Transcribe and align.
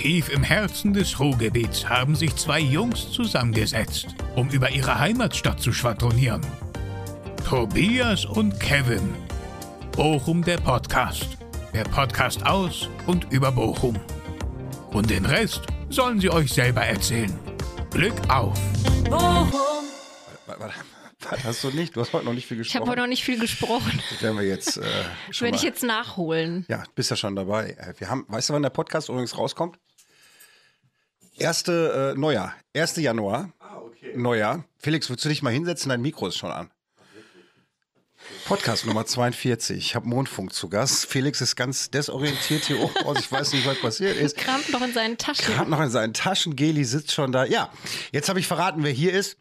Tief 0.00 0.28
im 0.28 0.44
Herzen 0.44 0.92
des 0.92 1.18
Ruhrgebiets 1.18 1.88
haben 1.88 2.14
sich 2.14 2.34
zwei 2.36 2.60
Jungs 2.60 3.10
zusammengesetzt, 3.10 4.06
um 4.36 4.48
über 4.50 4.70
ihre 4.70 4.96
Heimatstadt 5.00 5.60
zu 5.60 5.72
schwadronieren. 5.72 6.40
Tobias 7.44 8.24
und 8.24 8.60
Kevin. 8.60 9.12
Bochum 9.92 10.44
der 10.44 10.58
Podcast. 10.58 11.26
Der 11.74 11.82
Podcast 11.82 12.46
aus 12.46 12.88
und 13.08 13.26
über 13.32 13.50
Bochum. 13.50 13.98
Und 14.90 15.10
den 15.10 15.26
Rest 15.26 15.62
sollen 15.90 16.20
sie 16.20 16.30
euch 16.30 16.52
selber 16.52 16.82
erzählen. 16.82 17.36
Glück 17.90 18.14
auf! 18.28 18.56
Warte, 19.10 19.64
warte, 20.46 20.74
warte, 21.22 21.44
hast 21.44 21.64
du 21.64 21.70
nicht? 21.70 21.96
Du 21.96 22.00
hast 22.02 22.12
heute 22.12 22.24
noch 22.24 22.34
nicht 22.34 22.46
viel 22.46 22.58
Ich 22.60 22.68
gesprochen. 22.68 22.80
habe 22.82 22.90
heute 22.92 23.00
noch 23.00 23.08
nicht 23.08 23.24
viel 23.24 23.40
gesprochen. 23.40 24.00
Das 24.10 24.22
werden 24.22 24.36
wir 24.38 24.46
jetzt 24.46 24.76
äh, 24.78 24.82
schon 25.32 25.46
Werde 25.46 25.56
mal. 25.56 25.56
ich 25.56 25.62
jetzt 25.64 25.82
nachholen. 25.82 26.64
Ja, 26.68 26.84
bist 26.94 27.10
ja 27.10 27.16
schon 27.16 27.34
dabei. 27.34 27.70
Äh, 27.78 27.94
Wir 27.98 28.08
haben, 28.08 28.24
weißt 28.28 28.50
du, 28.50 28.54
wann 28.54 28.62
der 28.62 28.70
Podcast 28.70 29.08
übrigens 29.08 29.36
rauskommt? 29.36 29.76
Erste 31.38 32.14
äh, 32.16 32.18
Neujahr, 32.18 32.54
1. 32.74 32.96
Januar. 32.96 33.52
Ah, 33.60 33.76
okay. 33.76 34.12
Neujahr. 34.16 34.64
Felix, 34.78 35.08
würdest 35.08 35.24
du 35.24 35.28
dich 35.28 35.40
mal 35.40 35.52
hinsetzen? 35.52 35.88
Dein 35.88 36.02
Mikro 36.02 36.26
ist 36.26 36.36
schon 36.36 36.50
an. 36.50 36.70
Podcast 38.44 38.86
Nummer 38.86 39.06
42. 39.06 39.78
Ich 39.78 39.94
habe 39.94 40.08
Mondfunk 40.08 40.52
zu 40.52 40.68
Gast. 40.68 41.06
Felix 41.06 41.40
ist 41.40 41.54
ganz 41.54 41.90
desorientiert 41.90 42.64
hier 42.64 42.80
oben 42.80 42.96
aus. 43.04 43.20
Ich 43.20 43.30
weiß 43.30 43.52
nicht, 43.52 43.66
was 43.66 43.80
passiert 43.80 44.16
ist. 44.16 44.36
Kramt 44.36 44.68
noch 44.70 44.82
in 44.82 44.92
seinen 44.92 45.16
Taschen. 45.16 45.44
Gerade 45.46 45.70
noch 45.70 45.80
in 45.80 45.90
seinen 45.90 46.12
Taschen. 46.12 46.56
Geli 46.56 46.84
sitzt 46.84 47.12
schon 47.12 47.30
da. 47.30 47.44
Ja, 47.44 47.70
jetzt 48.10 48.28
habe 48.28 48.40
ich 48.40 48.48
verraten, 48.48 48.82
wer 48.82 48.90
hier 48.90 49.12
ist. 49.12 49.36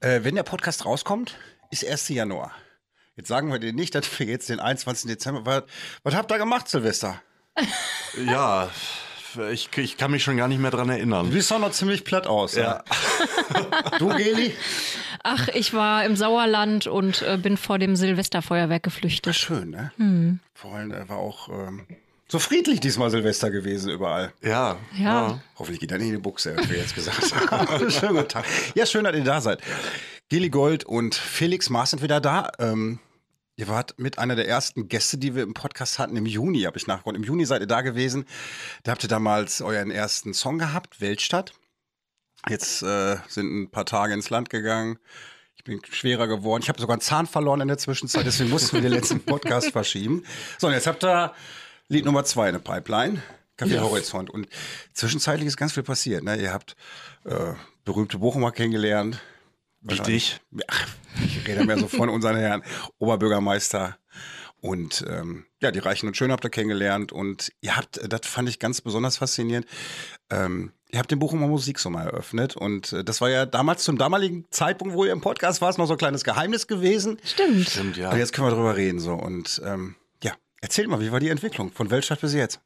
Äh, 0.00 0.24
wenn 0.24 0.34
der 0.34 0.42
Podcast 0.42 0.84
rauskommt, 0.84 1.36
ist 1.70 1.86
1. 1.86 2.08
Januar. 2.08 2.52
Jetzt 3.14 3.28
sagen 3.28 3.52
wir 3.52 3.60
dir 3.60 3.72
nicht, 3.72 3.94
dass 3.94 4.18
wir 4.18 4.26
jetzt 4.26 4.48
den 4.48 4.58
21. 4.58 5.08
Dezember. 5.08 5.46
Was, 5.46 5.62
was 6.02 6.14
habt 6.14 6.32
ihr 6.32 6.38
gemacht, 6.38 6.68
Silvester? 6.68 7.22
Ja, 8.26 8.70
ich, 9.52 9.68
ich 9.76 9.96
kann 9.96 10.10
mich 10.10 10.22
schon 10.24 10.36
gar 10.36 10.48
nicht 10.48 10.60
mehr 10.60 10.70
dran 10.70 10.88
Du 10.88 10.94
erinnern. 10.94 11.30
siehst 11.30 11.50
doch 11.50 11.58
noch 11.58 11.70
ziemlich 11.72 12.04
platt 12.04 12.26
aus. 12.26 12.54
Ja. 12.54 12.82
Du, 13.98 14.08
Geli? 14.08 14.54
Ach, 15.24 15.48
ich 15.48 15.74
war 15.74 16.04
im 16.04 16.16
Sauerland 16.16 16.86
und 16.86 17.22
äh, 17.22 17.36
bin 17.36 17.56
vor 17.56 17.78
dem 17.78 17.96
Silvesterfeuerwerk 17.96 18.82
geflüchtet. 18.82 19.34
Schön, 19.34 19.70
ne? 19.70 20.38
Vor 20.54 20.74
allem, 20.74 20.92
er 20.92 21.08
war 21.08 21.18
auch 21.18 21.48
ähm, 21.48 21.84
so 22.28 22.38
friedlich 22.38 22.80
diesmal 22.80 23.10
Silvester 23.10 23.50
gewesen 23.50 23.90
überall. 23.90 24.32
Ja, 24.42 24.76
Ja. 24.96 25.40
Hoffentlich 25.58 25.80
geht 25.80 25.90
er 25.92 25.98
nicht 25.98 26.08
in 26.08 26.14
die 26.14 26.20
Buchse, 26.20 26.56
wie 26.56 26.70
wir 26.70 26.78
jetzt 26.78 26.94
gesagt 26.94 27.34
haben. 27.50 27.90
Schönen 27.90 28.16
guten 28.16 28.28
Tag. 28.28 28.44
Ja, 28.74 28.86
schön, 28.86 29.04
dass 29.04 29.14
ihr 29.14 29.24
da 29.24 29.40
seid. 29.40 29.60
Geli 30.28 30.48
Gold 30.48 30.84
und 30.84 31.14
Felix 31.14 31.68
Maas 31.68 31.90
sind 31.90 32.02
wieder 32.02 32.20
da. 32.20 32.50
Ähm, 32.58 33.00
ihr 33.60 33.68
wart 33.68 33.98
mit 33.98 34.18
einer 34.18 34.34
der 34.34 34.48
ersten 34.48 34.88
Gäste, 34.88 35.18
die 35.18 35.34
wir 35.34 35.42
im 35.42 35.54
Podcast 35.54 35.98
hatten, 35.98 36.16
im 36.16 36.26
Juni, 36.26 36.62
habe 36.62 36.78
ich 36.78 36.86
nachgeguckt. 36.86 37.16
Im 37.16 37.22
Juni 37.22 37.44
seid 37.44 37.60
ihr 37.60 37.66
da 37.66 37.82
gewesen. 37.82 38.24
Da 38.82 38.92
habt 38.92 39.02
ihr 39.02 39.08
damals 39.08 39.60
euren 39.60 39.90
ersten 39.90 40.34
Song 40.34 40.58
gehabt, 40.58 41.00
Weltstadt. 41.00 41.52
Jetzt 42.48 42.82
äh, 42.82 43.18
sind 43.28 43.52
ein 43.52 43.70
paar 43.70 43.84
Tage 43.84 44.14
ins 44.14 44.30
Land 44.30 44.48
gegangen. 44.48 44.98
Ich 45.56 45.64
bin 45.64 45.80
schwerer 45.84 46.26
geworden. 46.26 46.62
Ich 46.62 46.70
habe 46.70 46.80
sogar 46.80 46.94
einen 46.94 47.02
Zahn 47.02 47.26
verloren 47.26 47.60
in 47.60 47.68
der 47.68 47.76
Zwischenzeit, 47.76 48.24
deswegen 48.24 48.48
mussten 48.48 48.76
wir 48.76 48.80
den 48.80 48.92
letzten 48.92 49.20
Podcast 49.24 49.72
verschieben. 49.72 50.24
So, 50.58 50.68
und 50.68 50.72
jetzt 50.72 50.86
habt 50.86 51.04
ihr 51.04 51.34
Lied 51.88 52.06
Nummer 52.06 52.24
zwei 52.24 52.48
in 52.48 52.54
der 52.54 52.60
Pipeline. 52.60 53.22
Café 53.58 53.78
Horizont. 53.78 54.30
Und 54.30 54.48
zwischenzeitlich 54.94 55.46
ist 55.46 55.58
ganz 55.58 55.74
viel 55.74 55.82
passiert. 55.82 56.24
Ne? 56.24 56.40
Ihr 56.40 56.50
habt 56.50 56.76
äh, 57.24 57.52
berühmte 57.84 58.16
Bochumer 58.16 58.52
kennengelernt. 58.52 59.20
Wie 59.82 59.98
dich. 59.98 60.40
Ach, 60.66 60.86
ich 61.24 61.46
rede 61.46 61.64
mehr 61.64 61.78
so 61.78 61.88
von 61.88 62.08
unseren 62.08 62.36
Herren 62.36 62.62
Oberbürgermeister. 62.98 63.96
Und 64.60 65.04
ähm, 65.08 65.46
ja, 65.62 65.70
die 65.70 65.78
Reichen 65.78 66.06
und 66.06 66.16
Schönen 66.16 66.32
habt 66.32 66.44
ihr 66.44 66.50
kennengelernt. 66.50 67.12
Und 67.12 67.52
ihr 67.60 67.76
habt, 67.76 67.98
äh, 67.98 68.08
das 68.08 68.26
fand 68.26 68.48
ich 68.48 68.58
ganz 68.58 68.80
besonders 68.80 69.16
faszinierend, 69.16 69.66
ähm, 70.30 70.72
ihr 70.90 70.98
habt 70.98 71.10
den 71.10 71.18
Bochumer 71.18 71.46
Musiksommer 71.46 72.02
eröffnet. 72.02 72.56
Und 72.56 72.92
äh, 72.92 73.04
das 73.04 73.20
war 73.20 73.30
ja 73.30 73.46
damals 73.46 73.84
zum 73.84 73.96
damaligen 73.96 74.44
Zeitpunkt, 74.50 74.94
wo 74.94 75.04
ihr 75.04 75.12
im 75.12 75.22
Podcast 75.22 75.62
warst, 75.62 75.78
noch 75.78 75.86
so 75.86 75.94
ein 75.94 75.98
kleines 75.98 76.24
Geheimnis 76.24 76.66
gewesen. 76.66 77.18
Stimmt. 77.24 77.68
Stimmt, 77.68 77.96
ja. 77.96 78.10
Und 78.10 78.18
jetzt 78.18 78.32
können 78.32 78.48
wir 78.48 78.54
drüber 78.54 78.76
reden. 78.76 79.00
so 79.00 79.14
Und 79.14 79.62
ähm, 79.64 79.96
ja, 80.22 80.32
erzähl 80.60 80.86
mal, 80.88 81.00
wie 81.00 81.10
war 81.10 81.20
die 81.20 81.30
Entwicklung 81.30 81.72
von 81.72 81.90
Weltstadt 81.90 82.20
bis 82.20 82.34
jetzt? 82.34 82.60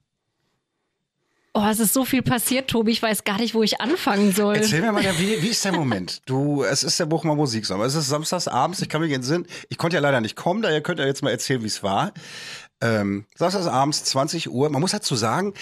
Oh, 1.57 1.65
es 1.71 1.79
ist 1.79 1.93
so 1.93 2.05
viel 2.05 2.23
passiert, 2.23 2.69
Tobi. 2.69 2.91
Ich 2.91 3.01
weiß 3.01 3.23
gar 3.23 3.39
nicht, 3.39 3.55
wo 3.55 3.63
ich 3.63 3.81
anfangen 3.81 4.33
soll. 4.33 4.57
Erzähl 4.57 4.81
mir 4.81 4.91
mal, 4.91 5.05
wie, 5.19 5.41
wie 5.41 5.49
ist 5.49 5.65
der 5.65 5.71
Moment? 5.71 6.21
Du, 6.27 6.65
es 6.65 6.83
ist 6.83 6.99
der 6.99 7.07
Bochumer 7.07 7.37
Musiksommer. 7.37 7.85
Es 7.85 7.95
ist 7.95 8.09
samstags 8.09 8.49
abends, 8.49 8.83
ich 8.83 8.89
kann 8.89 9.01
mich 9.01 9.13
entsinnen. 9.13 9.47
Ich 9.69 9.79
konnte 9.79 9.95
ja 9.95 10.01
leider 10.01 10.21
nicht 10.21 10.35
kommen, 10.35 10.63
daher 10.63 10.81
könnt 10.81 10.99
ihr 10.99 11.07
jetzt 11.07 11.23
mal 11.23 11.31
erzählen, 11.31 11.63
wie 11.63 11.69
es 11.69 11.85
war. 11.85 12.13
Ähm, 12.81 13.27
samstags 13.37 13.69
abends, 13.69 14.03
20 14.03 14.51
Uhr. 14.51 14.69
Man 14.69 14.81
muss 14.81 14.91
dazu 14.91 15.15
sagen, 15.15 15.55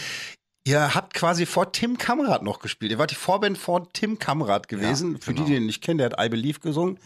ihr 0.65 0.95
habt 0.95 1.13
quasi 1.13 1.45
vor 1.45 1.73
Tim 1.73 1.99
Kamrat 1.99 2.43
noch 2.43 2.61
gespielt. 2.61 2.91
Ihr 2.91 2.99
wart 2.99 3.11
die 3.11 3.17
Vorband 3.17 3.59
vor 3.59 3.93
Tim 3.93 4.19
Kamrat 4.19 4.69
gewesen. 4.69 5.21
Für 5.21 5.35
die, 5.35 5.45
die 5.45 5.57
ihn 5.57 5.67
nicht 5.67 5.83
kennen, 5.83 5.99
der 5.99 6.11
hat 6.11 6.19
I 6.19 6.31
Believe 6.31 6.61
gesungen. 6.61 6.99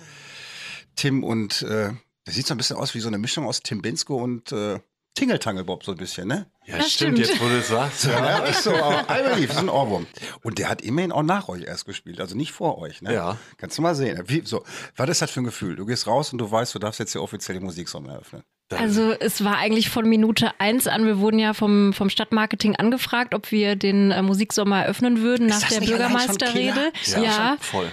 Tim 0.94 1.24
und, 1.24 1.62
äh, 1.62 1.91
der 2.24 2.32
sieht 2.32 2.47
so 2.47 2.54
ein 2.54 2.56
bisschen 2.56 2.76
aus 2.76 2.94
wie 2.94 3.00
so 3.00 3.08
eine 3.08 3.18
Mischung 3.18 3.47
aus 3.47 3.64
Tim 3.64 3.82
Bensko 3.82 4.16
und 4.16 4.53
äh, 4.53 4.78
Tingeltangel 5.16 5.65
Bob 5.65 5.82
so 5.82 5.93
ein 5.93 5.99
bisschen, 5.99 6.28
ne? 6.28 6.47
Ja, 6.66 6.77
Das 6.78 6.93
stimmt, 6.93 7.19
stimmt. 7.19 7.31
jetzt 7.31 7.41
wo 7.41 7.49
du 7.49 7.59
es 7.59 7.69
sagst. 7.69 8.04
Ja. 8.04 8.25
Ja, 8.25 8.38
ist 8.44 8.62
so, 8.62 8.72
aber 8.75 9.04
I 9.10 9.22
Believe 9.28 9.53
ist 9.53 9.59
ein 9.59 9.69
Ohrwurm. 9.69 10.06
Und 10.43 10.59
der 10.59 10.69
hat 10.69 10.82
immerhin 10.82 11.10
auch 11.10 11.22
nach 11.25 11.49
euch 11.49 11.62
erst 11.65 11.87
gespielt, 11.87 12.21
also 12.21 12.37
nicht 12.37 12.53
vor 12.53 12.78
euch. 12.78 13.03
Ne? 13.03 13.12
Ja. 13.15 13.37
Kannst 13.56 13.78
du 13.78 13.82
mal 13.82 13.94
sehen. 13.94 14.22
Wie, 14.27 14.43
so, 14.44 14.62
was 14.94 15.09
ist 15.09 15.22
das 15.22 15.31
für 15.31 15.41
ein 15.41 15.44
Gefühl? 15.44 15.75
Du 15.77 15.87
gehst 15.87 16.06
raus 16.06 16.32
und 16.32 16.38
du 16.38 16.49
weißt, 16.50 16.75
du 16.75 16.78
darfst 16.78 17.00
jetzt 17.00 17.12
hier 17.12 17.22
offiziell 17.22 17.59
die 17.59 17.65
Musiksommer 17.65 18.12
eröffnen. 18.12 18.43
Also 18.71 19.12
es 19.12 19.44
war 19.44 19.59
eigentlich 19.59 19.91
von 19.91 20.09
Minute 20.09 20.50
eins 20.59 20.88
an, 20.88 21.06
wir 21.06 21.19
wurden 21.21 21.38
ja 21.38 21.54
vom, 21.54 21.93
vom 21.93 22.10
Stadtmarketing 22.10 22.75
angefragt, 22.77 23.33
ob 23.33 23.53
wir 23.53 23.77
den 23.77 24.10
äh, 24.10 24.22
Musiksommer 24.22 24.83
eröffnen 24.83 25.21
würden 25.22 25.47
nach 25.47 25.60
das 25.60 25.69
der 25.69 25.81
Bürgermeisterrede. 25.87 26.91
Killer? 27.04 27.22
Ja, 27.25 27.56
Voll. 27.60 27.91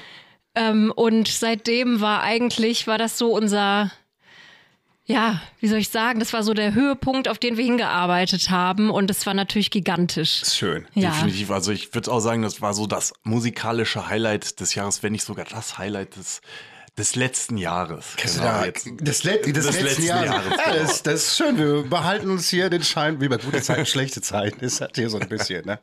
ähm, 0.56 0.92
und 0.96 1.28
seitdem 1.28 2.02
war 2.02 2.24
eigentlich, 2.24 2.88
war 2.88 2.98
das 2.98 3.20
so 3.20 3.32
unser, 3.36 3.92
ja, 5.06 5.42
wie 5.60 5.68
soll 5.68 5.80
ich 5.80 5.90
sagen, 5.90 6.20
das 6.20 6.32
war 6.32 6.44
so 6.44 6.54
der 6.54 6.74
Höhepunkt, 6.74 7.28
auf 7.28 7.38
den 7.38 7.58
wir 7.58 7.66
hingearbeitet 7.66 8.50
haben 8.50 8.90
und 8.90 9.12
es 9.12 9.26
war 9.26 9.34
natürlich 9.34 9.70
gigantisch. 9.70 10.42
Ist 10.42 10.56
schön. 10.56 10.88
Ja. 10.94 11.12
Definitiv. 11.12 11.52
Also 11.52 11.72
ich 11.72 11.94
würde 11.94 12.10
auch 12.10 12.22
sagen, 12.22 12.42
das 12.42 12.62
war 12.62 12.74
so 12.74 12.88
das 12.88 13.14
musikalische 13.24 14.08
Highlight 14.08 14.62
des 14.62 14.76
Jahres, 14.76 15.04
wenn 15.04 15.12
nicht 15.12 15.26
sogar 15.26 15.46
das 15.46 15.78
Highlight 15.78 16.16
des, 16.16 16.42
des 16.98 17.16
letzten 17.16 17.58
Jahres. 17.58 18.06
Genau, 18.18 18.44
Ja, 18.46 18.66
jetzt. 18.66 18.86
des, 19.00 19.24
Let 19.24 19.46
des, 19.48 19.54
Des 19.54 19.66
letzten, 19.66 19.84
letzten 19.84 20.04
Jahres. 20.04 20.26
Jahres, 20.30 20.52
Ja, 20.52 20.72
genau. 20.72 20.84
das, 20.86 21.04
das 21.04 21.14
ist 21.28 21.38
schön. 21.38 21.58
Wir 21.58 21.82
behalten 21.90 22.30
uns 22.30 22.50
hier 22.50 22.70
den 22.70 22.84
Schein, 22.84 23.20
wie 23.20 23.28
bei 23.28 23.38
guten 23.38 23.64
Zeiten, 23.64 23.86
schlechte 23.88 24.22
Zeiten. 24.22 24.64
Ist 24.64 24.80
das 24.80 24.90
hier 24.94 25.10
so 25.10 25.18
ein 25.18 25.28
bisschen, 25.28 25.66
ne? 25.66 25.80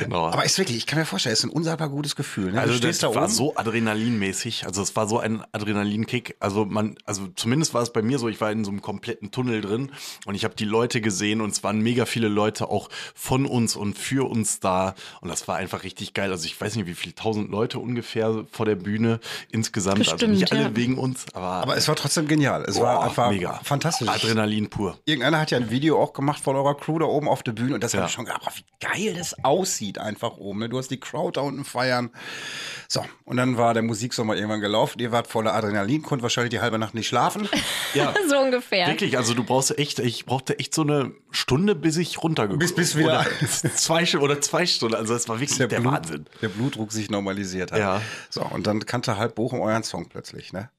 Genau. 0.00 0.28
Aber 0.28 0.44
ist 0.46 0.56
wirklich, 0.58 0.78
ich 0.78 0.86
kann 0.86 0.98
mir 0.98 1.04
vorstellen, 1.04 1.34
es 1.34 1.40
ist 1.40 1.44
ein 1.44 1.50
unsagbar 1.50 1.90
gutes 1.90 2.16
Gefühl. 2.16 2.52
Ne? 2.52 2.60
Also 2.60 2.78
das 2.78 2.98
da 2.98 3.14
war 3.14 3.24
oben. 3.24 3.32
so 3.32 3.54
adrenalinmäßig. 3.56 4.64
Also 4.66 4.80
es 4.82 4.96
war 4.96 5.06
so 5.08 5.18
ein 5.18 5.42
Adrenalinkick. 5.52 6.36
Also 6.40 6.64
man, 6.64 6.96
also 7.04 7.28
zumindest 7.36 7.74
war 7.74 7.82
es 7.82 7.92
bei 7.92 8.00
mir 8.02 8.18
so, 8.18 8.28
ich 8.28 8.40
war 8.40 8.50
in 8.50 8.64
so 8.64 8.70
einem 8.70 8.80
kompletten 8.82 9.30
Tunnel 9.30 9.60
drin 9.60 9.92
und 10.24 10.34
ich 10.34 10.44
habe 10.44 10.54
die 10.54 10.64
Leute 10.64 11.00
gesehen 11.02 11.40
und 11.42 11.50
es 11.50 11.62
waren 11.64 11.80
mega 11.80 12.06
viele 12.06 12.28
Leute 12.28 12.68
auch 12.70 12.88
von 13.14 13.44
uns 13.46 13.76
und 13.76 13.98
für 13.98 14.28
uns 14.28 14.60
da. 14.60 14.94
Und 15.20 15.28
das 15.28 15.46
war 15.48 15.56
einfach 15.56 15.82
richtig 15.84 16.14
geil. 16.14 16.30
Also 16.30 16.46
ich 16.46 16.58
weiß 16.58 16.76
nicht, 16.76 16.86
wie 16.86 16.94
viele 16.94 17.14
tausend 17.14 17.50
Leute 17.50 17.78
ungefähr 17.78 18.46
vor 18.50 18.64
der 18.66 18.76
Bühne 18.76 19.20
insgesamt. 19.50 19.98
also 20.00 20.12
Bestimmt, 20.12 20.45
nicht 20.52 20.60
alle 20.60 20.70
ja. 20.70 20.76
wegen 20.76 20.98
uns, 20.98 21.26
aber, 21.34 21.46
Aber 21.46 21.76
es 21.76 21.86
war 21.88 21.96
trotzdem 21.96 22.26
genial. 22.28 22.64
Es 22.66 22.80
war 22.80 22.96
boah, 22.96 23.04
einfach 23.04 23.30
mega. 23.30 23.60
fantastisch. 23.62 24.08
Adrenalin 24.08 24.70
pur. 24.70 24.98
Irgendeiner 25.04 25.40
hat 25.40 25.50
ja 25.50 25.58
ein 25.58 25.70
Video 25.70 26.00
auch 26.02 26.12
gemacht 26.12 26.42
von 26.42 26.56
eurer 26.56 26.76
Crew 26.76 26.98
da 26.98 27.06
oben 27.06 27.28
auf 27.28 27.42
der 27.42 27.52
Bühne 27.52 27.74
und 27.74 27.82
das 27.84 27.92
Ja. 27.92 28.00
habe 28.00 28.08
ich 28.08 28.14
schon 28.14 28.24
gedacht, 28.24 28.42
wie 28.56 28.64
geil 28.86 29.14
das 29.16 29.42
aussieht 29.44 29.98
einfach 29.98 30.36
oben. 30.36 30.60
Ne? 30.60 30.68
Du 30.68 30.78
hast 30.78 30.90
die 30.90 31.00
Crowd 31.00 31.36
da 31.38 31.42
unten 31.42 31.64
feiern. 31.64 32.10
So, 32.88 33.04
und 33.24 33.36
dann 33.36 33.56
war 33.58 33.74
der 33.74 33.82
Musiksommer 33.82 34.36
irgendwann 34.36 34.60
gelaufen. 34.60 34.98
Ihr 35.00 35.10
wart 35.12 35.26
voller 35.26 35.54
Adrenalin, 35.54 36.02
konntet 36.02 36.22
wahrscheinlich 36.22 36.50
die 36.50 36.60
halbe 36.60 36.78
Nacht 36.78 36.94
nicht 36.94 37.08
schlafen. 37.08 37.48
Ja. 37.94 38.12
so 38.28 38.36
ungefähr. 38.38 38.88
Wirklich, 38.88 39.16
also 39.16 39.32
du 39.32 39.42
brauchst 39.42 39.78
echt, 39.78 40.00
ich 40.00 40.26
brauchte 40.26 40.58
echt 40.58 40.74
so 40.74 40.82
eine 40.82 41.12
Stunde, 41.30 41.74
bis 41.74 41.96
ich 41.96 42.22
runtergekommen 42.22 42.58
Bis- 42.58 42.74
bis 42.74 42.94
wieder- 42.96 43.20
Oder 43.20 43.26
zwei, 43.74 44.06
oder 44.18 44.40
zwei 44.42 44.66
Stunden. 44.66 44.94
Also 44.96 45.14
das 45.14 45.28
war 45.30 45.40
wirklich 45.40 45.56
der, 45.56 45.68
Blut, 45.68 45.84
Wahnsinn. 45.94 46.26
der 46.42 46.48
Blutdruck 46.48 46.92
sich 46.92 47.08
normalisiert 47.10 47.72
hat. 47.72 47.78
Ja. 47.78 48.02
So, 48.28 48.42
und 48.42 48.66
dann 48.66 48.84
kannte 48.84 49.16
halb 49.16 49.34
Bochum 49.36 49.60
euren 49.62 49.82
Song 49.82 50.08
plötzlich, 50.10 50.35
ne? 50.52 50.70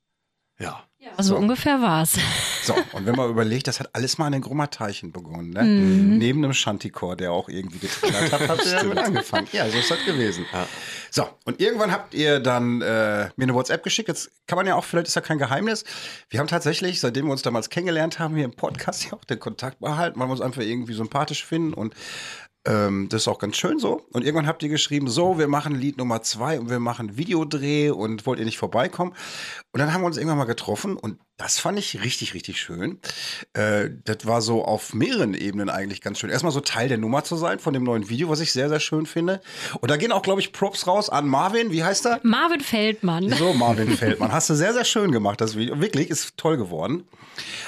Ja. 0.59 0.83
Also 1.15 1.38
ungefähr 1.38 1.81
war's. 1.81 2.18
So, 2.63 2.75
und 2.92 3.06
wenn 3.06 3.15
man 3.15 3.30
überlegt, 3.30 3.68
das 3.68 3.80
hat 3.80 3.89
alles 3.94 4.18
mal 4.18 4.27
in 4.27 4.33
den 4.33 4.42
Grummerteichen 4.42 5.12
begonnen, 5.12 5.51
ne? 5.51 5.63
Mhm. 5.63 6.18
Neben 6.18 6.44
einem 6.44 6.54
Shantychor, 6.54 7.15
der 7.15 7.31
auch 7.31 7.48
irgendwie 7.48 7.80
getrillert 7.80 8.31
hat, 8.31 8.48
habt 8.50 8.65
ihr 8.65 8.75
damit 8.75 8.98
angefangen. 8.98 9.48
Ja, 9.54 9.69
so 9.69 9.77
ist 9.77 9.89
das 9.89 10.04
gewesen. 10.06 10.45
So, 11.09 11.30
und 11.45 11.62
irgendwann 11.62 11.92
habt 11.92 12.13
ihr 12.13 12.39
dann 12.39 12.81
äh, 12.81 13.30
mir 13.36 13.44
eine 13.44 13.54
WhatsApp 13.54 13.83
geschickt. 13.83 14.09
Jetzt 14.09 14.31
kann 14.48 14.57
man 14.57 14.68
ja 14.68 14.75
auch, 14.75 14.83
vielleicht 14.83 15.07
ist 15.07 15.15
ja 15.15 15.21
kein 15.21 15.38
Geheimnis. 15.38 15.86
Wir 16.30 16.39
haben 16.39 16.48
tatsächlich, 16.48 17.00
seitdem 17.00 17.25
wir 17.25 17.31
uns 17.31 17.42
damals 17.42 17.69
kennengelernt 17.69 18.19
haben, 18.19 18.36
hier 18.36 18.45
im 18.45 18.56
Podcast 18.56 19.06
ja 19.12 19.13
auch 19.13 19.24
den 19.24 19.39
Kontakt 19.39 19.80
behalten, 19.80 20.19
weil 20.19 20.27
wir 20.27 20.31
uns 20.31 20.42
einfach 20.42 20.62
irgendwie 20.62 20.94
sympathisch 20.94 21.45
finden 21.45 21.74
und 21.74 21.95
Ähm, 22.68 23.08
das 23.10 23.22
ist 23.22 23.28
auch 23.30 23.40
ganz 23.40 23.56
schön 23.56 23.80
so. 23.80 24.02
Und 24.12 24.24
irgendwann 24.25 24.48
habt 24.48 24.62
ihr 24.62 24.69
geschrieben, 24.69 25.08
so, 25.08 25.40
wir 25.40 25.48
machen 25.48 25.74
Lied 25.74 25.98
Nummer 25.98 26.22
zwei 26.22 26.60
und 26.60 26.69
wir 26.69 26.80
machen 26.80 27.18
Videodreh 27.18 27.92
und 27.92 28.25
wollt 28.25 28.40
ihr 28.40 28.46
nicht 28.46 28.58
vorbeikommen? 28.58 29.14
Und 29.77 29.81
dann 29.81 29.94
haben 29.94 30.01
wir 30.01 30.07
uns 30.07 30.18
irgendwann 30.18 30.39
mal 30.39 30.45
getroffen 30.45 30.97
und 30.97 31.19
das 31.38 31.59
fand 31.59 31.77
ich 31.77 32.01
richtig, 32.03 32.33
richtig 32.33 32.59
schön. 32.59 33.00
Äh, 33.53 33.91
das 34.06 34.25
war 34.25 34.41
so 34.41 34.65
auf 34.65 34.95
mehreren 34.95 35.35
Ebenen 35.35 35.69
eigentlich 35.69 36.01
ganz 36.01 36.18
schön. 36.18 36.31
Erstmal 36.31 36.51
so 36.51 36.62
Teil 36.62 36.88
der 36.88 36.97
Nummer 36.97 37.24
zu 37.24 37.35
sein 37.35 37.59
von 37.59 37.75
dem 37.75 37.83
neuen 37.83 38.09
Video, 38.09 38.27
was 38.27 38.39
ich 38.39 38.51
sehr, 38.51 38.69
sehr 38.69 38.79
schön 38.79 39.06
finde. 39.06 39.39
Und 39.79 39.91
da 39.91 39.97
gehen 39.97 40.12
auch, 40.12 40.24
glaube 40.24 40.41
ich, 40.41 40.51
Props 40.51 40.88
raus 40.88 41.12
an 41.12 41.27
Marvin. 41.27 41.69
Wie 41.71 41.83
heißt 41.83 42.07
er? 42.07 42.19
Marvin 42.24 42.62
Feldmann. 42.62 43.29
So, 43.29 43.53
Marvin 43.53 43.95
Feldmann. 43.95 44.31
Hast 44.31 44.50
du 44.50 44.56
sehr, 44.56 44.74
sehr 44.74 44.83
schön 44.83 45.12
gemacht, 45.12 45.39
das 45.39 45.56
Video. 45.56 45.80
Wirklich, 45.80 46.09
ist 46.09 46.38
toll 46.38 46.57
geworden. 46.57 47.03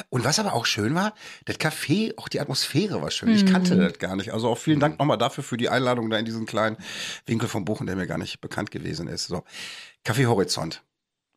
Und 0.09 0.23
was 0.25 0.39
aber 0.39 0.53
auch 0.53 0.65
schön 0.65 0.95
war, 0.95 1.13
das 1.45 1.59
Café, 1.59 2.17
auch 2.17 2.27
die 2.27 2.39
Atmosphäre 2.39 3.03
war 3.03 3.11
schön. 3.11 3.29
Ich 3.29 3.45
kannte 3.45 3.75
Mhm. 3.75 3.81
das 3.81 3.99
gar 3.99 4.15
nicht. 4.15 4.33
Also 4.33 4.49
auch 4.49 4.57
vielen 4.57 4.79
Dank 4.79 4.97
nochmal 4.97 5.19
dafür 5.19 5.43
für 5.43 5.57
die 5.57 5.69
Einladung 5.69 6.09
da 6.09 6.17
in 6.17 6.25
diesen 6.25 6.47
kleinen 6.47 6.77
Winkel 7.27 7.47
von 7.47 7.65
Bochum, 7.65 7.85
der 7.85 7.95
mir 7.95 8.07
gar 8.07 8.17
nicht 8.17 8.41
bekannt 8.41 8.71
gewesen 8.71 9.07
ist. 9.07 9.27
So, 9.27 9.43
Café 10.03 10.25
Horizont 10.25 10.81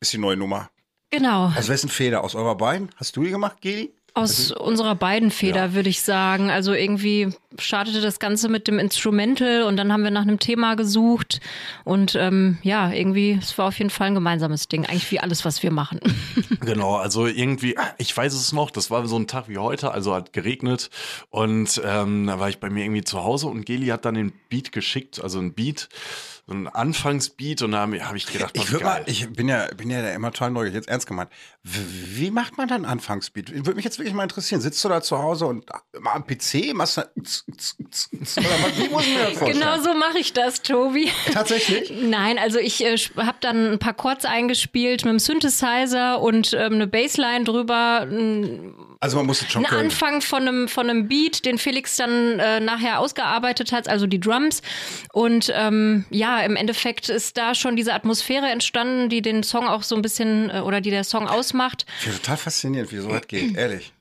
ist 0.03 0.13
die 0.13 0.19
neue 0.19 0.37
Nummer. 0.37 0.69
Genau. 1.09 1.51
Aus 1.57 1.69
wessen 1.69 1.89
Feder? 1.89 2.23
Aus 2.23 2.35
eurer 2.35 2.55
beiden? 2.55 2.89
Hast 2.97 3.15
du 3.15 3.23
die 3.23 3.31
gemacht, 3.31 3.61
Geli? 3.61 3.91
Aus 4.15 4.51
unserer 4.51 4.93
beiden 4.93 5.31
Feder, 5.31 5.73
würde 5.73 5.89
ich 5.89 6.01
sagen. 6.01 6.51
Also 6.51 6.73
irgendwie 6.73 7.29
startete 7.57 7.99
das 7.99 8.19
Ganze 8.19 8.47
mit 8.47 8.67
dem 8.67 8.77
Instrumental 8.77 9.63
und 9.63 9.75
dann 9.75 9.91
haben 9.91 10.03
wir 10.03 10.11
nach 10.11 10.21
einem 10.21 10.37
Thema 10.37 10.75
gesucht. 10.75 11.39
Und 11.83 12.13
ähm, 12.15 12.59
ja, 12.61 12.91
irgendwie, 12.91 13.39
es 13.41 13.57
war 13.57 13.69
auf 13.69 13.77
jeden 13.79 13.89
Fall 13.89 14.07
ein 14.07 14.13
gemeinsames 14.13 14.67
Ding. 14.67 14.85
Eigentlich 14.85 15.09
wie 15.11 15.19
alles, 15.19 15.45
was 15.45 15.63
wir 15.63 15.71
machen. 15.71 15.99
Genau, 16.65 16.95
also 16.95 17.27
irgendwie, 17.27 17.77
ah, 17.77 17.93
ich 17.97 18.15
weiß 18.15 18.33
es 18.33 18.53
noch, 18.53 18.71
das 18.71 18.89
war 18.89 19.05
so 19.05 19.17
ein 19.17 19.27
Tag 19.27 19.49
wie 19.49 19.57
heute, 19.57 19.91
also 19.91 20.15
hat 20.15 20.31
geregnet 20.31 20.89
und 21.29 21.81
ähm, 21.83 22.27
da 22.27 22.39
war 22.39 22.47
ich 22.47 22.59
bei 22.61 22.69
mir 22.69 22.85
irgendwie 22.85 23.03
zu 23.03 23.21
Hause 23.21 23.47
und 23.47 23.65
Geli 23.65 23.87
hat 23.87 24.05
dann 24.05 24.15
den 24.15 24.31
Beat 24.47 24.71
geschickt, 24.71 25.21
also 25.21 25.39
ein 25.39 25.53
Beat, 25.53 25.89
so 26.45 26.53
ein 26.53 26.67
Anfangsbeat 26.67 27.61
und 27.61 27.71
da 27.71 27.79
habe 27.79 28.05
hab 28.05 28.15
ich 28.15 28.25
gedacht, 28.25 28.51
Ich, 28.53 28.69
mal, 28.81 29.03
ich 29.05 29.29
bin 29.31 29.47
ja, 29.47 29.67
bin 29.77 29.89
ja 29.89 30.01
da 30.01 30.09
immer 30.09 30.31
total 30.31 30.51
neugierig, 30.51 30.75
jetzt 30.75 30.89
ernst 30.89 31.07
gemeint. 31.07 31.29
Wie 31.63 32.31
macht 32.31 32.57
man 32.57 32.67
dann 32.67 32.83
Anfangsbeat? 32.83 33.53
Würde 33.53 33.75
mich 33.75 33.85
jetzt 33.85 33.97
wirklich 33.97 34.13
mal 34.13 34.23
interessieren. 34.23 34.59
Sitzt 34.59 34.83
du 34.83 34.89
da 34.89 35.01
zu 35.01 35.19
Hause 35.19 35.45
und 35.45 35.65
mal 35.99 36.11
am 36.11 36.27
PC 36.27 36.73
machst 36.73 36.97
du 36.97 37.01
oder 37.01 37.07
was, 37.15 38.77
wie 38.77 38.89
muss 38.89 39.07
mir 39.07 39.19
das 39.19 39.33
vorstellen? 39.37 39.53
genau 39.53 39.81
so 39.81 39.93
mache 39.93 40.19
ich 40.19 40.33
das, 40.33 40.61
Tobi. 40.61 41.09
Tatsächlich? 41.31 41.93
Nein, 42.01 42.37
also 42.37 42.59
ich 42.59 42.83
äh, 42.83 42.97
habe 43.17 43.37
dann 43.39 43.73
ein 43.73 43.79
paar 43.79 43.93
Chords 43.93 44.25
eingespielt 44.25 45.05
mit 45.05 45.09
einem 45.09 45.19
Synthesizer 45.19 46.19
und 46.21 46.53
ähm, 46.53 46.73
eine 46.73 46.87
Bassline 46.87 47.45
drüber. 47.45 48.01
Ein, 48.01 48.75
Also 49.03 49.17
man 49.17 49.25
muss 49.25 49.41
es 49.41 49.51
schon 49.51 49.65
ein 49.65 49.69
können. 49.69 49.81
Anfang 49.87 50.21
von 50.21 50.47
einem, 50.47 50.67
von 50.69 50.89
einem 50.89 51.09
Beat, 51.09 51.43
den 51.43 51.57
Felix 51.57 51.97
dann 51.97 52.39
äh, 52.39 52.61
nachher 52.61 53.01
ausgearbeitet 53.01 53.73
hat, 53.73 53.89
also 53.89 54.07
die 54.07 54.17
Drums. 54.17 54.61
Und 55.11 55.51
ähm, 55.53 56.05
ja, 56.09 56.39
im 56.39 56.55
Endeffekt 56.55 57.09
ist 57.09 57.35
da 57.35 57.53
schon 57.53 57.75
diese 57.75 57.93
Atmosphäre 57.93 58.45
entstanden, 58.45 59.09
die 59.09 59.21
den 59.21 59.43
Song 59.43 59.67
auch 59.67 59.83
so 59.83 59.97
ein 59.97 60.01
bisschen 60.01 60.49
äh, 60.49 60.61
oder 60.61 60.79
die 60.79 60.89
der 60.89 61.03
Song 61.03 61.27
ausmacht. 61.27 61.85
Ich 61.97 62.03
finde 62.05 62.19
total 62.19 62.37
faszinierend, 62.37 62.93
wie 62.93 62.99
so 62.99 63.09
was 63.09 63.27
geht, 63.27 63.57
ehrlich. 63.57 63.91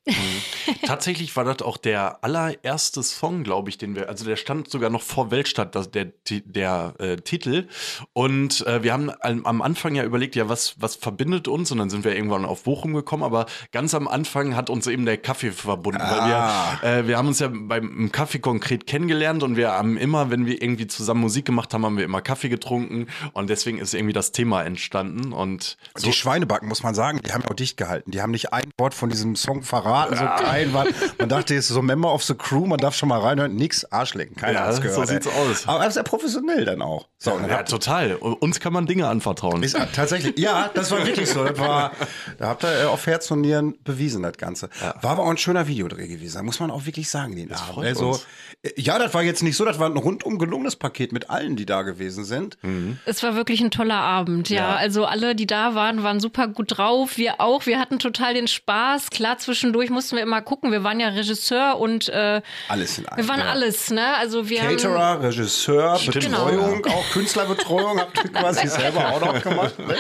Tatsächlich 0.87 1.35
war 1.37 1.45
das 1.45 1.63
auch 1.63 1.77
der 1.77 2.23
allererste 2.25 3.03
Song, 3.03 3.45
glaube 3.45 3.71
ich, 3.71 3.79
den 3.79 3.95
wir, 3.95 4.09
also 4.09 4.25
der 4.25 4.37
stand 4.37 4.69
sogar 4.69 4.91
noch 4.91 5.03
vor 5.03 5.31
Weltstadt, 5.31 5.75
das, 5.75 5.91
der, 5.91 6.13
der 6.29 6.95
äh, 6.99 7.17
Titel. 7.17 7.69
Und 8.13 8.67
äh, 8.67 8.83
wir 8.83 8.93
haben 8.93 9.11
am, 9.21 9.47
am 9.47 9.63
Anfang 9.63 9.95
ja 9.95 10.05
überlegt, 10.05 10.35
ja, 10.37 10.49
was, 10.49 10.75
was 10.81 10.97
verbindet 10.97 11.49
uns? 11.49 11.71
Und 11.71 11.79
dann 11.79 11.91
sind 11.91 12.05
wir 12.05 12.15
irgendwann 12.17 12.45
auf 12.45 12.65
Bochum 12.65 12.95
gekommen, 12.95 13.23
aber 13.23 13.47
ganz 13.71 13.95
am 13.95 14.09
Anfang 14.09 14.57
hat 14.57 14.71
uns 14.71 14.87
eben 14.87 15.05
der 15.05 15.19
Kaffee 15.19 15.53
verbunden, 15.53 16.01
Ah. 16.03 16.79
weil 16.83 16.93
wir, 16.93 16.99
äh, 17.05 17.09
wir 17.09 17.17
haben 17.19 17.29
uns 17.29 17.39
ja 17.39 17.49
beim 17.53 18.11
Kaffee 18.13 18.39
konkret 18.41 18.87
kennengelernt 18.87 19.43
und 19.43 19.57
wir 19.57 19.71
haben 19.73 19.97
immer, 19.97 20.31
wenn 20.31 20.47
wir 20.47 20.61
irgendwie 20.63 20.87
zusammen 20.87 21.21
Musik 21.21 21.45
gemacht 21.45 21.73
haben, 21.75 21.85
haben 21.85 21.97
wir 21.97 22.05
immer 22.05 22.23
Kaffee 22.23 22.49
getrunken 22.49 23.07
und 23.33 23.51
deswegen 23.51 23.79
ist 23.79 23.95
irgendwie 23.95 24.13
das 24.13 24.33
Thema 24.33 24.63
entstanden 24.63 25.33
und 25.33 25.77
Und 25.95 26.05
die 26.07 26.13
Schweinebacken, 26.13 26.69
muss 26.69 26.83
man 26.83 26.95
sagen, 26.95 27.21
die 27.25 27.33
haben 27.33 27.45
auch 27.45 27.55
dicht 27.55 27.77
gehalten. 27.77 28.11
Die 28.11 28.21
haben 28.21 28.33
nicht 28.33 28.53
ein 28.53 28.65
Wort 28.79 28.95
von 28.95 29.11
diesem 29.11 29.37
Song 29.37 29.63
verraten, 29.63 29.92
so 30.11 30.45
kein 30.45 30.73
Wort. 30.73 30.89
Man 31.19 31.29
dachte, 31.29 31.55
es 31.55 31.69
ist 31.69 31.75
so 31.75 31.83
Member 31.83 32.13
of 32.13 32.23
the 32.25 32.35
Crew, 32.35 32.67
man 32.67 32.79
darf 32.79 32.95
schon 32.95 33.09
mal 33.09 33.21
reinhören, 33.21 33.55
nix, 33.55 33.85
Arschlecken, 33.87 34.37
keiner 34.37 34.53
Ja, 34.61 34.67
hat's 34.67 34.77
so 34.77 34.83
gehört. 34.83 35.09
sieht's 35.09 35.27
ey. 35.27 35.33
aus. 35.33 35.69
Aber 35.69 35.91
sehr 35.91 36.03
professionell 36.03 36.65
dann 36.65 36.83
auch. 36.83 37.09
So, 37.19 37.33
und 37.33 37.43
dann 37.43 37.51
ja, 37.51 37.63
total. 37.63 38.15
Uns 38.17 38.61
kann 38.61 38.73
man 38.73 38.87
Dinge 38.87 39.07
anvertrauen. 39.09 39.63
Ist, 39.63 39.77
tatsächlich, 39.95 40.39
ja, 40.39 40.71
das 40.75 40.91
war 40.91 41.07
wirklich 41.07 41.29
so. 41.31 41.45
Das 41.45 41.59
war, 41.59 41.93
da 42.39 42.49
habt 42.49 42.65
ihr 42.65 42.83
äh, 42.83 42.85
auf 42.87 43.07
Herz 43.07 43.31
und 43.31 43.41
Nieren 43.43 43.77
bewiesen, 43.85 44.23
das 44.23 44.37
Ganze. 44.39 44.69
War 45.01 45.13
aber 45.13 45.23
auch 45.25 45.31
ein 45.31 45.39
schöner 45.39 45.67
Videodreh 45.69 46.09
gewesen, 46.09 46.37
da 46.39 46.43
muss 46.43 46.59
man 46.61 46.71
auch 46.71 46.87
wirklich 46.87 47.09
sagen, 47.11 47.37
den 47.37 47.53
Abend. 47.53 47.75
freut 47.75 47.87
Also, 47.89 48.09
uns. 48.11 48.27
äh, 48.63 48.71
ja, 48.77 48.99
das 48.99 49.15
war 49.15 49.23
jetzt 49.23 49.43
nicht 49.43 49.57
so, 49.57 49.65
das 49.65 49.79
war 49.79 49.89
ein 49.89 49.97
rundum 49.97 50.39
gelungenes 50.39 50.77
Paket 50.77 51.13
mit 51.13 51.31
allen, 51.31 51.57
die 51.57 51.67
da 51.67 51.83
gewesen 51.83 52.25
sind. 52.25 52.57
Es 53.05 53.23
war 53.23 53.35
wirklich 53.35 53.61
ein 53.61 53.71
toller 53.71 53.97
Abend, 54.01 54.49
ja. 54.49 54.57
Ja. 54.63 54.77
Also 54.77 55.05
alle, 55.05 55.35
die 55.35 55.47
da 55.47 55.75
waren, 55.75 56.03
waren 56.05 56.21
super 56.21 56.47
gut 56.47 56.77
drauf. 56.79 57.17
Wir 57.19 57.41
auch. 57.41 57.67
Wir 57.67 57.81
hatten 57.81 57.99
total 57.99 58.33
den 58.35 58.47
Spaß. 58.47 59.11
Klar, 59.11 59.39
zwischendurch 59.39 59.82
mussten 59.91 60.17
wir 60.17 60.23
immer 60.23 60.43
gucken. 60.43 60.73
Wir 60.73 60.85
waren 60.85 61.01
ja 61.01 61.09
Regisseur 61.09 61.79
und 61.79 62.09
äh, 62.09 62.41
Alles 62.69 62.99
in 62.99 63.07
einem. 63.07 63.19
wir 63.19 63.29
waren 63.29 63.41
ja. 63.41 63.51
alles, 63.51 63.91
ne? 63.91 64.17
Also 64.17 64.49
wir 64.49 64.63
haben 64.63 64.77
Caterer, 64.77 65.23
Regisseur, 65.23 65.97
Stimmt. 65.97 66.31
Betreuung, 66.31 66.87
auch 66.87 67.11
Künstlerbetreuung 67.13 68.01
habt 68.01 68.19
ihr 68.25 68.31
quasi 68.31 68.67
selber 68.69 69.09
auch 69.13 69.21
noch 69.21 69.43
gemacht. 69.43 69.79
Ne? 69.79 69.97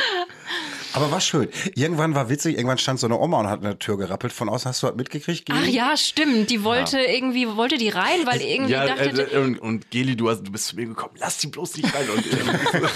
Aber 0.94 1.10
war 1.10 1.20
schön. 1.20 1.48
Irgendwann 1.74 2.14
war 2.14 2.28
witzig, 2.28 2.56
irgendwann 2.56 2.78
stand 2.78 3.00
so 3.00 3.06
eine 3.06 3.18
Oma 3.18 3.40
und 3.40 3.48
hat 3.48 3.58
an 3.60 3.64
der 3.64 3.78
Tür 3.78 3.96
gerappelt. 3.98 4.32
Von 4.32 4.48
außen 4.48 4.68
hast 4.68 4.82
du 4.82 4.86
das 4.88 4.96
mitgekriegt? 4.96 5.48
Ach 5.50 5.60
Geli? 5.62 5.72
ja, 5.74 5.96
stimmt. 5.96 6.50
Die 6.50 6.64
wollte 6.64 6.98
irgendwie, 7.00 7.46
wollte 7.56 7.78
die 7.78 7.88
rein, 7.88 8.26
weil 8.26 8.40
irgendwie 8.40 8.72
Ja, 8.72 8.86
dachte, 8.86 9.22
äh, 9.32 9.38
und, 9.38 9.58
und 9.58 9.90
Geli, 9.90 10.16
du, 10.16 10.28
hast, 10.30 10.42
du 10.42 10.52
bist 10.52 10.66
zu 10.66 10.76
mir 10.76 10.86
gekommen, 10.86 11.14
lass 11.18 11.38
die 11.38 11.46
bloß 11.46 11.76
nicht 11.76 11.94
rein. 11.94 12.08
Und, 12.10 12.26
ähm, 12.26 12.48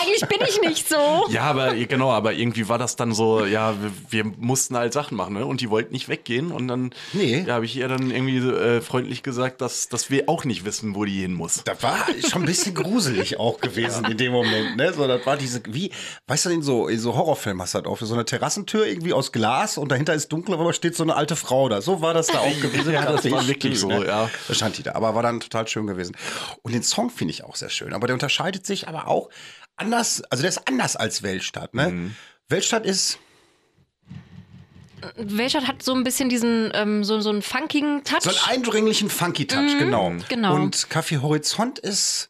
eigentlich 0.00 0.26
bin 0.28 0.38
ich 0.48 0.60
nicht 0.60 0.88
so. 0.88 1.26
ja, 1.30 1.42
aber 1.42 1.74
genau, 1.74 2.10
aber 2.10 2.34
irgendwie 2.34 2.68
war 2.68 2.78
das 2.78 2.96
dann 2.96 3.12
so, 3.12 3.44
ja, 3.44 3.74
wir, 3.80 4.24
wir 4.24 4.32
mussten 4.38 4.76
halt 4.76 4.92
Sachen 4.92 5.16
machen, 5.16 5.34
ne? 5.34 5.46
Und 5.46 5.60
die 5.60 5.70
wollten 5.70 5.92
nicht 5.92 6.08
weggehen. 6.08 6.52
Und 6.52 6.68
dann 6.68 6.90
Nee. 7.12 7.44
ja, 7.46 7.54
habe 7.54 7.64
ich 7.64 7.76
ihr 7.76 7.88
dann 7.88 8.10
irgendwie 8.10 8.38
äh, 8.38 8.80
freundlich 8.80 9.22
gesagt, 9.22 9.60
dass, 9.60 9.88
dass 9.88 10.10
wir 10.10 10.28
auch 10.28 10.44
nicht 10.44 10.64
wissen, 10.64 10.94
wo 10.94 11.04
die 11.04 11.20
hin 11.20 11.34
muss. 11.34 11.62
Das 11.64 11.82
war 11.82 11.96
schon 12.28 12.42
ein 12.42 12.46
bisschen 12.46 12.74
gruselig 12.74 13.38
auch 13.38 13.60
gewesen 13.60 14.04
in 14.06 14.16
dem 14.16 14.32
Moment, 14.32 14.76
ne? 14.76 14.92
So, 14.92 15.06
das 15.06 15.24
war 15.26 15.36
diese, 15.36 15.62
wie, 15.66 15.90
weißt 16.26 16.46
du, 16.46 16.50
in 16.50 16.62
so, 16.62 16.88
in 16.88 16.97
so 16.98 17.14
Horrorfilmen 17.14 17.62
hast 17.62 17.74
du 17.74 17.80
das 17.80 17.90
auch, 17.90 17.98
so 18.00 18.14
eine 18.14 18.24
Terrassentür 18.24 18.86
irgendwie 18.86 19.12
aus 19.12 19.32
Glas 19.32 19.78
und 19.78 19.90
dahinter 19.90 20.14
ist 20.14 20.28
dunkel, 20.28 20.54
aber 20.54 20.72
steht 20.72 20.96
so 20.96 21.02
eine 21.02 21.16
alte 21.16 21.36
Frau 21.36 21.68
da. 21.68 21.80
So 21.80 22.00
war 22.00 22.14
das 22.14 22.28
da 22.28 22.38
auch 22.40 22.60
gewesen. 22.62 22.92
Ja, 22.92 23.10
das 23.10 23.30
war 23.30 23.46
wirklich 23.46 23.78
so, 23.78 23.90
ja. 23.90 24.30
Da 24.48 24.54
stand 24.54 24.78
die 24.78 24.82
da, 24.82 24.94
aber 24.94 25.14
war 25.14 25.22
dann 25.22 25.40
total 25.40 25.66
schön 25.68 25.86
gewesen. 25.86 26.16
Und 26.62 26.72
den 26.72 26.82
Song 26.82 27.10
finde 27.10 27.32
ich 27.32 27.44
auch 27.44 27.56
sehr 27.56 27.70
schön, 27.70 27.92
aber 27.92 28.06
der 28.06 28.14
unterscheidet 28.14 28.66
sich 28.66 28.88
aber 28.88 29.08
auch 29.08 29.30
anders, 29.76 30.22
also 30.30 30.42
der 30.42 30.50
ist 30.50 30.68
anders 30.68 30.96
als 30.96 31.22
Weltstadt, 31.22 31.74
ne? 31.74 31.90
Mhm. 31.90 32.16
Weltstadt 32.48 32.86
ist, 32.86 33.18
Welcher 35.16 35.66
hat 35.66 35.82
so 35.82 35.94
ein 35.94 36.02
bisschen 36.02 36.28
diesen, 36.28 36.70
ähm, 36.74 37.04
so, 37.04 37.20
so 37.20 37.30
einen 37.30 37.42
funkigen 37.42 38.02
Touch. 38.04 38.22
so 38.22 38.30
einen 38.30 38.38
eindringlichen 38.58 39.08
Funky-Touch, 39.08 39.78
genau. 39.78 40.12
genau. 40.28 40.54
Und 40.54 40.88
Café 40.90 41.22
Horizont 41.22 41.78
ist 41.78 42.27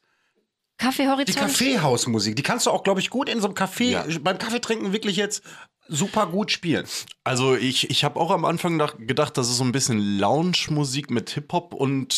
die 0.81 0.85
Kaffeehorizont. 0.85 1.37
Kaffeehausmusik. 1.37 2.37
Die 2.37 2.43
kannst 2.43 2.67
du 2.67 2.71
auch, 2.71 2.83
glaube 2.83 3.01
ich, 3.01 3.11
gut 3.11 3.29
in 3.29 3.41
so 3.41 3.47
einem 3.49 3.55
Café, 3.57 3.85
Ja. 3.91 4.05
beim 4.21 4.39
Kaffeetrinken 4.39 4.93
wirklich 4.93 5.17
jetzt 5.17 5.43
super 5.89 6.27
gut 6.27 6.51
spielen. 6.53 6.87
Also 7.25 7.57
ich, 7.57 7.89
ich 7.91 8.05
habe 8.05 8.21
auch 8.21 8.31
am 8.31 8.45
Anfang 8.45 8.77
nach- 8.77 8.97
gedacht, 8.99 9.37
das 9.39 9.49
ist 9.49 9.57
so 9.57 9.65
ein 9.65 9.73
bisschen 9.73 10.19
Lounge-Musik 10.19 11.11
mit 11.11 11.31
Hip-Hop 11.31 11.73
und 11.75 12.13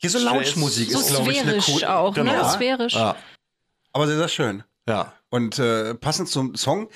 Hier 0.00 0.10
so 0.10 0.18
Lounge-Musik 0.20 0.90
so 0.92 1.00
ist, 1.00 1.08
glaube 1.08 1.32
ich, 1.32 1.40
eine 1.40 1.58
cool- 1.68 1.84
auch, 1.84 2.14
Genau. 2.14 2.30
ne? 2.32 2.38
Ja. 2.38 2.48
Sphärisch. 2.48 2.94
Ja, 2.94 3.16
Aber 3.92 4.06
sehr, 4.06 4.16
sehr 4.18 4.28
schön. 4.28 4.62
ja. 4.88 5.12
Und 5.30 5.58
äh, 5.58 5.94
passend 5.94 6.30
zum 6.30 6.54
Song, 6.54 6.88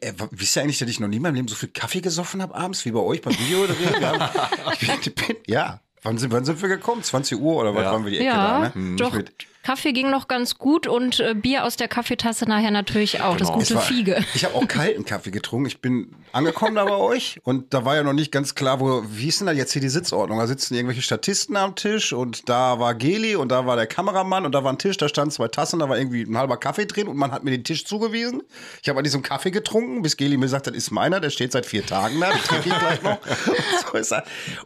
äh, 0.00 0.14
wisst 0.30 0.56
ihr 0.56 0.62
eigentlich, 0.62 0.78
dass 0.78 0.88
ich 0.88 0.98
noch 0.98 1.08
nie 1.08 1.16
in 1.16 1.22
meinem 1.22 1.34
Leben 1.34 1.48
so 1.48 1.54
viel 1.56 1.68
Kaffee 1.68 2.00
gesoffen 2.00 2.40
habe 2.40 2.54
abends 2.54 2.86
wie 2.86 2.90
bei 2.92 3.00
euch 3.00 3.20
beim 3.20 3.38
Video? 3.38 3.66
Ich 4.80 4.88
bin, 5.04 5.14
bin, 5.14 5.36
ja, 5.46 5.80
wann 6.02 6.16
sind, 6.16 6.32
wann 6.32 6.44
sind 6.46 6.62
wir 6.62 6.68
gekommen? 6.70 7.02
20 7.02 7.38
Uhr 7.38 7.56
oder 7.56 7.74
was 7.74 7.82
Ja. 7.82 7.92
waren 7.92 8.04
wir 8.04 8.12
die 8.12 8.16
Ecke 8.18 8.26
Ja, 8.28 8.70
da? 8.74 8.78
Ne? 8.78 8.96
doch. 8.96 9.12
Mit- 9.12 9.32
Kaffee 9.66 9.92
ging 9.92 10.10
noch 10.10 10.28
ganz 10.28 10.58
gut 10.58 10.86
und 10.86 11.18
äh, 11.18 11.34
Bier 11.34 11.64
aus 11.64 11.74
der 11.76 11.88
Kaffeetasse 11.88 12.44
nachher 12.44 12.70
natürlich 12.70 13.20
auch. 13.20 13.36
Das 13.36 13.48
Genau. 13.48 13.60
Es 13.60 13.68
gute 13.68 13.74
war- 13.80 13.82
Fiege. 13.82 14.24
Ich 14.34 14.44
habe 14.44 14.54
auch 14.54 14.68
kalten 14.68 15.04
Kaffee 15.04 15.32
getrunken. 15.32 15.66
Ich 15.66 15.80
bin 15.80 16.14
angekommen 16.32 16.76
da 16.76 16.84
bei 16.84 16.94
euch 16.94 17.40
und 17.42 17.74
da 17.74 17.84
war 17.84 17.96
ja 17.96 18.04
noch 18.04 18.12
nicht 18.12 18.30
ganz 18.30 18.54
klar, 18.54 18.78
wo, 18.78 19.02
wie 19.08 19.26
ist 19.26 19.40
denn 19.40 19.48
da 19.48 19.52
jetzt 19.52 19.72
hier 19.72 19.82
die 19.82 19.88
Sitzordnung? 19.88 20.38
Da 20.38 20.46
sitzen 20.46 20.74
irgendwelche 20.74 21.02
Statisten 21.02 21.56
am 21.56 21.74
Tisch 21.74 22.12
und 22.12 22.48
da 22.48 22.78
war 22.78 22.94
Geli 22.94 23.34
und 23.34 23.48
da 23.50 23.66
war 23.66 23.74
der 23.74 23.88
Kameramann 23.88 24.46
und 24.46 24.52
da 24.54 24.62
war 24.62 24.72
ein 24.72 24.78
Tisch, 24.78 24.96
da 24.98 25.08
standen 25.08 25.32
zwei 25.32 25.48
Tassen, 25.48 25.80
da 25.80 25.88
war 25.88 25.98
irgendwie 25.98 26.22
ein 26.22 26.38
halber 26.38 26.58
Kaffee 26.58 26.86
drin 26.86 27.08
und 27.08 27.16
man 27.16 27.32
hat 27.32 27.42
mir 27.42 27.50
den 27.50 27.64
Tisch 27.64 27.84
zugewiesen. 27.86 28.42
Ich 28.84 28.88
habe 28.88 28.98
an 29.00 29.04
diesem 29.04 29.22
Kaffee 29.22 29.50
getrunken, 29.50 30.02
bis 30.02 30.16
Geli 30.16 30.36
mir 30.36 30.46
sagt, 30.48 30.68
das 30.68 30.76
ist 30.76 30.92
meiner, 30.92 31.18
der 31.18 31.30
steht 31.30 31.50
seit 31.50 31.66
vier 31.66 31.84
Tagen 31.84 32.20
da, 32.20 32.30
den 32.30 32.38
trinke 32.42 32.68
ich 32.68 32.78
gleich 32.78 33.02
noch. 33.02 33.18
Und, 33.46 33.90
so 33.92 33.98
ist 33.98 34.12
er. 34.12 34.22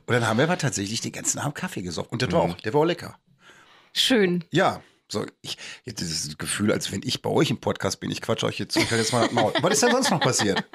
und 0.07 0.13
dann 0.15 0.27
haben 0.29 0.37
wir 0.37 0.45
aber 0.45 0.59
tatsächlich 0.59 1.01
den 1.01 1.13
ganzen 1.13 1.39
Abend 1.39 1.55
Kaffee 1.55 1.81
gesoffen 1.83 2.11
und 2.13 2.21
der 2.21 2.31
war 2.33 2.43
auch, 2.43 2.55
der 2.61 2.75
war 2.75 2.83
auch 2.83 2.85
lecker. 2.85 3.17
Schön. 3.93 4.45
Ja, 4.51 4.81
so, 5.11 5.27
ich, 5.43 5.57
jetzt 5.85 6.01
dieses 6.01 6.39
Gefühl, 6.39 6.73
als 6.73 6.93
wenn 6.93 7.03
ich 7.05 7.23
bei 7.23 7.31
euch 7.31 7.51
im 7.51 7.59
Podcast 7.59 8.01
bin. 8.01 8.11
Ich 8.11 8.21
quatsche 8.21 8.47
euch 8.47 8.59
jetzt, 8.59 8.77
ich 8.77 8.91
jetzt 8.91 9.13
mal 9.13 9.29
Maul. 9.33 9.53
Was 9.61 9.75
ist 9.75 9.83
denn 9.83 9.91
sonst 9.93 10.11
noch 10.11 10.21
passiert? 10.21 10.65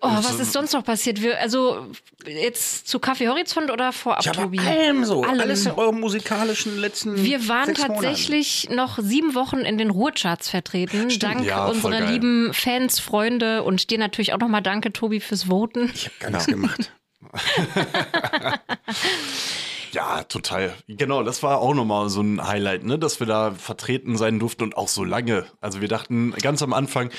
Oh, 0.00 0.10
was 0.10 0.38
ist 0.38 0.52
sonst 0.52 0.72
noch 0.74 0.84
passiert? 0.84 1.20
Wir, 1.22 1.40
also 1.40 1.88
jetzt 2.24 2.86
zu 2.86 3.00
Kaffee 3.00 3.26
Horizont 3.26 3.68
oder 3.70 3.92
vorab, 3.92 4.24
Ja, 4.24 4.30
Tobi? 4.30 4.60
allem 4.60 5.04
so. 5.04 5.24
Allem. 5.24 5.40
Alles 5.40 5.66
in 5.66 5.72
eurem 5.72 5.98
musikalischen 5.98 6.78
letzten 6.78 7.16
Wir 7.24 7.48
waren 7.48 7.66
sechs 7.66 7.80
Monaten. 7.80 8.02
tatsächlich 8.04 8.68
noch 8.70 9.00
sieben 9.02 9.34
Wochen 9.34 9.58
in 9.58 9.76
den 9.76 9.90
Ruhrcharts 9.90 10.50
vertreten. 10.50 11.08
Dank 11.18 11.44
ja, 11.44 11.66
unserer 11.66 11.98
geil. 11.98 12.12
lieben 12.12 12.54
Fans, 12.54 13.00
Freunde 13.00 13.64
und 13.64 13.90
dir 13.90 13.98
natürlich 13.98 14.32
auch 14.34 14.38
nochmal 14.38 14.62
danke, 14.62 14.92
Tobi, 14.92 15.18
fürs 15.18 15.48
Voten. 15.48 15.90
Ich 15.92 16.04
habe 16.04 16.14
gar 16.20 16.30
nichts 16.30 16.46
gemacht. 16.46 16.92
Ja, 19.92 20.22
total. 20.24 20.74
Genau, 20.86 21.22
das 21.22 21.42
war 21.42 21.58
auch 21.58 21.74
nochmal 21.74 22.08
so 22.08 22.20
ein 22.20 22.46
Highlight, 22.46 22.84
ne, 22.84 22.98
dass 22.98 23.20
wir 23.20 23.26
da 23.26 23.52
vertreten 23.52 24.16
sein 24.16 24.38
durften 24.38 24.64
und 24.64 24.76
auch 24.76 24.88
so 24.88 25.04
lange. 25.04 25.46
Also 25.60 25.80
wir 25.80 25.88
dachten 25.88 26.32
ganz 26.32 26.62
am 26.62 26.72
Anfang, 26.72 27.10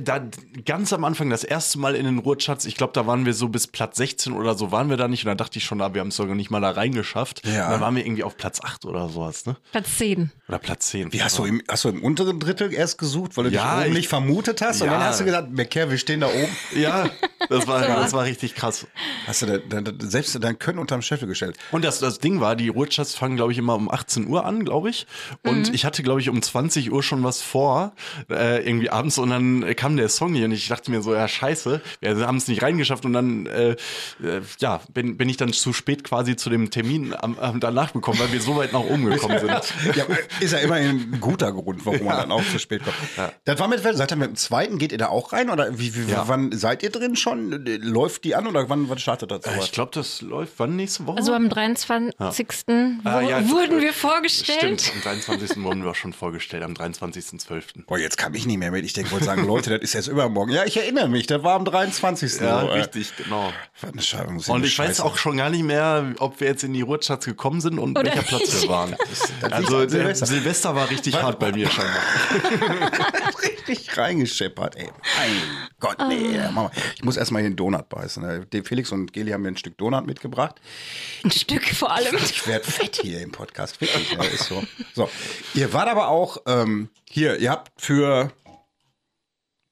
da, 0.00 0.20
ganz 0.64 0.92
am 0.92 1.04
Anfang, 1.04 1.30
das 1.30 1.44
erste 1.44 1.78
Mal 1.78 1.94
in 1.94 2.04
den 2.04 2.18
Ruhrcharts, 2.18 2.64
ich 2.64 2.74
glaube, 2.74 2.92
da 2.92 3.06
waren 3.06 3.24
wir 3.24 3.34
so 3.34 3.48
bis 3.48 3.68
Platz 3.68 3.96
16 3.98 4.32
oder 4.32 4.56
so, 4.56 4.72
waren 4.72 4.90
wir 4.90 4.96
da 4.96 5.06
nicht. 5.06 5.24
Und 5.24 5.28
da 5.28 5.36
dachte 5.36 5.58
ich 5.60 5.64
schon, 5.64 5.80
ah, 5.80 5.94
wir 5.94 6.00
haben 6.00 6.08
es 6.08 6.16
sogar 6.16 6.34
nicht 6.34 6.50
mal 6.50 6.60
da 6.60 6.70
reingeschafft. 6.72 7.46
Ja. 7.46 7.66
Und 7.66 7.72
dann 7.74 7.80
waren 7.80 7.94
wir 7.94 8.04
irgendwie 8.04 8.24
auf 8.24 8.36
Platz 8.36 8.60
8 8.60 8.84
oder 8.84 9.08
sowas, 9.08 9.46
ne? 9.46 9.56
Platz 9.70 9.96
10. 9.98 10.32
Oder 10.48 10.58
Platz 10.58 10.88
10. 10.88 11.12
Wie 11.12 11.22
hast 11.22 11.38
du, 11.38 11.44
im, 11.44 11.62
hast 11.68 11.84
du 11.84 11.88
im 11.90 12.02
unteren 12.02 12.40
Drittel 12.40 12.74
erst 12.74 12.98
gesucht, 12.98 13.36
weil 13.36 13.44
du 13.44 13.50
Ja, 13.50 13.76
dich 13.76 13.82
oben 13.84 13.92
ich- 13.92 13.98
nicht 13.98 14.08
vermutet 14.08 14.60
hast? 14.60 14.80
Und 14.82 14.88
Ja. 14.88 14.94
dann 14.94 15.04
hast 15.04 15.20
du 15.20 15.24
gesagt, 15.24 15.54
Becker, 15.54 15.88
wir 15.88 15.98
stehen 15.98 16.20
da 16.20 16.26
oben. 16.26 16.48
Ja, 16.74 17.08
das 17.48 17.66
war, 17.66 17.80
das 17.86 18.12
war 18.12 18.24
richtig 18.24 18.54
krass. 18.54 18.86
Hast 19.26 19.42
du 19.42 19.46
da, 19.46 19.58
da, 19.58 19.80
da, 19.80 19.92
selbst 20.08 20.36
dein 20.42 20.58
Können 20.58 20.78
unterm 20.78 21.02
Scheffel 21.02 21.28
gestellt. 21.28 21.56
Und 21.70 21.84
das, 21.84 22.00
das 22.00 22.18
Ding 22.18 22.40
war, 22.40 22.56
die 22.56 22.68
Ruhrcharts 22.68 23.14
fangen, 23.14 23.36
glaube 23.36 23.52
ich, 23.52 23.58
immer 23.58 23.74
um 23.76 23.90
18 23.90 24.26
Uhr 24.26 24.44
an, 24.44 24.64
glaube 24.64 24.90
ich. 24.90 25.06
Und 25.44 25.72
ich 25.74 25.84
hatte, 25.84 26.02
glaube 26.02 26.20
ich, 26.20 26.28
um 26.28 26.40
20 26.42 26.90
Uhr 26.90 27.02
schon 27.02 27.22
was 27.22 27.40
vor, 27.42 27.92
äh, 28.30 28.66
irgendwie 28.66 28.90
abends. 28.90 29.18
Und 29.18 29.30
dann 29.30 29.59
äh, 29.62 29.74
kam 29.74 29.96
der 29.96 30.08
Song 30.08 30.34
hier 30.34 30.44
und 30.46 30.52
ich 30.52 30.68
dachte 30.68 30.90
mir 30.90 31.02
so, 31.02 31.14
ja, 31.14 31.26
scheiße, 31.28 31.80
wir 32.00 32.26
haben 32.26 32.36
es 32.36 32.48
nicht 32.48 32.62
reingeschafft. 32.62 33.04
Und 33.04 33.12
dann, 33.12 33.46
äh, 33.46 33.70
äh, 34.22 34.40
ja, 34.58 34.80
bin, 34.92 35.16
bin 35.16 35.28
ich 35.28 35.36
dann 35.36 35.52
zu 35.52 35.72
spät 35.72 36.04
quasi 36.04 36.36
zu 36.36 36.50
dem 36.50 36.70
Termin 36.70 37.14
am, 37.18 37.38
am 37.38 37.60
danach 37.60 37.92
gekommen, 37.92 38.18
weil 38.18 38.32
wir 38.32 38.40
so 38.40 38.56
weit 38.56 38.72
nach 38.72 38.80
oben 38.80 39.06
gekommen 39.06 39.38
sind. 39.38 39.50
Ja, 39.96 40.04
ist 40.40 40.52
ja 40.52 40.58
immerhin 40.58 41.12
ein 41.14 41.20
guter 41.20 41.52
Grund, 41.52 41.84
warum 41.84 42.04
man 42.04 42.16
dann 42.16 42.32
auch 42.32 42.44
zu 42.44 42.58
spät 42.58 42.82
kommt. 42.84 42.96
Das 43.44 43.58
war 43.58 43.66
mit, 43.68 43.80
seid 43.82 44.10
ihr 44.12 44.16
mit 44.16 44.28
dem 44.28 44.36
zweiten, 44.36 44.78
geht 44.78 44.92
ihr 44.92 44.98
da 44.98 45.08
auch 45.08 45.32
rein? 45.32 45.50
Oder 45.50 45.78
wie, 45.78 45.94
wie, 45.94 46.10
Ja. 46.10 46.28
wann 46.28 46.52
seid 46.52 46.82
ihr 46.82 46.90
drin 46.90 47.16
schon? 47.16 47.50
Läuft 47.82 48.24
die 48.24 48.34
an 48.34 48.46
oder 48.46 48.68
wann, 48.68 48.88
wann 48.88 48.98
startet 48.98 49.30
das 49.30 49.44
Äh, 49.44 49.50
sowas? 49.50 49.64
Ich 49.66 49.72
glaube, 49.72 49.90
das 49.94 50.20
läuft 50.22 50.54
wann 50.58 50.76
nächste 50.76 51.06
Woche? 51.06 51.18
Also 51.18 51.34
am 51.34 51.48
23. 51.48 52.46
Ah, 53.04 53.20
wo- 53.22 53.28
ja, 53.28 53.48
wurden 53.50 53.80
wir 53.80 53.92
vorgestellt. 53.92 54.80
Stimmt, 54.80 54.92
am 54.96 55.02
23. 55.02 55.62
wurden 55.62 55.82
wir 55.82 55.90
auch 55.90 55.94
schon 55.94 56.12
vorgestellt, 56.12 56.62
am 56.62 56.74
23.12. 56.74 57.84
Boah, 57.86 57.98
jetzt 57.98 58.16
kam 58.18 58.34
ich 58.34 58.46
nicht 58.46 58.58
mehr 58.58 58.70
mit. 58.70 58.84
Ich 58.84 58.92
denke, 58.92 59.10
wollte 59.12 59.24
sagen, 59.26 59.46
Leute, 59.54 59.70
das 59.70 59.80
ist 59.82 59.92
jetzt 59.94 60.08
übermorgen. 60.08 60.52
Ja, 60.52 60.64
ich 60.64 60.76
erinnere 60.76 61.08
mich, 61.08 61.26
das 61.26 61.42
war 61.42 61.54
am 61.54 61.64
23. 61.64 62.40
Ja, 62.40 62.60
so, 62.60 62.68
äh, 62.68 62.78
richtig, 62.78 63.16
genau. 63.16 63.52
Was 63.80 63.92
eine 63.92 64.02
Scheiße, 64.02 64.32
muss 64.32 64.48
Und 64.48 64.64
ich 64.64 64.78
weiß 64.78 65.00
auch 65.00 65.16
schon 65.16 65.36
gar 65.36 65.50
nicht 65.50 65.64
mehr, 65.64 66.14
ob 66.18 66.40
wir 66.40 66.48
jetzt 66.48 66.64
in 66.64 66.72
die 66.72 66.82
Ruhrcharts 66.82 67.24
gekommen 67.26 67.60
sind 67.60 67.78
und 67.78 67.98
Oder 67.98 68.04
welcher 68.04 68.22
Platz 68.22 68.62
wir 68.62 68.68
waren. 68.68 68.96
das 69.40 69.52
also 69.52 69.88
Silvester. 69.88 70.26
Silvester. 70.26 70.74
war 70.74 70.88
richtig 70.90 71.20
hart 71.20 71.38
bei 71.38 71.52
mir 71.52 71.68
scheinbar. 71.68 72.02
richtig 73.42 73.96
reingescheppert, 73.96 74.76
ey. 74.76 74.90
Mein 75.18 75.30
Gott, 75.80 75.96
nee. 76.08 76.38
Ah. 76.38 76.50
Mama. 76.50 76.70
Ich 76.94 77.04
muss 77.04 77.16
erstmal 77.16 77.42
hier 77.42 77.46
einen 77.46 77.56
Donut 77.56 77.88
beißen. 77.88 78.22
ne? 78.22 78.62
Felix 78.64 78.92
und 78.92 79.12
Geli 79.12 79.32
haben 79.32 79.42
mir 79.42 79.48
ein 79.48 79.56
Stück 79.56 79.78
Donut 79.78 80.06
mitgebracht. 80.06 80.56
Ein 81.24 81.30
Stück 81.30 81.64
vor 81.74 81.92
allem. 81.92 82.16
Ich 82.16 82.46
werde 82.46 82.64
fett 82.64 83.00
hier 83.02 83.20
im 83.20 83.32
Podcast. 83.32 83.80
Wirklich, 83.80 84.12
ja, 84.12 84.22
ist 84.22 84.46
so. 84.46 84.62
So, 84.94 85.08
ihr 85.54 85.72
wart 85.72 85.88
aber 85.88 86.08
auch 86.08 86.38
ähm, 86.46 86.88
hier, 87.08 87.38
ihr 87.38 87.50
habt 87.50 87.70
für, 87.80 88.32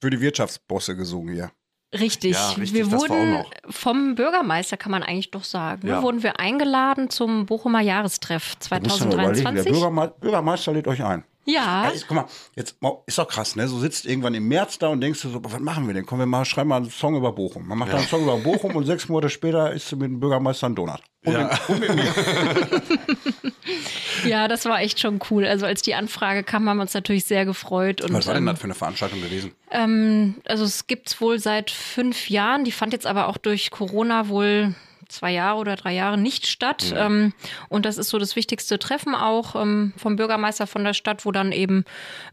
für 0.00 0.10
die 0.10 0.20
Wirtschaftsbosse 0.20 0.96
gesungen 0.96 1.34
hier. 1.34 1.50
Richtig. 1.98 2.32
Ja, 2.34 2.50
richtig, 2.50 2.74
wir 2.74 2.92
wurden 2.92 3.44
vom 3.70 4.14
Bürgermeister, 4.14 4.76
kann 4.76 4.92
man 4.92 5.02
eigentlich 5.02 5.30
doch 5.30 5.44
sagen, 5.44 5.88
Ja. 5.88 6.02
wurden 6.02 6.22
wir 6.22 6.38
eingeladen 6.38 7.08
zum 7.08 7.46
Bochumer 7.46 7.80
Jahrestreff 7.80 8.56
Da 8.68 8.78
müsst 8.80 9.00
ihr 9.00 9.06
mal 9.06 9.14
überlegen, 9.14 9.54
Der 9.54 9.64
2023. 9.64 9.72
Bürgerme 9.72 10.12
Bürgermeister 10.20 10.72
lädt 10.72 10.86
euch 10.86 11.02
ein. 11.02 11.24
Ja, 11.46 11.84
Ja, 11.84 11.88
ist, 11.88 12.06
guck 12.06 12.14
mal, 12.16 12.26
jetzt 12.56 12.76
ist 13.06 13.16
doch 13.16 13.26
krass, 13.26 13.56
ne? 13.56 13.66
So 13.68 13.78
sitzt 13.78 14.04
irgendwann 14.04 14.34
im 14.34 14.46
März 14.48 14.78
da 14.78 14.88
und 14.88 15.00
denkst 15.00 15.22
du 15.22 15.30
so, 15.30 15.40
was 15.42 15.58
machen 15.60 15.86
wir 15.86 15.94
denn? 15.94 16.04
Kommen 16.04 16.20
wir 16.20 16.26
mal, 16.26 16.44
schreiben 16.44 16.68
mal 16.68 16.76
einen 16.76 16.90
Song 16.90 17.16
über 17.16 17.32
Bochum. 17.32 17.66
Man 17.66 17.78
macht 17.78 17.90
dann 17.90 18.00
einen 18.00 18.08
Song 18.08 18.22
über 18.22 18.36
Bochum 18.36 18.76
und 18.76 18.84
sechs 18.84 19.08
Monate 19.08 19.30
später 19.30 19.72
ist 19.72 19.90
mit 19.92 20.02
dem 20.10 20.20
Bürgermeister 20.20 20.66
ein 20.68 20.74
Donut. 20.74 21.00
Und, 21.24 21.32
Ja. 21.32 21.44
mit, 21.44 21.68
und 21.70 21.80
mit 21.80 21.94
mir. 21.96 22.12
ja, 24.26 24.48
das 24.48 24.64
war 24.64 24.80
echt 24.80 25.00
schon 25.00 25.20
cool. 25.30 25.46
Also 25.46 25.66
als 25.66 25.82
die 25.82 25.94
Anfrage 25.94 26.42
kam, 26.42 26.68
haben 26.68 26.76
wir 26.78 26.82
uns 26.82 26.94
natürlich 26.94 27.24
sehr 27.24 27.44
gefreut. 27.44 28.00
Und, 28.00 28.12
Was 28.12 28.26
war 28.26 28.34
denn 28.34 28.44
ähm, 28.44 28.46
das 28.46 28.58
für 28.58 28.64
eine 28.64 28.74
Veranstaltung 28.74 29.20
gewesen? 29.20 29.52
Ähm, 29.70 30.36
also 30.46 30.64
es 30.64 30.86
gibt's 30.86 31.20
wohl 31.20 31.38
seit 31.38 31.70
fünf 31.70 32.30
Jahren. 32.30 32.64
Die 32.64 32.72
fand 32.72 32.92
jetzt 32.92 33.06
aber 33.06 33.28
auch 33.28 33.36
durch 33.36 33.70
Corona 33.70 34.28
wohl 34.28 34.74
zwei 35.08 35.32
Jahre 35.32 35.58
oder 35.58 35.76
drei 35.76 35.94
Jahre 35.94 36.18
nicht 36.18 36.46
statt. 36.46 36.92
Ähm, 36.96 37.32
und 37.68 37.86
das 37.86 37.98
ist 37.98 38.10
so 38.10 38.18
das 38.18 38.36
wichtigste 38.36 38.78
Treffen 38.78 39.14
auch 39.14 39.60
ähm, 39.60 39.92
vom 39.96 40.16
Bürgermeister 40.16 40.66
von 40.66 40.84
der 40.84 40.94
Stadt, 40.94 41.24
wo 41.24 41.32
dann 41.32 41.52
eben 41.52 41.84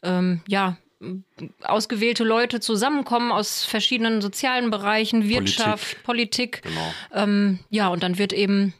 ähm, 0.03 0.41
ja 0.47 0.77
ausgewählte 1.63 2.23
Leute 2.23 2.59
zusammenkommen 2.59 3.31
aus 3.31 3.65
verschiedenen 3.65 4.21
sozialen 4.21 4.71
Bereichen, 4.71 5.27
Wirtschaft, 5.27 6.03
Politik. 6.03 6.61
Genau. 6.63 6.93
Ähm, 7.13 7.59
ja, 7.69 7.89
und 7.89 8.01
dann 8.03 8.17
wird 8.17 8.33
eben 8.33 8.73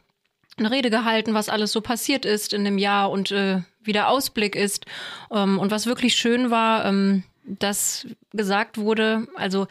eine 0.58 0.70
Rede 0.70 0.90
gehalten, 0.90 1.34
was 1.34 1.48
alles 1.48 1.72
so 1.72 1.80
passiert 1.80 2.24
ist 2.24 2.52
in 2.52 2.64
dem 2.64 2.78
Jahr 2.78 3.10
und 3.10 3.30
äh, 3.30 3.60
wie 3.82 3.92
der 3.92 4.08
Ausblick 4.08 4.56
ist. 4.56 4.86
Ähm, 5.30 5.58
und 5.58 5.70
was 5.70 5.86
wirklich 5.86 6.16
schön 6.16 6.50
war, 6.50 6.84
ähm, 6.84 7.22
dass 7.44 8.06
gesagt 8.32 8.78
wurde, 8.78 9.28
also 9.36 9.66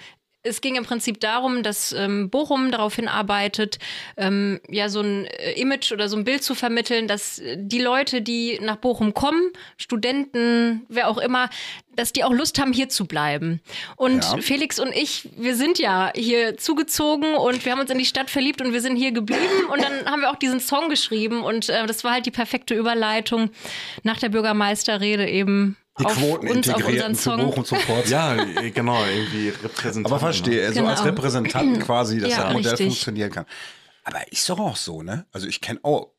es 0.45 0.61
ging 0.61 0.75
im 0.75 0.85
Prinzip 0.85 1.19
darum, 1.19 1.63
dass 1.63 1.91
ähm, 1.91 2.29
Bochum 2.29 2.71
darauf 2.71 2.95
hinarbeitet, 2.95 3.79
ähm, 4.15 4.59
ja 4.69 4.89
so 4.89 5.01
ein 5.01 5.25
äh, 5.25 5.53
Image 5.53 5.91
oder 5.91 6.07
so 6.07 6.15
ein 6.15 6.23
Bild 6.23 6.43
zu 6.43 6.55
vermitteln, 6.55 7.07
dass 7.07 7.39
äh, 7.39 7.57
die 7.59 7.81
Leute, 7.81 8.21
die 8.21 8.59
nach 8.61 8.77
Bochum 8.77 9.13
kommen, 9.13 9.51
Studenten, 9.77 10.85
wer 10.87 11.09
auch 11.09 11.17
immer, 11.17 11.49
dass 11.95 12.13
die 12.13 12.23
auch 12.23 12.33
Lust 12.33 12.59
haben, 12.59 12.73
hier 12.73 12.89
zu 12.89 13.05
bleiben. 13.05 13.61
Und 13.95 14.23
Ja. 14.23 14.37
Felix 14.41 14.79
und 14.79 14.93
ich, 14.93 15.29
wir 15.37 15.55
sind 15.55 15.79
ja 15.79 16.11
hier 16.15 16.57
zugezogen 16.57 17.35
und 17.35 17.65
wir 17.65 17.71
haben 17.71 17.79
uns 17.79 17.89
in 17.89 17.97
die 17.97 18.05
Stadt 18.05 18.29
verliebt 18.29 18.61
und 18.61 18.73
wir 18.73 18.81
sind 18.81 18.95
hier 18.97 19.11
geblieben. 19.11 19.65
Und 19.71 19.81
dann 19.81 20.05
haben 20.05 20.21
wir 20.21 20.29
auch 20.29 20.35
diesen 20.35 20.59
Song 20.59 20.89
geschrieben 20.89 21.41
und 21.43 21.69
äh, 21.69 21.85
das 21.87 22.03
war 22.03 22.11
halt 22.13 22.25
die 22.25 22.31
perfekte 22.31 22.75
Überleitung 22.75 23.49
nach 24.03 24.19
der 24.19 24.29
Bürgermeisterrede 24.29 25.27
eben 25.27 25.77
Die 25.99 26.03
Quoten 26.03 26.47
uns, 26.49 26.67
integrierten 26.67 27.15
zu 27.15 27.21
Song. 27.31 27.39
Bochum 27.45 27.63
Support. 27.65 28.09
Ja, 28.09 28.35
äh, 28.35 28.71
genau, 28.71 29.03
irgendwie 29.05 29.49
Repräsentant. 29.49 30.07
Aber 30.07 30.19
verstehe, 30.19 30.67
so 30.69 30.79
Genau. 30.79 30.89
als 30.89 31.05
Repräsentanten 31.05 31.79
quasi, 31.85 32.19
dass 32.19 32.31
Ja, 32.31 32.43
das 32.45 32.53
Modell 32.53 32.71
richtig. 32.71 32.87
funktionieren 32.87 33.31
kann. 33.31 33.45
Aber 34.03 34.31
ist 34.31 34.49
doch 34.49 34.59
auch 34.59 34.75
so, 34.75 35.01
ne? 35.03 35.25
Also 35.31 35.47
ich 35.47 35.61
kenne 35.61 35.79
auch 35.83 36.11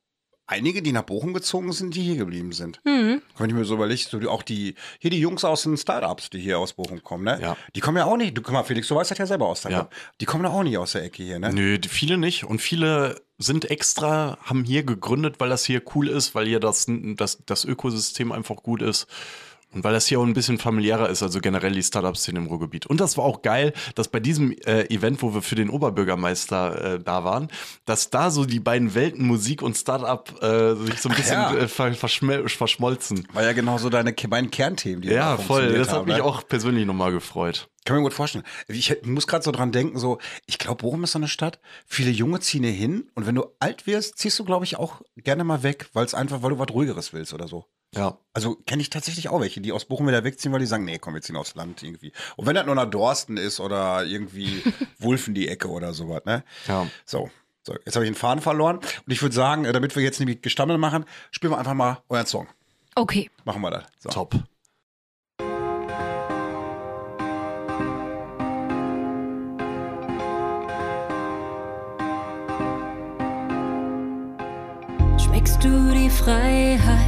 einige, 0.48 0.80
die 0.80 0.92
nach 0.92 1.02
Bochum 1.02 1.34
gezogen 1.34 1.72
sind, 1.72 1.94
die 1.94 2.02
hier 2.02 2.16
geblieben 2.16 2.52
sind. 2.52 2.80
Mhm. 2.84 3.20
Wenn 3.36 3.50
ich 3.50 3.54
mir 3.56 3.64
so 3.64 3.74
überlege, 3.74 4.00
so 4.08 4.18
die- 4.18 4.28
auch 4.28 4.42
die, 4.44 4.76
hier 5.00 5.10
die 5.10 5.18
Jungs 5.20 5.44
aus 5.44 5.64
den 5.64 5.76
Startups, 5.76 6.30
die 6.30 6.38
hier 6.40 6.58
aus 6.58 6.72
Bochum 6.72 7.02
kommen, 7.02 7.24
ne? 7.24 7.38
Ja. 7.42 7.56
Die 7.74 7.80
kommen 7.80 7.96
ja 7.98 8.04
auch 8.06 8.16
nicht, 8.16 8.36
du 8.36 8.42
guck 8.42 8.52
mal, 8.54 8.62
Felix, 8.62 8.88
du 8.88 8.94
weißt 8.94 9.10
das 9.10 9.18
ja 9.18 9.26
selber 9.26 9.46
aus 9.48 9.62
der 9.62 9.72
Ja. 9.72 9.88
Die 10.20 10.24
kommen 10.24 10.44
ja 10.44 10.50
auch 10.50 10.62
nicht 10.62 10.78
aus 10.78 10.92
der 10.92 11.02
Ecke 11.02 11.22
hier, 11.22 11.38
ne? 11.38 11.52
Nö, 11.52 11.78
viele 11.88 12.16
nicht. 12.16 12.44
Und 12.44 12.62
viele 12.62 13.20
sind 13.38 13.70
extra, 13.70 14.38
haben 14.42 14.64
hier 14.64 14.84
gegründet, 14.84 15.34
weil 15.38 15.48
das 15.50 15.64
hier 15.66 15.82
cool 15.94 16.08
ist, 16.08 16.34
weil 16.34 16.46
hier 16.46 16.60
das, 16.60 16.86
das, 16.88 17.42
das 17.44 17.64
Ökosystem 17.64 18.32
einfach 18.32 18.56
gut 18.56 18.80
ist. 18.82 19.06
Und 19.72 19.84
weil 19.84 19.92
das 19.92 20.06
hier 20.06 20.20
auch 20.20 20.24
ein 20.24 20.32
bisschen 20.32 20.58
familiärer 20.58 21.10
ist, 21.10 21.22
also 21.22 21.40
generell 21.40 21.72
die 21.72 21.82
Startup-Szene 21.82 22.38
im 22.38 22.46
Ruhrgebiet. 22.46 22.86
Und 22.86 23.00
das 23.00 23.18
war 23.18 23.24
auch 23.24 23.42
geil, 23.42 23.72
dass 23.94 24.08
bei 24.08 24.20
diesem 24.20 24.52
äh, 24.64 24.84
Event, 24.94 25.20
wo 25.22 25.34
wir 25.34 25.42
für 25.42 25.54
den 25.54 25.68
Oberbürgermeister 25.68 26.94
äh, 26.94 27.00
da 27.00 27.24
waren, 27.24 27.48
dass 27.84 28.10
da 28.10 28.30
so 28.30 28.44
die 28.44 28.60
beiden 28.60 28.94
Welten 28.94 29.26
Musik 29.26 29.62
und 29.62 29.76
Startup 29.76 30.42
äh, 30.42 30.74
sich 30.76 31.00
so 31.00 31.08
ein 31.08 31.16
bisschen 31.16 31.34
ja. 31.34 31.54
äh, 31.54 31.68
ver 31.68 31.92
verschmolzen. 31.94 33.28
War 33.32 33.42
ja 33.42 33.52
genau 33.52 33.76
so 33.78 33.90
deine 33.90 34.12
beiden 34.12 34.50
Kernthemen, 34.50 35.02
die 35.02 35.08
Ja, 35.08 35.36
voll. 35.36 35.72
Das 35.72 35.88
hat 35.88 35.96
haben, 35.96 36.06
mich 36.06 36.18
ne? 36.18 36.24
auch 36.24 36.46
persönlich 36.46 36.86
nochmal 36.86 37.12
gefreut. 37.12 37.68
Kann 37.84 37.96
mir 37.96 38.02
gut 38.02 38.14
vorstellen. 38.14 38.44
Ich 38.66 38.96
muss 39.04 39.26
gerade 39.26 39.44
so 39.44 39.52
dran 39.52 39.70
denken, 39.70 39.98
so, 39.98 40.18
ich 40.46 40.58
glaube, 40.58 40.82
Bochum 40.82 41.04
ist 41.04 41.12
so 41.12 41.18
eine 41.18 41.28
Stadt. 41.28 41.60
Viele 41.86 42.10
Junge 42.10 42.40
ziehen 42.40 42.64
hier 42.64 42.72
hin 42.72 43.10
und 43.14 43.26
wenn 43.26 43.36
du 43.36 43.46
alt 43.60 43.86
wirst, 43.86 44.18
ziehst 44.18 44.38
du, 44.38 44.44
glaube 44.44 44.64
ich, 44.64 44.76
auch 44.76 45.02
gerne 45.16 45.44
mal 45.44 45.62
weg, 45.62 45.88
weil 45.92 46.04
es 46.04 46.14
einfach, 46.14 46.42
weil 46.42 46.50
du 46.50 46.58
was 46.58 46.70
ruhigeres 46.70 47.12
willst 47.12 47.32
oder 47.32 47.46
so. 47.46 47.66
Ja. 47.94 48.18
Also 48.32 48.56
kenne 48.66 48.82
ich 48.82 48.90
tatsächlich 48.90 49.28
auch 49.28 49.40
welche, 49.40 49.60
die 49.60 49.72
aus 49.72 49.86
Bochum 49.86 50.06
wieder 50.06 50.24
wegziehen, 50.24 50.52
weil 50.52 50.60
die 50.60 50.66
sagen, 50.66 50.84
nee, 50.84 50.98
komm, 50.98 51.14
wir 51.14 51.22
ziehen 51.22 51.36
aufs 51.36 51.54
Land 51.54 51.82
irgendwie. 51.82 52.12
Und 52.36 52.46
wenn 52.46 52.54
das 52.54 52.66
nur 52.66 52.74
nach 52.74 52.90
Dorsten 52.90 53.36
ist 53.36 53.60
oder 53.60 54.04
irgendwie 54.04 54.62
Wulfen 54.98 55.34
die 55.34 55.48
Ecke 55.48 55.68
oder 55.68 55.94
sowas, 55.94 56.22
ne? 56.24 56.44
Ja. 56.68 56.86
So. 57.04 57.30
So, 57.62 57.72
jetzt 57.84 57.96
habe 57.96 58.04
ich 58.04 58.12
den 58.12 58.16
Faden 58.16 58.40
verloren. 58.40 58.76
Und 58.76 59.12
ich 59.12 59.20
würde 59.22 59.34
sagen, 59.34 59.64
äh, 59.64 59.72
damit 59.72 59.96
wir 59.96 60.02
jetzt 60.02 60.20
nämlich 60.20 60.40
Gestammel 60.40 60.78
machen, 60.78 61.04
spielen 61.32 61.52
wir 61.52 61.58
einfach 61.58 61.74
mal 61.74 62.00
euren 62.08 62.26
Song. 62.26 62.46
Okay. 62.94 63.28
Machen 63.44 63.60
wir 63.60 63.70
das. 63.70 63.84
So. 63.98 64.08
Top. 64.10 64.34
Schmeckst 75.18 75.64
du 75.64 75.92
die 75.92 76.08
Freiheit? 76.08 77.05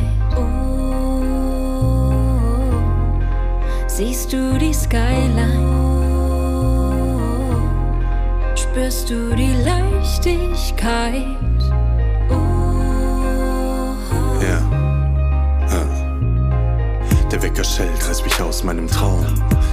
Siehst 3.99 4.33
du 4.33 4.57
die 4.59 4.73
Skyline? 4.73 5.59
Spürst 8.55 9.11
du 9.11 9.35
die 9.35 9.53
Leichtigkeit. 9.65 11.25
Oh. 12.31 13.97
Ja. 14.41 14.61
Ah. 15.69 15.89
Der 17.29 17.43
Wecker 17.43 17.65
schellt, 17.65 18.09
reißt 18.09 18.23
mich 18.23 18.41
aus 18.41 18.63
meinem 18.63 18.87
Traum. 18.87 19.27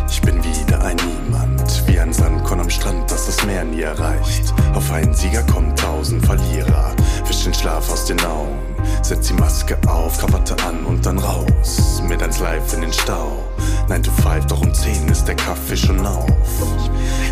Ich 0.10 0.20
bin 0.24 0.44
wieder 0.44 0.84
ein 0.84 0.98
Niemand, 0.98 1.45
wie 1.88 2.00
ein 2.00 2.14
Sandkorn 2.14 2.60
am 2.60 2.70
Strand, 2.70 3.10
das 3.12 3.26
das 3.26 3.46
Meer 3.46 3.64
nie 3.64 3.82
erreicht. 3.82 4.54
Auf 4.74 4.92
einen 4.92 5.14
Sieger 5.14 5.44
kommt 5.44 5.80
tausend 5.80 6.26
Verlierer, 6.26 6.94
wisch 7.28 7.44
den 7.44 7.54
Schlaf 7.54 7.92
aus 7.92 8.06
den 8.06 8.20
Augen. 8.22 8.58
Setz 9.02 9.28
die 9.28 9.34
Maske 9.34 9.78
auf, 9.88 10.18
Krawatte 10.18 10.56
an 10.68 10.86
und 10.86 11.06
dann 11.06 11.18
raus. 11.18 12.02
Mit 12.08 12.22
eins 12.22 12.40
live 12.40 12.74
in 12.74 12.82
den 12.82 12.94
Stau. 12.94 13.44
9 13.90 14.04
to 14.04 14.12
5, 14.12 14.46
doch 14.48 14.62
um 14.62 14.74
10 14.74 15.08
ist 15.10 15.26
der 15.26 15.36
Kaffee 15.36 15.78
schon 15.78 16.06
auf. 16.06 16.26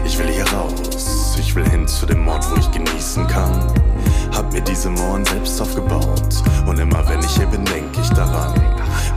Ich 0.05 0.17
will 0.17 0.27
hier 0.27 0.47
raus, 0.51 1.35
ich 1.39 1.55
will 1.55 1.67
hin 1.69 1.87
zu 1.87 2.05
dem 2.05 2.27
Ort, 2.27 2.45
wo 2.51 2.55
ich 2.55 2.71
genießen 2.71 3.27
kann. 3.27 3.71
Hab 4.35 4.51
mir 4.51 4.61
diese 4.61 4.89
Mauern 4.89 5.25
selbst 5.25 5.61
aufgebaut. 5.61 6.43
Und 6.65 6.79
immer 6.79 7.07
wenn 7.07 7.19
ich 7.19 7.35
hier 7.35 7.47
bin, 7.47 7.63
denk 7.65 7.97
ich 8.01 8.09
daran. 8.09 8.53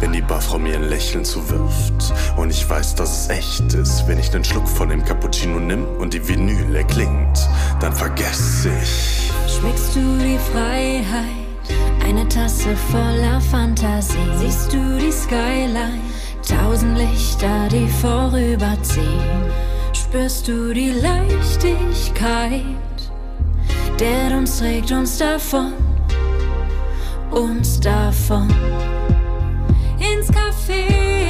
Wenn 0.00 0.12
die 0.12 0.20
Barfrau 0.20 0.58
mir 0.58 0.74
ein 0.74 0.84
Lächeln 0.84 1.24
zuwirft. 1.24 2.12
Und 2.36 2.50
ich 2.50 2.68
weiß, 2.68 2.94
dass 2.94 3.22
es 3.22 3.28
echt 3.30 3.74
ist. 3.74 4.06
Wenn 4.06 4.18
ich 4.18 4.30
den 4.30 4.44
Schluck 4.44 4.68
von 4.68 4.88
dem 4.88 5.04
Cappuccino 5.04 5.58
nimm 5.58 5.86
und 5.98 6.12
die 6.12 6.26
Vinyl 6.26 6.76
erklingt, 6.76 7.48
dann 7.80 7.92
vergess 7.92 8.66
ich. 8.66 9.32
Schmeckst 9.50 9.96
du 9.96 10.18
die 10.18 10.38
Freiheit? 10.52 11.46
Eine 12.04 12.28
Tasse 12.28 12.76
voller 12.90 13.40
Fantasie. 13.40 14.16
Siehst 14.38 14.72
du 14.72 14.98
die 14.98 15.12
Skyline? 15.12 16.00
Tausend 16.46 16.96
Lichter, 16.96 17.68
die 17.68 17.88
vorüberziehen. 17.88 19.50
Spürst 19.92 20.46
du 20.46 20.72
die 20.72 20.90
Leichtigkeit? 20.90 22.62
Der 23.98 24.36
uns 24.36 24.58
trägt 24.58 24.92
uns 24.92 25.18
davon, 25.18 25.72
uns 27.30 27.80
davon. 27.80 28.48
Ins 30.28 31.25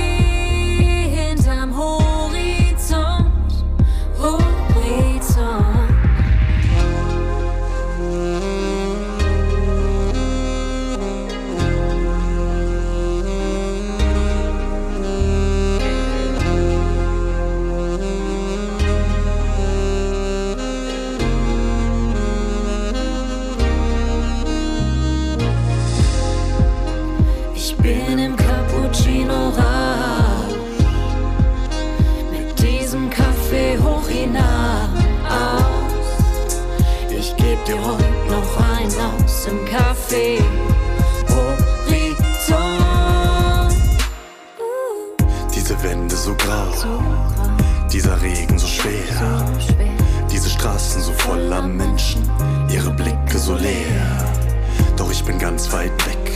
im 39.49 39.65
Kaffee. 39.65 40.39
Horizont. 41.29 42.67
Diese 45.55 45.83
Wände 45.83 46.17
so 46.17 46.35
grau, 46.35 46.73
dieser 47.93 48.21
Regen 48.23 48.59
so 48.59 48.67
schwer. 48.67 48.93
so 49.55 49.73
schwer. 49.73 49.87
Diese 50.31 50.51
Straßen 50.51 51.03
so 51.03 51.13
voller 51.13 51.63
Menschen, 51.63 52.29
ihre 52.71 52.91
Blicke 52.91 53.39
so 53.39 53.55
leer. 53.55 54.35
Doch 54.97 55.11
ich 55.11 55.25
bin 55.25 55.39
ganz 55.39 55.73
weit 55.73 55.93
weg. 56.07 56.33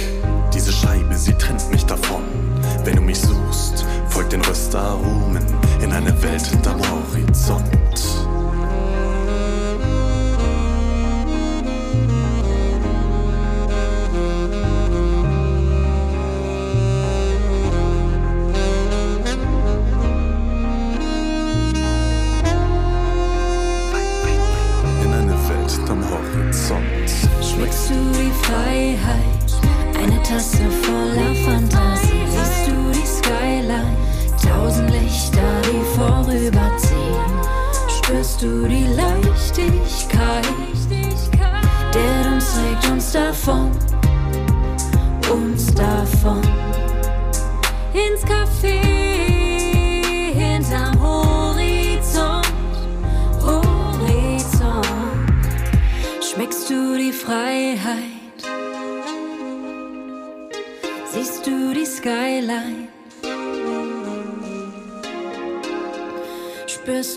Diese 0.53 0.73
Scheibe, 0.73 1.17
sie 1.17 1.35
trennt 1.35 1.71
mich 1.71 1.85
davon. 1.87 2.23
Wenn 2.85 2.97
du 2.97 3.03
mich 3.03 3.21
suchst, 3.21 3.85
folg 4.09 4.31
den 4.31 4.43
Röstaromen 4.43 5.45
in 5.83 5.93
eine 5.93 6.23
Welt 6.23 6.47
hinterm 6.47 6.81
Horizont. 6.91 8.20
Du 27.91 28.01
die 28.19 28.33
Freiheit? 28.45 29.51
Eine 30.03 30.23
Tasse 30.23 30.63
voller 30.83 31.35
Fantasie. 31.35 31.50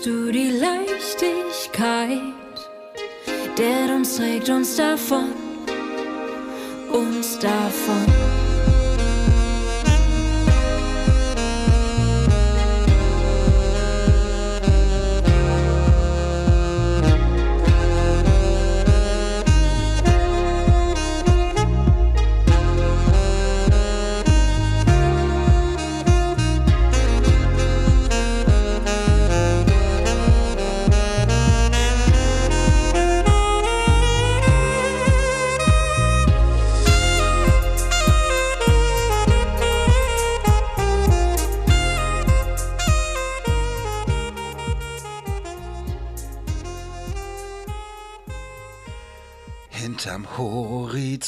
Du 0.04 0.30
die 0.30 0.50
Leichtigkeit? 0.50 2.20
Der 3.56 3.94
uns 3.94 4.16
trägt 4.18 4.50
uns 4.50 4.76
davon, 4.76 5.32
uns 6.92 7.38
davon. 7.38 8.23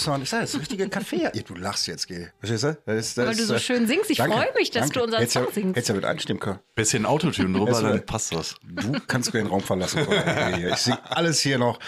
Horizont. 0.06 0.22
Ich 0.22 0.30
sag, 0.30 0.40
das 0.42 0.54
ist 0.54 0.60
richtige 0.60 0.84
Café. 0.84 1.34
Ja, 1.34 1.42
du 1.42 1.54
lachst 1.54 1.86
jetzt, 1.86 2.06
geh. 2.06 2.26
Verstehst 2.38 2.64
du? 2.64 2.78
Das 2.86 2.96
ist, 2.96 3.18
das 3.18 3.26
Weil 3.26 3.36
du 3.36 3.44
so 3.44 3.58
schön 3.58 3.86
singst. 3.86 4.10
Ich 4.10 4.18
freue 4.18 4.52
mich, 4.56 4.70
dass 4.70 4.82
danke. 4.82 4.98
du 4.98 5.04
unseren 5.04 5.20
Hättest 5.20 5.34
ja- 5.36 5.44
Song 5.44 5.52
singst. 5.52 5.76
Hättest 5.76 5.88
ja 5.88 5.94
mit 5.94 6.04
einstimmen 6.04 6.40
können. 6.40 6.58
Bisschen 6.74 7.06
Autotune 7.06 7.58
drüber, 7.58 7.80
dann 7.82 8.04
passt 8.06 8.34
das. 8.34 8.56
Du 8.62 8.92
kannst 9.06 9.32
den 9.34 9.46
Raum 9.46 9.60
verlassen. 9.60 10.06
Ich 10.68 10.76
sing 10.76 10.94
alles 11.04 11.40
hier 11.40 11.58
noch 11.58 11.78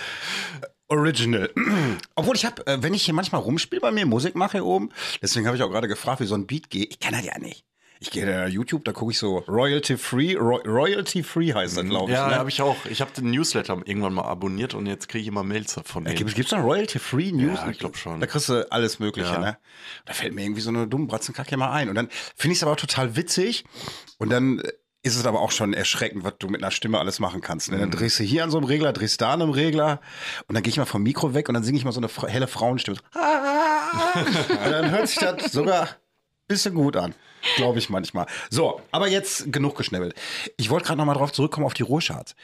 original. 0.88 1.50
Obwohl 2.14 2.37
ich 2.37 2.44
habe, 2.46 2.66
äh, 2.66 2.83
wenn 2.83 2.94
ich 2.94 3.04
hier 3.04 3.14
manchmal 3.14 3.40
rumspiele 3.42 3.81
bei 3.81 3.90
mir, 3.90 4.07
Musik 4.07 4.35
mache 4.35 4.52
hier 4.52 4.64
oben, 4.64 4.90
deswegen 5.22 5.46
habe 5.46 5.57
ich 5.57 5.62
auch 5.62 5.70
gerade 5.70 5.88
gefragt, 5.88 6.20
wie 6.20 6.26
so 6.26 6.35
ein 6.35 6.46
Beat 6.46 6.70
geht. 6.70 6.90
Ich 6.92 6.98
kann 7.00 7.12
das 7.12 7.24
ja 7.24 7.38
nicht. 7.38 7.64
Ich 8.01 8.11
gehe 8.11 8.27
da 8.27 8.47
YouTube, 8.47 8.85
da 8.85 8.93
gucke 8.93 9.11
ich 9.13 9.19
so 9.19 9.39
Royalty 9.39 9.97
Free, 9.97 10.37
Ro 10.37 10.57
Royalty 10.65 11.23
Free 11.23 11.53
heißt 11.53 11.77
das, 11.77 11.85
glaube 11.85 12.13
ich. 12.13 12.17
Ja, 12.17 12.29
ne? 12.29 12.37
habe 12.37 12.49
ich 12.49 12.63
auch. 12.63 12.77
Ich 12.87 13.01
habe 13.01 13.11
den 13.13 13.31
Newsletter 13.31 13.81
irgendwann 13.85 14.15
mal 14.15 14.25
abonniert 14.25 14.75
und 14.75 14.87
jetzt 14.87 15.09
kriege 15.09 15.23
ich 15.23 15.29
immer 15.29 15.43
Mails 15.43 15.75
davon. 15.75 16.07
Äh, 16.07 16.15
Gibt 16.15 16.39
es 16.39 16.49
da 16.49 16.61
Royalty 16.61 16.99
Free 16.99 17.33
News? 17.33 17.59
Ja, 17.59 17.71
ich 17.71 17.79
glaub 17.79 17.97
schon. 17.97 18.21
Da 18.21 18.27
kriegst 18.27 18.49
du 18.49 18.71
alles 18.71 18.99
Mögliche, 19.01 19.33
Ja. 19.33 19.39
ne? 19.39 19.59
Da 20.05 20.13
fällt 20.13 20.35
mir 20.35 20.43
irgendwie 20.45 20.61
so 20.61 20.71
eine 20.71 20.87
dumme 20.87 21.07
Bratzenkacke 21.07 21.57
mal 21.57 21.73
ein. 21.73 21.89
Und 21.89 21.97
dann 21.97 22.09
finde 22.37 22.53
ich 22.53 22.59
es 22.59 22.63
aber 22.63 22.73
auch 22.73 22.77
total 22.77 23.17
witzig. 23.17 23.65
Und 24.19 24.31
dann 24.31 24.61
äh, 24.61 24.73
ist 25.03 25.17
es 25.17 25.27
aber 25.27 25.41
auch 25.41 25.53
schon 25.53 25.75
erschreckend, 25.75 26.25
was 26.25 26.35
du 26.39 26.49
mit 26.49 26.63
einer 26.63 26.71
Stimme 26.71 26.99
alles 26.99 27.19
machen 27.21 27.41
kannst. 27.41 27.71
Ne? 27.71 27.79
Dann 27.79 27.91
drehst 27.91 28.19
du 28.19 28.25
hier 28.25 28.45
an 28.45 28.51
so 28.51 28.59
einem 28.59 28.67
Regler, 28.67 28.93
drehst 28.93 29.21
da 29.21 29.33
an 29.33 29.43
einem 29.43 29.51
Regler. 29.53 30.01
Und 30.47 30.55
dann 30.55 30.63
gehe 30.63 30.71
ich 30.71 30.77
mal 30.77 30.85
vom 30.87 31.03
Mikro 31.03 31.35
weg 31.35 31.49
und 31.49 31.55
dann 31.55 31.65
singe 31.65 31.79
ich 31.79 31.85
mal 31.85 31.93
so 31.93 32.01
eine 32.01 32.11
helle 32.31 32.47
Frauenstimme. 32.47 32.99
Und 34.65 34.71
dann 34.71 34.91
hört 34.91 35.09
sich 35.09 35.19
das 35.19 35.53
sogar 35.53 35.83
ein 35.83 35.89
bisschen 36.49 36.75
gut 36.75 36.97
an. 36.97 37.15
Glaube 37.57 37.79
ich 37.79 37.89
manchmal. 37.91 38.27
So, 38.51 38.81
aber 38.91 39.09
jetzt 39.09 39.53
genug 39.53 39.77
geschnäbbelt. 39.77 40.15
Ich 40.57 40.71
wollte 40.71 40.87
gerade 40.87 40.99
noch 40.99 41.07
mal 41.07 41.15
drauf 41.15 41.33
zurückkommen 41.33 41.67
auf 41.67 41.75
die 41.75 41.83
Ruhrcharts. 41.83 42.35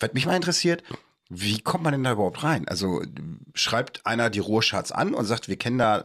Was 0.00 0.12
mich 0.12 0.26
mal 0.26 0.36
interessiert, 0.36 0.82
Wie 1.28 1.58
kommt 1.60 1.82
man 1.82 1.92
denn 1.92 2.04
da 2.04 2.12
überhaupt 2.12 2.44
rein? 2.44 2.68
Also 2.68 3.02
schreibt 3.54 4.06
einer 4.06 4.30
die 4.30 4.38
Ruhrschatz 4.38 4.92
an 4.92 5.12
und 5.12 5.24
sagt, 5.24 5.48
wir 5.48 5.56
kennen 5.56 5.78
da 5.78 6.04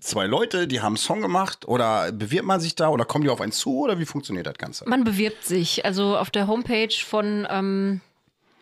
zwei 0.00 0.26
Leute, 0.26 0.68
die 0.68 0.80
haben 0.80 0.92
einen 0.92 0.96
Song 0.98 1.22
gemacht 1.22 1.66
oder 1.66 2.12
bewirbt 2.12 2.46
man 2.46 2.60
sich 2.60 2.74
da 2.74 2.88
oder 2.88 3.06
kommen 3.06 3.24
die 3.24 3.30
auf 3.30 3.40
einen 3.40 3.52
zu 3.52 3.78
oder 3.78 3.98
wie 3.98 4.04
funktioniert 4.04 4.46
das 4.46 4.58
Ganze? 4.58 4.86
Man 4.86 5.04
bewirbt 5.04 5.44
sich. 5.44 5.86
Also 5.86 6.18
auf 6.18 6.30
der 6.30 6.48
Homepage 6.48 6.92
von 7.02 7.46
ähm, 7.48 8.02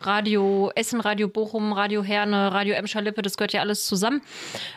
Radio 0.05 0.71
Essen, 0.75 0.99
Radio 1.01 1.27
Bochum, 1.27 1.73
Radio 1.73 2.03
Herne, 2.03 2.51
Radio 2.51 2.73
Emscher-Lippe, 2.75 3.21
das 3.21 3.37
gehört 3.37 3.53
ja 3.53 3.61
alles 3.61 3.85
zusammen. 3.85 4.21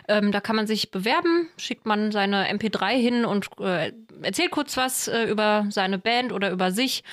Ähm, 0.09 0.33
da 0.33 0.41
kann 0.41 0.57
man 0.57 0.67
sich 0.67 0.91
bewerben, 0.91 1.49
schickt 1.57 1.87
man 1.87 2.13
seine 2.13 2.49
MP3 2.53 2.91
hin 3.01 3.25
und 3.25 3.49
äh, 3.61 3.93
erzählt 4.23 4.51
kurz 4.51 4.77
was 4.77 5.09
äh, 5.09 5.25
über 5.25 5.67
seine 5.71 5.99
Band 5.99 6.33
oder 6.33 6.51
über 6.51 6.71
sich. 6.73 7.05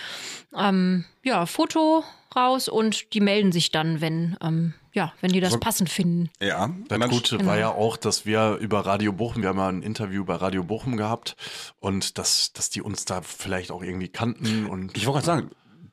Ähm, 0.55 1.05
ja, 1.23 1.45
Foto 1.45 2.03
raus 2.35 2.69
und 2.69 3.13
die 3.13 3.19
melden 3.19 3.51
sich 3.51 3.71
dann, 3.71 3.99
wenn, 3.99 4.37
ähm, 4.41 4.73
ja, 4.93 5.11
wenn 5.21 5.31
die 5.31 5.41
das 5.41 5.53
So- 5.53 5.59
passend 5.59 5.89
finden. 5.89 6.29
Ja, 6.41 6.69
Das 6.87 7.09
Gute 7.09 7.37
Genau. 7.37 7.49
war 7.51 7.57
ja 7.59 7.69
auch, 7.69 7.97
dass 7.97 8.25
wir 8.25 8.57
über 8.61 8.85
Radio 8.85 9.11
Bochum, 9.11 9.41
wir 9.41 9.49
haben 9.49 9.57
ja 9.57 9.67
ein 9.67 9.81
Interview 9.83 10.23
bei 10.23 10.35
Radio 10.35 10.63
Bochum 10.63 10.95
gehabt 10.95 11.35
und 11.79 12.17
dass, 12.17 12.53
dass 12.53 12.69
die 12.69 12.81
uns 12.81 13.03
da 13.05 13.21
vielleicht 13.21 13.69
auch 13.71 13.83
irgendwie 13.83 14.07
kannten 14.07 14.65
und 14.65 14.95
Ich 14.95 15.05
wollte 15.07 15.25
gerade 15.25 15.41
sagen, 15.41 15.51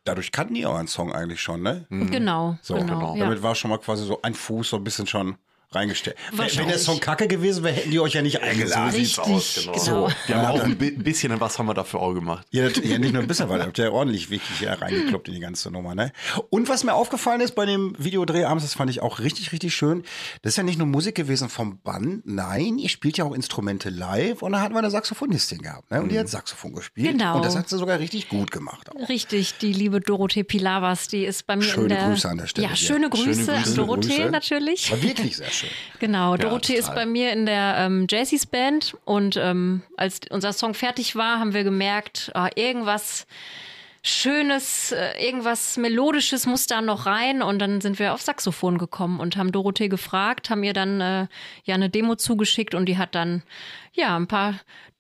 dadurch 0.09 0.33
kannten 0.33 0.55
die 0.55 0.67
euren 0.67 0.87
Song 0.89 1.13
eigentlich 1.13 1.41
schon, 1.41 1.63
ne? 1.63 1.87
Genau, 1.91 2.57
So, 2.63 2.75
genau. 2.75 3.15
Ja. 3.15 3.25
Damit 3.25 3.43
war 3.43 3.55
schon 3.55 3.71
mal 3.71 3.79
quasi 3.79 4.05
so 4.05 4.21
ein 4.23 4.35
Fuß 4.35 4.71
so 4.71 4.77
ein 4.77 4.85
bisschen 4.85 5.07
schon 5.07 5.37
reingestellt. 5.71 6.17
Wenn, 6.31 6.37
der 6.39 6.45
Wahrscheinlich. 6.47 6.77
Song 6.79 7.01
kacke 7.01 7.29
gewesen 7.29 7.63
wäre, 7.63 7.75
hätten 7.75 7.91
die 7.91 8.01
euch 8.01 8.15
ja 8.15 8.23
nicht 8.23 8.41
eingeladen. 8.41 8.91
sieht's 8.93 9.19
aus, 9.19 9.61
genau. 9.65 9.77
So. 9.79 10.09
wir 10.27 10.37
haben 10.37 10.47
auch 10.59 10.65
ein 10.65 10.77
bi- 10.79 10.93
bisschen 10.93 11.39
was 11.41 11.59
haben 11.59 11.67
wir 11.67 11.75
dafür 11.75 12.01
auch 12.01 12.15
gemacht. 12.15 12.47
Ja, 12.51 12.69
das, 12.69 12.83
ja, 12.85 12.99
nicht 12.99 13.13
nur 13.13 13.23
ein 13.23 13.29
bisschen, 13.29 13.49
weil 13.49 13.61
ihr 13.61 13.67
habt 13.67 13.77
ja 13.79 13.91
ordentlich 13.91 14.31
wirklich 14.31 14.61
ja, 14.61 14.75
reingekloppt 14.75 15.29
in 15.29 15.35
die 15.35 15.41
ganze 15.41 15.71
Nummer, 15.71 15.95
ne? 15.95 16.13
Und 16.51 16.69
was 16.69 16.85
mir 16.85 16.95
aufgefallen 16.95 17.41
ist 17.43 17.55
bei 17.55 17.67
dem 17.67 17.95
Videodreh 17.99 18.45
abends, 18.45 18.65
das 18.65 18.75
fand 18.75 18.91
ich 18.91 19.03
auch 19.03 19.19
richtig, 19.19 19.53
richtig 19.53 19.75
schön. 19.75 20.05
Das 20.43 20.53
ist 20.53 20.57
ja 20.57 20.63
nicht 20.63 20.79
nur 20.79 20.87
Musik 20.87 21.15
gewesen 21.15 21.49
vom 21.51 21.79
Band, 21.81 22.23
nein, 22.27 22.79
ihr 22.79 22.89
spielt 22.89 23.19
ja 23.19 23.25
auch 23.25 23.35
Instrumente 23.35 23.91
live 23.91 24.43
und 24.43 24.53
da 24.53 24.61
hatten 24.61 24.73
wir 24.75 24.79
eine 24.79 24.91
Saxophonistin 24.91 25.59
gehabt, 25.61 25.91
ne? 25.91 26.01
Und 26.01 26.11
die 26.11 26.19
hat 26.19 26.29
Saxophon 26.29 26.73
gespielt. 26.75 27.13
Genau. 27.19 27.37
Und 27.37 27.45
das 27.45 27.57
hat 27.57 27.69
sie 27.69 27.77
sogar 27.77 27.99
richtig 27.99 28.29
gut 28.31 28.51
gemacht 28.51 28.89
auch. 28.91 29.09
Richtig, 29.09 29.59
die 29.59 29.73
liebe 29.75 30.01
Dorothee 30.01 30.45
Pilavas, 30.45 31.09
die 31.09 31.25
ist 31.25 31.47
bei 31.47 31.57
mir 31.57 31.63
Schöne 31.63 31.83
in 31.83 31.89
der. 31.91 32.09
Grüße 32.09 32.29
an 32.29 32.39
der 32.39 32.47
Stelle 32.47 32.69
Ja, 32.69 32.75
schöne 32.77 33.11
Grüße, 33.11 33.35
Schöne 33.45 33.53
an 33.59 33.63
Grüße, 33.65 33.77
Dorothee 33.77 34.17
Grüße. 34.17 34.31
natürlich. 34.31 34.91
War 34.91 35.03
wirklich 35.03 35.37
sehr 35.37 35.51
schön. 35.51 35.58
Genau, 35.99 36.37
Dorothee 36.37 36.75
ist 36.75 36.87
total. 36.87 37.05
bei 37.05 37.07
mir 37.07 37.33
in 37.33 37.47
der 37.47 37.77
ähm, 37.79 38.07
Jaycees 38.09 38.47
Band 38.47 38.97
und 39.05 39.37
ähm, 39.37 39.83
als 39.97 40.21
unser 40.31 40.53
Song 40.53 40.75
fertig 40.75 41.17
war, 41.17 41.39
haben 41.39 41.55
wir 41.55 41.65
gemerkt, 41.65 42.31
ah, 42.35 42.49
irgendwas 42.55 43.27
Schönes, 44.03 44.93
äh, 44.93 45.25
irgendwas 45.25 45.77
Melodisches 45.77 46.47
muss 46.47 46.67
da 46.67 46.81
noch 46.81 47.07
rein 47.07 47.43
und 47.43 47.59
dann 47.59 47.81
sind 47.81 47.99
wir 47.99 48.15
auf 48.15 48.23
Saxophon 48.23 48.79
gekommen 48.79 49.21
und 49.21 49.37
haben 49.37 49.53
Dorothee 49.53 49.89
gefragt, 49.89 50.51
haben 50.51 50.63
ihr 50.63 50.73
dann 50.73 51.01
äh, 51.01 51.27
ja 51.65 51.75
eine 51.75 51.91
Demo 51.91 52.15
zugeschickt 52.15 52.75
und 52.75 52.87
die 52.87 52.97
hat 52.97 53.15
dann 53.15 53.43
ja 53.93 54.17
ein 54.17 54.29
paar 54.29 54.55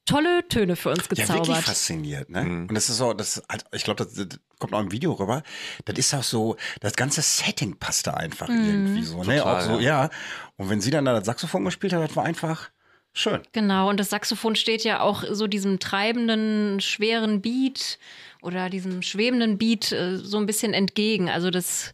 tolle 0.08 0.46
Töne 0.48 0.74
für 0.76 0.90
uns 0.90 1.04
Ja, 1.04 1.10
wirklich 1.10 1.28
gezaubert. 1.28 1.64
fasziniert, 1.64 2.30
ne? 2.30 2.40
Und 2.68 2.74
das 2.74 2.88
ist 2.88 2.96
so, 2.98 3.12
das 3.12 3.42
halt, 3.50 3.64
ich 3.72 3.84
glaube, 3.84 4.04
das, 4.04 4.14
das 4.14 4.38
kommt 4.58 4.74
auch 4.74 4.80
im 4.80 4.90
Video 4.92 5.12
rüber. 5.12 5.42
Das 5.84 5.98
ist 5.98 6.14
auch 6.14 6.22
so, 6.22 6.56
das 6.80 6.94
ganze 6.94 7.22
Setting 7.22 7.76
passt 7.76 8.06
da 8.06 8.14
einfach 8.14 8.48
Mhm. 8.48 8.68
irgendwie 8.68 9.02
so, 9.04 9.22
ne? 9.22 9.38
Total, 9.38 9.56
Auch 9.56 9.60
so, 9.60 9.78
ja. 9.80 10.10
Und 10.56 10.70
wenn 10.70 10.80
sie 10.80 10.90
dann 10.90 11.04
da 11.04 11.14
das 11.14 11.26
Saxophon 11.26 11.64
gespielt 11.64 11.92
hat, 11.92 12.02
das 12.08 12.16
war 12.16 12.24
einfach 12.24 12.70
schön. 13.12 13.40
Genau, 13.52 13.88
und 13.90 13.98
das 14.00 14.10
Saxophon 14.10 14.56
steht 14.56 14.84
ja 14.84 15.00
auch 15.00 15.24
so 15.30 15.46
diesem 15.46 15.78
treibenden, 15.78 16.80
schweren 16.80 17.40
Beat 17.40 17.98
oder 18.42 18.70
diesem 18.70 19.02
schwebenden 19.02 19.58
Beat 19.58 19.92
äh, 19.92 20.16
so 20.16 20.38
ein 20.38 20.46
bisschen 20.46 20.72
entgegen. 20.74 21.28
Also 21.28 21.50
das 21.50 21.92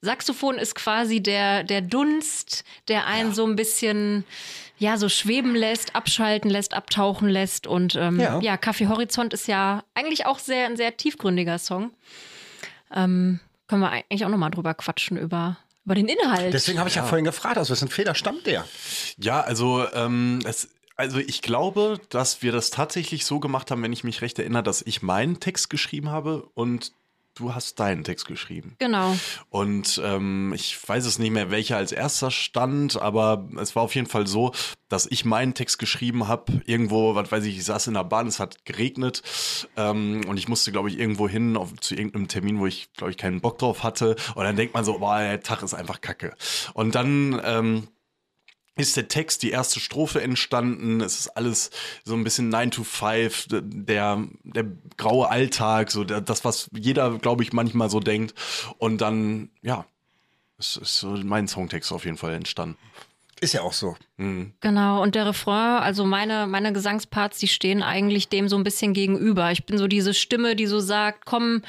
Saxophon 0.00 0.56
ist 0.58 0.74
quasi 0.74 1.20
der, 1.20 1.62
der 1.64 1.82
Dunst, 1.82 2.64
der 2.88 3.06
einen 3.06 3.34
so 3.34 3.44
ein 3.44 3.54
bisschen, 3.56 4.24
ja, 4.80 4.96
so 4.96 5.10
schweben 5.10 5.54
lässt, 5.54 5.94
abschalten 5.94 6.50
lässt, 6.50 6.72
abtauchen 6.72 7.28
lässt. 7.28 7.66
Und 7.66 7.94
ähm, 7.96 8.18
Ja. 8.18 8.40
ja. 8.40 8.56
Kaffee 8.56 8.88
Horizont 8.88 9.34
ist 9.34 9.46
ja 9.46 9.84
eigentlich 9.94 10.24
auch 10.24 10.38
sehr, 10.38 10.66
ein 10.66 10.76
sehr 10.76 10.96
tiefgründiger 10.96 11.58
Song. 11.58 11.90
Ähm, 12.92 13.40
können 13.68 13.82
wir 13.82 13.90
eigentlich 13.90 14.24
auch 14.24 14.30
nochmal 14.30 14.50
drüber 14.50 14.72
quatschen, 14.72 15.18
über, 15.18 15.58
über 15.84 15.94
den 15.94 16.08
Inhalt. 16.08 16.54
Deswegen 16.54 16.78
habe 16.78 16.88
ich 16.88 16.94
ja. 16.94 17.04
vorhin 17.04 17.26
gefragt, 17.26 17.58
aus 17.58 17.68
wessen 17.70 17.88
Feder 17.88 18.14
stammt 18.14 18.46
der? 18.46 18.64
Ja, 19.18 19.42
also 19.42 19.86
ähm, 19.92 20.40
es, 20.44 20.70
also 20.96 21.18
ich 21.18 21.42
glaube, 21.42 22.00
dass 22.08 22.40
wir 22.40 22.50
das 22.50 22.70
tatsächlich 22.70 23.26
so 23.26 23.38
gemacht 23.38 23.70
haben, 23.70 23.82
wenn 23.82 23.92
ich 23.92 24.02
mich 24.02 24.22
recht 24.22 24.38
erinnere, 24.38 24.62
dass 24.62 24.80
ich 24.80 25.02
meinen 25.02 25.40
Text 25.40 25.68
geschrieben 25.68 26.10
habe 26.10 26.48
und 26.54 26.92
du 27.40 27.54
hast 27.54 27.80
deinen 27.80 28.04
Text 28.04 28.26
geschrieben. 28.26 28.76
genau. 28.78 29.16
Und 29.48 30.00
ähm, 30.04 30.52
ich 30.54 30.76
weiß 30.88 31.06
es 31.06 31.18
nicht 31.18 31.30
mehr, 31.30 31.50
welcher 31.50 31.76
als 31.76 31.92
erster 31.92 32.30
stand, 32.30 33.00
aber 33.00 33.48
es 33.60 33.74
war 33.74 33.82
auf 33.82 33.94
jeden 33.94 34.06
Fall 34.06 34.26
so, 34.26 34.52
dass 34.88 35.06
ich 35.06 35.24
meinen 35.24 35.54
Text 35.54 35.78
geschrieben 35.78 36.28
habe. 36.28 36.60
Irgendwo, 36.66 37.14
was 37.14 37.32
weiß 37.32 37.44
ich, 37.44 37.56
ich 37.56 37.64
saß 37.64 37.88
in 37.88 37.94
der 37.94 38.04
Bahn, 38.04 38.26
es 38.26 38.38
hat 38.40 38.64
geregnet 38.64 39.22
ähm, 39.76 40.22
und 40.28 40.36
ich 40.36 40.48
musste, 40.48 40.72
glaube 40.72 40.88
ich, 40.88 40.98
irgendwo 40.98 41.28
hin 41.28 41.56
auf, 41.56 41.72
zu 41.80 41.94
irgendeinem 41.94 42.28
Termin, 42.28 42.58
wo 42.58 42.66
ich, 42.66 42.92
glaube 42.92 43.10
ich, 43.10 43.16
keinen 43.16 43.40
Bock 43.40 43.58
drauf 43.58 43.82
hatte. 43.82 44.16
Und 44.34 44.44
dann 44.44 44.56
denkt 44.56 44.74
man 44.74 44.84
so, 44.84 44.98
boah, 44.98 45.18
der 45.18 45.42
Tag 45.42 45.62
ist 45.62 45.74
einfach 45.74 46.00
kacke. 46.00 46.34
Und 46.74 46.94
dann 46.94 47.40
ähm, 47.44 47.88
ist 48.80 48.96
der 48.96 49.08
Text, 49.08 49.42
die 49.42 49.50
erste 49.50 49.80
Strophe 49.80 50.20
entstanden. 50.22 51.00
Es 51.00 51.20
ist 51.20 51.28
alles 51.28 51.70
so 52.04 52.14
ein 52.14 52.24
bisschen 52.24 52.48
9 52.48 52.70
to 52.70 52.84
5, 52.84 53.46
der, 53.50 54.24
der 54.42 54.66
graue 54.96 55.28
Alltag, 55.28 55.90
so 55.90 56.04
das, 56.04 56.44
was 56.44 56.68
jeder, 56.72 57.18
glaube 57.18 57.42
ich, 57.42 57.52
manchmal 57.52 57.90
so 57.90 58.00
denkt. 58.00 58.34
Und 58.78 59.00
dann, 59.00 59.50
ja, 59.62 59.84
es 60.58 60.76
ist 60.76 60.98
so 60.98 61.08
mein 61.08 61.48
Songtext 61.48 61.92
auf 61.92 62.04
jeden 62.04 62.16
Fall 62.16 62.34
entstanden. 62.34 62.76
Ist 63.40 63.54
ja 63.54 63.62
auch 63.62 63.72
so. 63.72 63.96
Genau, 64.60 65.02
und 65.02 65.14
der 65.14 65.24
Refrain, 65.24 65.82
also 65.82 66.04
meine, 66.04 66.46
meine 66.46 66.74
Gesangsparts, 66.74 67.38
die 67.38 67.48
stehen 67.48 67.82
eigentlich 67.82 68.28
dem 68.28 68.50
so 68.50 68.56
ein 68.56 68.64
bisschen 68.64 68.92
gegenüber. 68.92 69.50
Ich 69.50 69.64
bin 69.64 69.78
so 69.78 69.86
diese 69.86 70.12
Stimme, 70.12 70.54
die 70.56 70.66
so 70.66 70.78
sagt, 70.78 71.24
komm, 71.24 71.62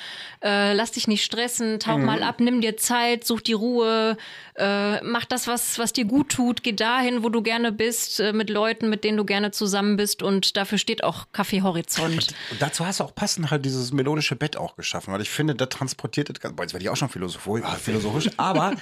äh, 0.44 0.74
lass 0.74 0.92
dich 0.92 1.08
nicht 1.08 1.24
stressen, 1.24 1.80
tauch 1.80 1.98
mal 1.98 2.24
ab, 2.24 2.42
nimm 2.42 2.60
dir 2.60 2.76
Zeit, 2.76 3.24
such 3.24 3.40
die 3.40 3.54
Ruhe, 3.54 4.18
äh, 4.56 5.02
mach 5.02 5.24
das, 5.24 5.48
was, 5.48 5.80
was 5.80 5.94
dir 5.94 6.04
gut 6.04 6.28
tut, 6.28 6.62
geh 6.62 6.74
dahin, 6.74 7.24
wo 7.24 7.30
du 7.30 7.42
gerne 7.42 7.72
bist, 7.72 8.20
äh, 8.20 8.34
mit 8.34 8.50
Leuten, 8.50 8.90
mit 8.90 9.06
denen 9.06 9.16
du 9.16 9.24
gerne 9.24 9.52
zusammen 9.52 9.96
bist 9.96 10.22
und 10.22 10.58
dafür 10.58 10.78
steht 10.78 11.06
auch 11.06 11.28
Kaffee 11.32 11.62
Horizont. 11.62 12.36
Und 12.52 12.62
dazu 12.62 12.86
hast 12.86 13.00
du 13.00 13.06
auch 13.06 13.16
passend 13.16 13.50
halt 13.50 13.64
dieses 13.64 13.94
melodische 13.94 14.36
Bett 14.36 14.58
auch 14.58 14.76
geschaffen, 14.76 15.14
weil 15.14 15.22
ich 15.22 15.30
finde, 15.30 15.56
das 15.56 15.70
transportiert 15.70 16.30
das 16.30 16.42
ganz. 16.42 16.58
Boah, 16.58 16.64
jetzt 16.64 16.74
werde 16.74 16.84
ich 16.84 16.90
auch 16.90 16.98
schon 16.98 17.08
philosophisch, 17.08 17.64
philosophisch 17.80 18.30
aber 18.38 18.74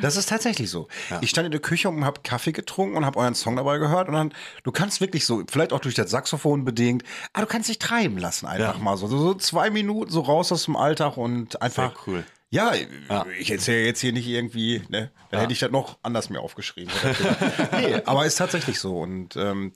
das 0.00 0.16
ist 0.16 0.30
tatsächlich 0.30 0.70
so. 0.70 0.88
Ich 1.20 1.28
stand 1.28 1.44
in 1.44 1.52
der 1.52 1.60
Küche 1.60 1.90
und 1.90 2.06
habe 2.06 2.20
Kaffee 2.22 2.37
getrunken 2.44 2.96
und 2.96 3.04
habe 3.06 3.18
euren 3.18 3.34
Song 3.34 3.56
dabei 3.56 3.78
gehört 3.78 4.08
und 4.08 4.14
dann, 4.14 4.32
du 4.62 4.72
kannst 4.72 5.00
wirklich 5.00 5.24
so, 5.26 5.42
vielleicht 5.48 5.72
auch 5.72 5.80
durch 5.80 5.94
das 5.94 6.10
Saxophon 6.10 6.64
bedingt, 6.64 7.02
aber 7.32 7.46
du 7.46 7.52
kannst 7.52 7.68
dich 7.68 7.78
treiben 7.78 8.18
lassen 8.18 8.46
einfach 8.46 8.76
Ja. 8.78 8.82
mal 8.82 8.96
so. 8.96 9.06
so. 9.08 9.34
Zwei 9.34 9.70
Minuten 9.70 10.10
so 10.10 10.20
raus 10.20 10.52
aus 10.52 10.64
dem 10.64 10.76
Alltag 10.76 11.16
und 11.16 11.60
einfach. 11.62 11.92
Sehr 11.92 12.02
cool. 12.06 12.24
Ja, 12.50 12.72
ich 13.38 13.50
erzähle 13.50 13.84
jetzt 13.84 14.00
hier 14.00 14.14
nicht 14.14 14.26
irgendwie, 14.26 14.82
ne? 14.88 15.10
Dann 15.30 15.40
hätte 15.40 15.52
ich 15.52 15.58
das 15.58 15.70
noch 15.70 15.98
anders 16.02 16.30
mir 16.30 16.40
aufgeschrieben. 16.40 16.90
nee, 17.72 18.00
aber 18.06 18.24
ist 18.24 18.36
tatsächlich 18.36 18.80
so. 18.80 19.00
Und 19.00 19.36
ähm, 19.36 19.72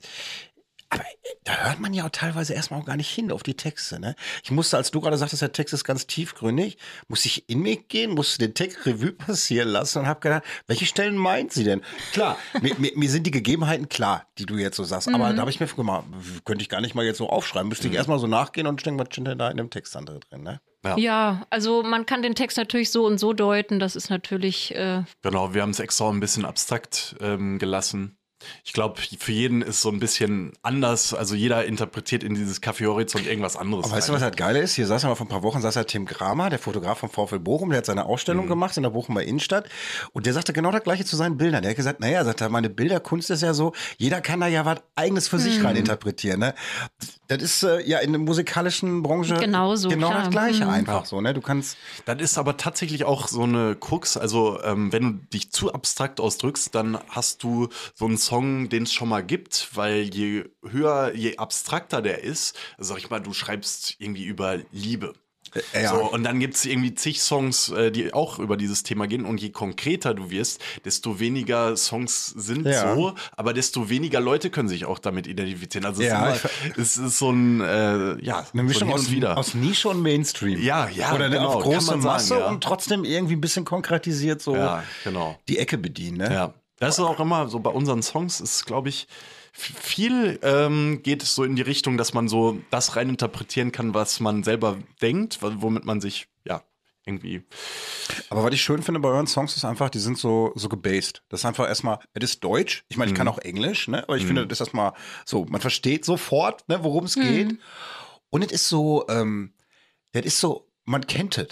aber 0.93 1.03
äh, 1.03 1.35
da 1.43 1.67
hört 1.67 1.79
man 1.79 1.93
ja 1.93 2.05
auch 2.05 2.09
teilweise 2.09 2.53
erstmal 2.53 2.81
auch 2.81 2.85
gar 2.85 2.97
nicht 2.97 3.09
hin 3.09 3.31
auf 3.31 3.43
die 3.43 3.55
Texte, 3.55 3.99
ne? 3.99 4.15
Ich 4.43 4.51
musste, 4.51 4.77
als 4.77 4.91
du 4.91 5.01
gerade 5.01 5.17
sagtest, 5.17 5.41
der 5.41 5.51
Text 5.51 5.73
ist 5.73 5.83
ganz 5.83 6.07
tiefgründig, 6.07 6.77
musste 7.07 7.27
ich 7.27 7.49
in 7.49 7.59
mich 7.59 7.87
gehen, 7.87 8.11
musste 8.11 8.39
den 8.39 8.53
Text 8.53 8.85
Revue 8.85 9.11
passieren 9.11 9.69
lassen 9.69 9.99
und 9.99 10.07
habe 10.07 10.19
gedacht, 10.19 10.43
welche 10.67 10.85
Stellen 10.85 11.17
meint 11.17 11.51
sie 11.51 11.63
denn? 11.63 11.81
Klar, 12.11 12.37
mir, 12.61 12.75
mir, 12.77 12.91
mir 12.95 13.09
sind 13.09 13.25
die 13.25 13.31
Gegebenheiten 13.31 13.89
klar, 13.89 14.27
die 14.37 14.45
du 14.45 14.55
jetzt 14.55 14.77
so 14.77 14.83
sagst, 14.83 15.07
aber 15.07 15.33
da 15.33 15.41
habe 15.41 15.49
ich 15.49 15.59
mir 15.59 15.67
gemacht, 15.67 16.05
könnte 16.45 16.61
ich 16.61 16.69
gar 16.69 16.81
nicht 16.81 16.95
mal 16.95 17.05
jetzt 17.05 17.17
so 17.17 17.29
aufschreiben, 17.29 17.69
müsste 17.69 17.87
ich 17.87 17.93
erstmal 17.93 18.19
so 18.19 18.27
nachgehen 18.27 18.67
und 18.67 18.85
denken, 18.85 18.99
was 18.99 19.07
steht 19.11 19.27
denn 19.27 19.37
da 19.37 19.49
in 19.49 19.57
dem 19.57 19.69
Text 19.69 19.95
dann 19.95 20.05
drin, 20.05 20.21
ne? 20.43 20.61
Ja, 20.97 21.45
also 21.49 21.81
man 21.81 22.05
kann 22.05 22.21
den 22.21 22.35
Text 22.35 22.57
natürlich 22.57 22.91
so 22.91 23.05
und 23.05 23.17
so 23.17 23.31
deuten, 23.31 23.79
das 23.79 23.95
ist 23.95 24.09
natürlich 24.09 24.75
äh, 24.75 25.03
Genau, 25.21 25.53
wir 25.53 25.61
haben 25.61 25.69
es 25.69 25.79
extra 25.79 26.09
ein 26.09 26.19
bisschen 26.19 26.43
abstrakt 26.43 27.15
ähm, 27.21 27.57
gelassen. 27.57 28.17
Ich 28.63 28.73
glaube, 28.73 29.01
für 29.01 29.31
jeden 29.31 29.61
ist 29.61 29.81
so 29.81 29.89
ein 29.89 29.99
bisschen 29.99 30.53
anders. 30.61 31.13
Also 31.13 31.35
jeder 31.35 31.65
interpretiert 31.65 32.23
in 32.23 32.35
dieses 32.35 32.61
Café 32.61 32.85
Horizont 32.87 33.25
irgendwas 33.27 33.55
anderes. 33.55 33.85
Aber 33.85 33.95
weißt 33.95 34.09
du, 34.09 34.13
was 34.13 34.21
halt 34.21 34.37
geil 34.37 34.55
ist? 34.55 34.75
Hier 34.75 34.87
saß 34.87 35.03
ja 35.03 35.09
mal 35.09 35.15
vor 35.15 35.25
ein 35.25 35.29
paar 35.29 35.43
Wochen, 35.43 35.61
saß 35.61 35.75
ja 35.75 35.83
Tim 35.83 36.05
Kramer, 36.05 36.49
der 36.49 36.59
Fotograf 36.59 36.99
vom 36.99 37.09
VfL 37.09 37.39
Bochum, 37.39 37.69
der 37.69 37.79
hat 37.79 37.85
seine 37.85 38.05
Ausstellung 38.05 38.47
gemacht 38.47 38.77
in 38.77 38.83
der 38.83 38.89
Bochumer 38.89 39.23
Innenstadt 39.23 39.69
und 40.13 40.25
der 40.25 40.33
sagte 40.33 40.53
genau 40.53 40.71
das 40.71 40.83
gleiche 40.83 41.05
zu 41.05 41.15
seinen 41.15 41.37
Bildern. 41.37 41.61
Der 41.61 41.71
hat 41.71 41.77
gesagt, 41.77 41.99
naja, 41.99 42.23
sagt 42.25 42.41
er, 42.41 42.49
meine 42.49 42.69
Bilderkunst 42.69 43.29
ist 43.29 43.41
ja 43.43 43.53
so, 43.53 43.73
jeder 43.97 44.21
kann 44.21 44.39
da 44.39 44.47
ja 44.47 44.65
was 44.65 44.79
eigenes 44.95 45.27
für 45.27 45.39
sich 45.39 45.63
rein 45.63 45.75
interpretieren. 45.75 46.39
Ne? 46.39 46.53
Das 47.27 47.41
ist 47.41 47.63
äh, 47.63 47.81
ja 47.81 47.99
in 47.99 48.11
der 48.11 48.19
musikalischen 48.19 49.01
Branche 49.03 49.35
Genauso, 49.37 49.89
genau 49.89 50.09
klar. 50.09 50.19
das 50.23 50.29
Gleiche 50.31 50.63
Mhm. 50.65 50.69
einfach 50.69 51.05
so. 51.05 51.19
Ne? 51.21 51.33
Du 51.33 51.41
kannst, 51.41 51.77
Das 52.05 52.19
ist 52.21 52.37
aber 52.37 52.57
tatsächlich 52.57 53.05
auch 53.05 53.27
so 53.27 53.43
eine 53.43 53.75
Krux. 53.75 54.17
Also, 54.17 54.61
ähm, 54.63 54.91
wenn 54.91 55.03
du 55.03 55.09
dich 55.33 55.51
zu 55.51 55.73
abstrakt 55.73 56.19
ausdrückst, 56.19 56.73
dann 56.75 56.97
hast 57.09 57.43
du 57.43 57.69
so 57.95 58.05
einen 58.05 58.17
Song, 58.17 58.32
den 58.41 58.83
es 58.83 58.93
schon 58.93 59.09
mal 59.09 59.23
gibt, 59.23 59.69
weil 59.73 60.03
je 60.13 60.45
höher, 60.67 61.13
je 61.15 61.37
abstrakter 61.37 62.01
der 62.01 62.23
ist, 62.23 62.57
sag 62.77 62.97
ich 62.97 63.09
mal, 63.09 63.19
du 63.19 63.33
schreibst 63.33 63.95
irgendwie 63.99 64.25
über 64.25 64.57
Liebe. 64.71 65.13
Äh, 65.73 65.83
ja. 65.83 65.89
So, 65.89 66.11
und 66.11 66.23
dann 66.23 66.39
gibt's 66.39 66.65
irgendwie 66.65 66.93
zig 66.95 67.21
Songs, 67.21 67.69
äh, 67.69 67.91
die 67.91 68.13
auch 68.13 68.39
über 68.39 68.57
dieses 68.57 68.83
Thema 68.83 69.07
gehen. 69.07 69.25
Und 69.25 69.41
je 69.41 69.51
konkreter 69.51 70.13
du 70.13 70.31
wirst, 70.31 70.61
desto 70.85 71.19
weniger 71.19 71.75
Songs 71.77 72.27
sind 72.27 72.65
Ja. 72.65 72.95
so, 72.95 73.13
aber 73.35 73.53
desto 73.53 73.89
weniger 73.89 74.19
Leute 74.19 74.49
können 74.49 74.67
sich 74.67 74.85
auch 74.85 74.99
damit 74.99 75.27
identifizieren. 75.27 75.85
Also 75.85 76.01
es, 76.01 76.07
Ja, 76.09 76.29
ist, 76.31 76.43
immer, 76.45 76.77
es 76.77 76.97
ist 76.97 77.17
so 77.19 77.31
ein, 77.31 77.61
äh, 77.61 78.23
ja, 78.23 78.45
Eine 78.53 78.63
Mischung 78.63 78.89
so 78.89 78.95
aus, 78.95 79.11
wieder. 79.11 79.37
aus 79.37 79.53
Nische 79.53 79.89
und 79.89 80.01
Mainstream. 80.01 80.61
Ja, 80.61 80.89
ja, 80.89 81.13
Oder 81.13 81.29
genau, 81.29 81.53
auf 81.53 81.63
große 81.63 81.81
sagen, 81.81 82.01
Masse 82.03 82.39
ja. 82.39 82.47
und 82.47 82.63
trotzdem 82.63 83.03
irgendwie 83.03 83.35
ein 83.35 83.41
bisschen 83.41 83.65
konkretisiert 83.65 84.41
so 84.41 84.55
ja, 84.55 84.83
genau. 85.03 85.37
die 85.47 85.59
Ecke 85.59 85.77
bedienen. 85.77 86.17
Ne? 86.17 86.33
Ja, 86.33 86.53
das 86.83 86.99
ist 86.99 87.05
auch 87.05 87.19
immer 87.19 87.47
so 87.47 87.59
bei 87.59 87.69
unseren 87.69 88.03
Songs 88.03 88.41
ist, 88.41 88.65
glaube 88.65 88.89
ich, 88.89 89.07
viel 89.53 90.39
ähm, 90.41 91.01
geht 91.03 91.21
es 91.21 91.35
so 91.35 91.43
in 91.43 91.55
die 91.55 91.61
Richtung, 91.61 91.97
dass 91.97 92.13
man 92.13 92.27
so 92.27 92.59
das 92.71 92.95
rein 92.95 93.09
interpretieren 93.09 93.71
kann, 93.71 93.93
was 93.93 94.19
man 94.19 94.43
selber 94.43 94.77
denkt, 95.01 95.39
womit 95.41 95.85
man 95.85 96.01
sich 96.01 96.27
ja 96.43 96.63
irgendwie 97.05 97.43
Aber 98.29 98.43
was 98.43 98.53
ich 98.53 98.61
schön 98.61 98.81
finde 98.81 98.99
bei 98.99 99.09
euren 99.09 99.27
Songs 99.27 99.55
ist 99.55 99.65
einfach, 99.65 99.89
die 99.89 99.99
sind 99.99 100.17
so, 100.17 100.51
so 100.55 100.69
gebased. 100.69 101.21
Das 101.29 101.41
ist 101.41 101.45
einfach 101.45 101.67
erstmal, 101.67 101.99
es 102.13 102.23
ist 102.23 102.43
Deutsch. 102.43 102.85
Ich 102.89 102.97
meine, 102.97 103.11
ich 103.11 103.17
kann 103.17 103.27
auch 103.27 103.39
Englisch, 103.39 103.87
ne? 103.87 104.03
Aber 104.03 104.17
ich 104.17 104.25
finde, 104.25 104.47
das 104.47 104.57
ist 104.57 104.67
erstmal 104.67 104.93
so, 105.25 105.45
man 105.45 105.61
versteht 105.61 106.05
sofort, 106.05 106.67
ne, 106.69 106.83
worum 106.83 107.05
es 107.05 107.15
geht. 107.15 107.57
Und 108.29 108.43
es 108.43 108.51
ist 108.51 108.69
so, 108.69 109.05
ähm, 109.09 109.53
das 110.13 110.25
ist 110.25 110.39
so, 110.39 110.71
man 110.85 111.05
kennt 111.05 111.37
es. 111.37 111.49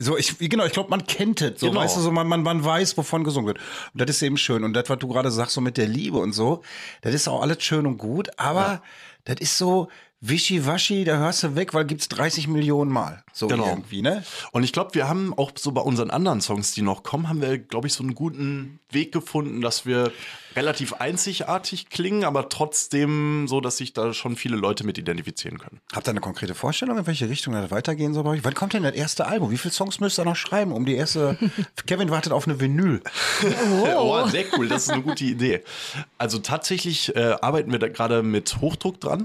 So, 0.00 0.16
ich, 0.16 0.38
genau, 0.38 0.64
ich 0.64 0.72
glaube, 0.72 0.90
man 0.90 1.06
kennt 1.06 1.40
es. 1.40 1.58
So, 1.60 1.68
Genau. 1.68 1.80
weißt 1.80 1.96
du, 1.96 2.00
so, 2.00 2.12
man, 2.12 2.28
man, 2.28 2.42
man 2.42 2.64
weiß, 2.64 2.96
wovon 2.96 3.24
gesungen 3.24 3.48
wird. 3.48 3.58
Und 3.92 4.00
das 4.00 4.10
ist 4.10 4.22
eben 4.22 4.36
schön. 4.36 4.62
Und 4.62 4.72
das, 4.74 4.88
was 4.88 4.98
du 4.98 5.08
gerade 5.08 5.30
sagst, 5.32 5.54
so 5.54 5.60
mit 5.60 5.76
der 5.76 5.88
Liebe 5.88 6.18
und 6.18 6.32
so, 6.32 6.62
das 7.02 7.14
ist 7.14 7.26
auch 7.26 7.42
alles 7.42 7.62
schön 7.64 7.84
und 7.84 7.98
gut, 7.98 8.28
aber 8.38 8.80
das 9.28 9.36
ist 9.40 9.58
so 9.58 9.88
wischiwaschi, 10.20 11.04
da 11.04 11.18
hörst 11.18 11.44
du 11.44 11.54
weg, 11.54 11.74
weil 11.74 11.84
gibt's 11.84 12.08
30 12.08 12.48
Millionen 12.48 12.90
Mal. 12.90 13.22
So 13.32 13.46
Genau. 13.46 13.68
irgendwie, 13.68 14.02
ne? 14.02 14.24
Und 14.50 14.64
ich 14.64 14.72
glaube, 14.72 14.94
wir 14.94 15.08
haben 15.08 15.32
auch 15.32 15.52
so 15.56 15.70
bei 15.70 15.80
unseren 15.80 16.10
anderen 16.10 16.40
Songs, 16.40 16.72
die 16.72 16.82
noch 16.82 17.04
kommen, 17.04 17.28
haben 17.28 17.40
wir, 17.40 17.56
glaube 17.58 17.86
ich, 17.86 17.92
so 17.92 18.02
einen 18.02 18.16
guten 18.16 18.80
Weg 18.90 19.12
gefunden, 19.12 19.60
dass 19.60 19.86
wir 19.86 20.10
relativ 20.56 20.94
einzigartig 20.94 21.88
klingen, 21.88 22.24
aber 22.24 22.48
trotzdem 22.48 23.46
so, 23.46 23.60
dass 23.60 23.76
sich 23.76 23.92
da 23.92 24.12
schon 24.12 24.34
viele 24.34 24.56
Leute 24.56 24.84
mit 24.84 24.98
identifizieren 24.98 25.58
können. 25.58 25.78
Habt 25.92 26.08
ihr 26.08 26.10
eine 26.10 26.20
konkrete 26.20 26.54
Vorstellung, 26.56 26.98
in 26.98 27.06
welche 27.06 27.28
Richtung 27.28 27.52
das 27.54 27.70
weitergehen 27.70 28.12
soll 28.12 28.24
bei 28.24 28.30
euch? 28.30 28.44
Wann 28.44 28.54
kommt 28.54 28.72
denn 28.72 28.82
das 28.82 28.94
erste 28.94 29.26
Album? 29.26 29.52
Wie 29.52 29.58
viele 29.58 29.72
Songs 29.72 30.00
müsst 30.00 30.18
ihr 30.18 30.24
noch 30.24 30.34
schreiben, 30.36 30.72
um 30.72 30.84
die 30.84 30.96
erste. 30.96 31.38
Kevin 31.86 32.10
wartet 32.10 32.32
auf 32.32 32.48
eine 32.48 32.58
Vinyl. 32.60 33.02
Oh, 33.96 34.26
sehr 34.28 34.44
cool, 34.56 34.68
das 34.68 34.84
ist 34.84 34.90
eine 34.90 35.02
gute 35.02 35.24
Idee. 35.24 35.62
Also 36.18 36.38
tatsächlich 36.38 37.14
äh, 37.14 37.36
arbeiten 37.40 37.70
wir 37.72 37.78
da 37.78 37.88
gerade 37.88 38.22
mit 38.22 38.60
Hochdruck 38.60 39.00
dran 39.00 39.17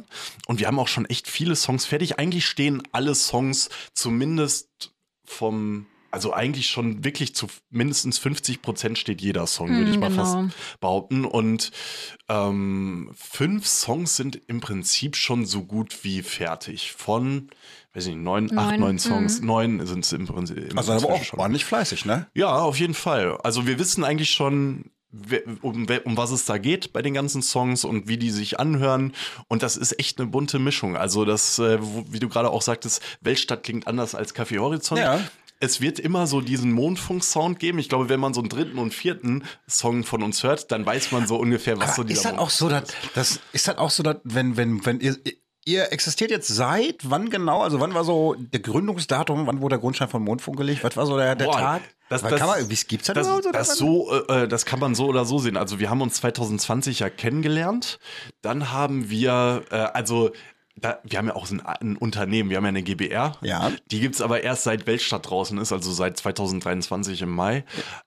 und 0.48 0.60
wir 0.60 0.68
haben 0.68 0.80
auch 0.80 0.88
schon 0.88 1.06
echt 1.06 1.28
viele 1.28 1.56
Songs 1.56 1.86
fertig. 1.86 2.20
Eigentlich 2.20 2.46
stehen 2.46 2.84
alle 2.92 3.16
Songs 3.16 3.70
zumindest 3.94 4.94
vom, 5.26 5.88
also 6.12 6.34
eigentlich 6.34 6.68
schon 6.68 7.04
wirklich 7.04 7.36
zu 7.36 7.48
mindestens 7.70 8.18
50 8.20 8.62
Prozent 8.62 8.98
steht 8.98 9.22
jeder 9.22 9.48
Song, 9.48 9.70
würde 9.70 9.92
ich 9.92 9.98
mal 9.98 10.10
genau. 10.10 10.24
fast 10.24 10.80
behaupten. 10.80 11.26
Und 11.26 11.72
ähm, 12.30 13.12
fünf 13.16 13.66
Songs 13.66 14.16
sind 14.16 14.40
im 14.48 14.60
Prinzip 14.60 15.16
schon 15.16 15.46
so 15.46 15.64
gut 15.64 16.04
wie 16.04 16.22
fertig. 16.22 16.92
Von, 16.92 17.50
weiß 17.94 18.08
nicht, 18.08 18.18
neun, 18.18 18.56
acht, 18.58 18.72
Neun, 18.72 18.80
neun 18.80 19.00
Songs, 19.00 19.42
neun 19.42 19.86
sind 19.86 20.06
es 20.06 20.14
im 20.14 20.28
Prinzip. 20.28 20.58
im 20.72 20.78
Also 20.78 20.94
aber 20.94 21.14
auch 21.14 21.24
schon. 21.24 21.40
ordentlich 21.40 21.66
fleißig, 21.66 22.06
ne? 22.06 22.28
Ja, 22.36 22.60
auf 22.60 22.80
jeden 22.80 22.94
Fall. 22.94 23.38
Also 23.44 23.66
wir 23.66 23.80
wissen 23.80 24.04
eigentlich 24.04 24.32
schon, 24.32 24.92
um, 25.62 25.88
um 26.06 26.17
was 26.17 26.32
es 26.32 26.45
da 26.45 26.58
geht 26.58 26.91
bei 26.93 27.02
den 27.02 27.13
ganzen 27.13 27.41
Songs 27.41 27.84
und 27.86 28.08
wie 28.08 28.17
die 28.17 28.32
sich 28.32 28.60
anhören. 28.60 29.13
Und 29.47 29.63
das 29.63 29.78
ist 29.78 29.99
echt 29.99 30.19
eine 30.19 30.28
bunte 30.28 30.60
Mischung. 30.60 30.97
Also 30.97 31.26
das, 31.26 31.60
äh, 31.60 31.78
wie 31.82 32.19
du 32.19 32.30
gerade 32.30 32.49
auch 32.49 32.62
sagtest, 32.62 33.02
Weltstadt 33.21 33.63
klingt 33.63 33.88
anders 33.88 34.15
als 34.15 34.36
Café 34.36 34.58
Horizont. 34.60 34.99
Ja. 34.99 35.19
Es 35.60 35.80
wird 35.80 35.97
immer 35.97 36.28
so 36.28 36.41
diesen 36.41 36.73
Mondfunk-Sound 36.73 37.58
geben. 37.58 37.80
Ich 37.80 37.88
glaube, 37.88 38.10
wenn 38.10 38.19
man 38.19 38.34
so 38.34 38.41
einen 38.41 38.49
dritten 38.49 38.78
und 38.80 38.93
vierten 38.93 39.43
Song 39.65 40.04
von 40.04 40.21
uns 40.21 40.43
hört, 40.43 40.71
dann 40.73 40.86
weiß 40.86 41.12
man 41.13 41.26
so 41.26 41.38
ungefähr, 41.38 41.78
was 41.80 41.95
so 41.95 42.02
Aber 42.02 42.10
dieser 42.10 42.21
ist 42.21 42.26
Mond- 42.36 42.39
auch 42.39 42.49
so, 42.49 42.67
dass, 42.67 42.84
das, 43.13 43.39
ist 43.54 43.67
das 43.69 43.78
auch 43.78 43.89
so, 43.89 44.04
dass, 44.04 44.17
wenn, 44.26 44.58
wenn, 44.58 44.86
wenn 44.86 44.99
ihr, 44.99 45.15
ihr 45.65 45.91
existiert 45.91 46.32
jetzt 46.32 46.47
seit 46.47 47.10
wann 47.10 47.30
genau? 47.30 47.62
Also 47.62 47.80
wann 47.80 47.93
war 47.93 48.04
so 48.04 48.36
der 48.38 48.60
Gründungsdatum, 48.60 49.47
wann 49.47 49.62
wurde 49.62 49.73
der 49.73 49.80
Grundstein 49.80 50.10
von 50.10 50.23
Mondfunk 50.23 50.58
gelegt? 50.58 50.84
Was 50.84 50.97
war 50.97 51.06
so 51.06 51.17
der, 51.17 51.36
der 51.36 51.45
Boah, 51.45 51.58
Tag? 51.58 51.82
Das, 52.10 52.21
das, 52.21 52.39
kann 52.39 52.47
man, 52.47 52.69
wie 52.69 52.76
gibt's 52.76 53.08
das, 53.08 53.15
das, 53.15 53.28
überhaupt? 53.28 53.56
das, 53.56 53.78
so, 53.78 54.12
äh, 54.28 54.47
das 54.47 54.65
kann 54.65 54.80
man 54.80 54.93
so 54.95 55.08
oder 55.08 55.26
so 55.26 55.39
sehen. 55.39 55.58
Also 55.58 55.80
wir 55.80 55.89
haben 55.89 56.02
uns 56.02 56.15
2020 56.15 56.99
ja 56.99 57.10
kennengelernt. 57.10 57.99
Dann 58.41 58.71
haben 58.71 59.10
wir, 59.10 59.63
äh, 59.71 59.76
also 59.76 60.32
da, 60.76 60.99
wir 61.04 61.17
haben 61.17 61.28
ja 61.28 61.36
auch 61.36 61.45
so 61.45 61.56
ein, 61.56 61.62
ein 61.62 61.97
Unternehmen, 61.97 62.49
wir 62.49 62.58
haben 62.58 62.65
ja 62.65 62.69
eine 62.69 62.84
GBR. 62.84 63.38
Ja. 63.41 63.71
Die 63.91 63.99
gibt's 63.99 64.21
aber 64.21 64.43
erst 64.43 64.63
seit 64.63 64.88
Weltstadt 64.88 65.30
draußen 65.30 65.58
ist, 65.58 65.71
also 65.71 65.91
seit 65.91 66.17
2023 66.17 67.21
im 67.21 67.30
Mai. 67.30 67.63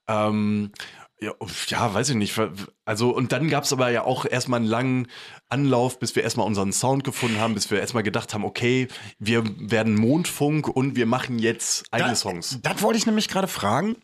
Ähm, 0.09 0.73
ja, 1.21 1.33
ja, 1.69 1.95
weiß 1.95 2.11
ich 2.11 2.17
nicht. 2.17 2.39
Also, 2.85 3.11
und 3.11 3.33
dann 3.33 3.49
gab's 3.49 3.73
aber 3.73 3.91
ja 3.91 4.05
auch 4.05 4.27
erstmal 4.27 4.61
einen 4.61 4.69
langen 4.69 5.09
Anlauf, 5.49 5.99
bis 5.99 6.17
wir 6.17 6.23
erstmal 6.23 6.47
unseren 6.47 6.73
Sound 6.73 7.05
gefunden 7.05 7.39
haben, 7.39 7.55
bis 7.55 7.71
wir 7.71 7.81
erstmal 7.81 8.03
gedacht 8.03 8.35
haben, 8.35 8.45
okay, 8.45 8.89
wir 9.19 9.45
werden 9.71 9.95
Mondfunk 9.95 10.69
und 10.69 10.97
wir 10.97 11.07
machen 11.07 11.39
jetzt 11.39 11.85
eigene 11.93 12.11
Da- 12.11 12.17
Songs. 12.17 12.59
Das 12.63 12.83
wollte 12.83 12.99
ich 12.99 13.07
nämlich 13.07 13.29
gerade 13.29 13.49
fragen. 13.49 13.97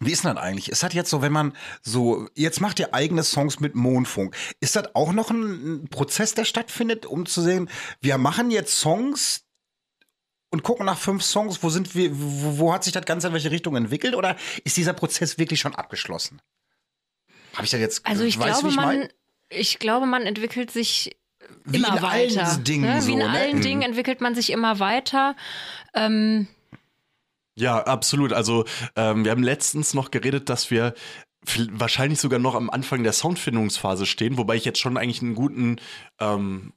Wie 0.00 0.10
ist 0.10 0.24
denn 0.24 0.34
das 0.34 0.42
eigentlich? 0.44 0.70
Ist 0.70 0.82
das 0.82 0.92
jetzt 0.92 1.08
so, 1.10 1.22
wenn 1.22 1.32
man 1.32 1.52
so, 1.82 2.28
jetzt 2.34 2.60
macht 2.60 2.78
ihr 2.80 2.92
eigene 2.94 3.22
Songs 3.22 3.60
mit 3.60 3.74
Mondfunk. 3.74 4.36
Ist 4.60 4.74
das 4.76 4.94
auch 4.94 5.12
noch 5.12 5.30
ein, 5.30 5.82
ein 5.84 5.88
Prozess, 5.88 6.34
der 6.34 6.44
stattfindet, 6.44 7.06
um 7.06 7.26
zu 7.26 7.40
sehen, 7.42 7.70
wir 8.00 8.18
machen 8.18 8.50
jetzt 8.50 8.78
Songs 8.78 9.44
und 10.50 10.62
gucken 10.62 10.86
nach 10.86 10.98
fünf 10.98 11.22
Songs, 11.22 11.62
wo 11.62 11.68
sind 11.70 11.94
wir, 11.94 12.10
wo, 12.12 12.58
wo 12.58 12.72
hat 12.72 12.84
sich 12.84 12.92
das 12.92 13.04
Ganze 13.04 13.28
in 13.28 13.32
welche 13.34 13.50
Richtung 13.50 13.76
entwickelt 13.76 14.14
oder 14.14 14.36
ist 14.64 14.76
dieser 14.76 14.92
Prozess 14.94 15.38
wirklich 15.38 15.60
schon 15.60 15.74
abgeschlossen? 15.74 16.40
Habe 17.54 17.64
ich 17.64 17.70
das 17.70 17.80
jetzt, 17.80 18.04
Also 18.06 18.24
ich 18.24 18.38
weißt 18.38 18.62
du, 18.62 18.68
glaube, 18.68 18.68
wie 18.68 18.70
ich 18.70 18.76
mein? 18.76 19.08
Ich 19.54 19.78
glaube, 19.78 20.06
man 20.06 20.22
entwickelt 20.26 20.70
sich 20.70 21.16
Wie 21.64 21.78
immer 21.78 21.96
in 21.98 22.04
allen 22.04 22.36
weiter. 22.36 22.58
Dingen 22.58 22.82
ne? 22.84 23.02
so, 23.02 23.08
Wie 23.08 23.12
in 23.12 23.18
ne? 23.18 23.30
allen 23.30 23.56
Mhm. 23.56 23.62
Dingen 23.62 23.82
entwickelt 23.82 24.20
man 24.20 24.34
sich 24.34 24.50
immer 24.50 24.78
weiter. 24.78 25.36
Ähm, 25.94 26.48
Ja, 27.56 27.82
absolut. 27.84 28.32
Also 28.32 28.64
ähm, 28.96 29.24
wir 29.24 29.30
haben 29.32 29.42
letztens 29.42 29.94
noch 29.94 30.10
geredet, 30.10 30.48
dass 30.48 30.70
wir 30.70 30.94
wahrscheinlich 31.70 32.20
sogar 32.20 32.38
noch 32.38 32.54
am 32.54 32.70
Anfang 32.70 33.02
der 33.02 33.12
Soundfindungsphase 33.12 34.06
stehen, 34.06 34.38
wobei 34.38 34.56
ich 34.56 34.64
jetzt 34.64 34.80
schon 34.80 34.96
eigentlich 34.96 35.20
einen 35.22 35.34
guten, 35.34 35.76
ähm, 36.18 36.72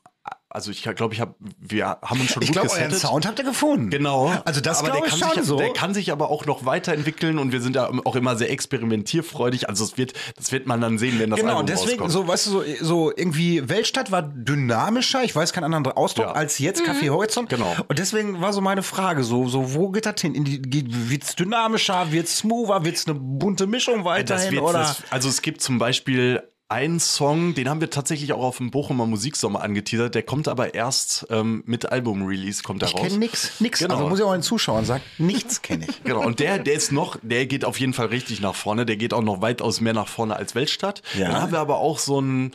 also 0.57 0.71
ich 0.71 0.81
glaube, 0.81 1.13
ich 1.13 1.21
habe, 1.21 1.35
wir 1.59 1.85
haben 2.01 2.19
uns 2.19 2.31
schon 2.31 2.41
Ich 2.41 2.49
gut 2.49 2.57
euren 2.57 2.67
gesettet. 2.67 2.97
Sound 2.99 3.27
habt 3.27 3.37
ihr 3.37 3.45
gefunden. 3.45 3.91
Genau. 3.91 4.33
Also 4.43 4.59
das 4.59 4.79
aber 4.79 4.89
glaube 4.89 5.07
der 5.07 5.13
ich 5.15 5.21
kann 5.21 5.29
schon 5.29 5.39
sich, 5.43 5.47
so. 5.47 5.57
Der 5.57 5.71
kann 5.73 5.93
sich 5.93 6.11
aber 6.11 6.31
auch 6.31 6.45
noch 6.47 6.65
weiterentwickeln 6.65 7.37
und 7.37 7.51
wir 7.51 7.61
sind 7.61 7.75
da 7.75 7.91
auch 8.05 8.15
immer 8.15 8.35
sehr 8.35 8.49
experimentierfreudig. 8.49 9.69
Also 9.69 9.83
es 9.83 9.97
wird, 9.97 10.13
das 10.35 10.51
wird 10.51 10.65
man 10.67 10.81
dann 10.81 10.97
sehen, 10.97 11.19
wenn 11.19 11.29
das 11.29 11.39
Genau, 11.39 11.53
Album 11.53 11.67
deswegen, 11.67 12.01
rauskommt. 12.01 12.11
so, 12.11 12.27
weißt 12.27 12.47
du, 12.47 12.51
so, 12.51 12.63
so 12.81 13.11
irgendwie 13.15 13.69
Weltstadt 13.69 14.11
war 14.11 14.23
dynamischer, 14.23 15.23
ich 15.23 15.35
weiß 15.35 15.53
keinen 15.53 15.65
anderen 15.73 15.95
Ausdruck, 15.95 16.25
Ja. 16.25 16.31
als 16.33 16.59
jetzt 16.59 16.81
Café 16.81 17.09
Horizont. 17.09 17.49
Genau. 17.49 17.75
Und 17.87 17.99
deswegen 17.99 18.41
war 18.41 18.51
so 18.53 18.61
meine 18.61 18.83
Frage, 18.83 19.23
so, 19.23 19.47
so 19.47 19.73
wo 19.75 19.89
geht 19.89 20.05
das 20.05 20.19
hin? 20.21 20.33
In 20.35 20.43
die, 20.43 20.61
geht- 20.61 20.87
wird's 21.09 21.35
dynamischer, 21.35 22.11
wird's 22.11 22.37
smoother, 22.39 22.83
wird's 22.83 23.07
eine 23.07 23.19
bunte 23.19 23.67
Mischung 23.67 23.97
Das 23.97 24.05
weiterhin, 24.05 24.51
wird, 24.53 24.63
oder? 24.63 24.79
das, 24.79 25.03
also 25.11 25.29
es 25.29 25.41
gibt 25.41 25.61
zum 25.61 25.77
Beispiel 25.77 26.41
einen 26.69 26.99
Song, 26.99 27.53
den 27.53 27.69
haben 27.69 27.79
wir 27.79 27.89
tatsächlich 27.89 28.33
auch 28.33 28.43
auf 28.43 28.57
dem 28.57 28.71
Bochumer 28.71 29.05
Musiksommer 29.05 29.61
angeteasert, 29.61 30.15
der 30.15 30.23
kommt 30.23 30.49
aber 30.49 30.73
erst 30.73 31.25
ähm, 31.29 31.63
mit 31.65 31.89
Album-Release, 31.91 32.61
kommt 32.61 32.81
er 32.81 32.89
ich 32.89 32.93
raus. 32.95 33.03
kenne 33.03 33.17
nix, 33.19 33.61
nix. 33.61 33.79
Genau. 33.79 33.95
Also 33.95 34.09
muss 34.09 34.19
ich 34.19 34.25
auch 34.25 34.33
den 34.33 34.41
Zuschauern 34.41 34.83
sagen, 34.83 35.01
nichts 35.17 35.61
kenne 35.61 35.85
ich. 35.89 36.03
Genau, 36.03 36.21
und 36.25 36.39
der, 36.39 36.59
der 36.59 36.73
ist 36.73 36.91
noch, 36.91 37.17
der 37.21 37.45
geht 37.45 37.63
auf 37.63 37.79
jeden 37.79 37.93
Fall 37.93 38.07
richtig 38.07 38.41
nach 38.41 38.55
vorne. 38.55 38.85
Der 38.85 38.97
geht 38.97 39.13
auch 39.13 39.21
noch 39.21 39.41
weitaus 39.41 39.79
mehr 39.81 39.93
nach 39.93 40.07
vorne 40.09 40.35
als 40.35 40.55
Weltstadt. 40.55 41.01
Ja. 41.17 41.27
Dann 41.29 41.41
haben 41.41 41.51
wir 41.53 41.59
aber 41.59 41.77
auch 41.77 41.99
so 41.99 42.17
einen, 42.19 42.51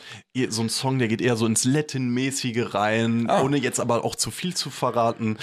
so 0.49 0.61
einen 0.61 0.69
Song, 0.69 0.99
der 0.99 1.07
geht 1.07 1.21
eher 1.21 1.35
so 1.35 1.45
ins 1.47 1.65
Latin-mäßige 1.65 2.73
rein, 2.73 3.29
Ah. 3.29 3.41
ohne 3.41 3.57
jetzt 3.57 3.79
aber 3.79 4.05
auch 4.05 4.15
zu 4.15 4.29
viel 4.31 4.53
zu 4.55 4.69
verraten. 4.69 5.37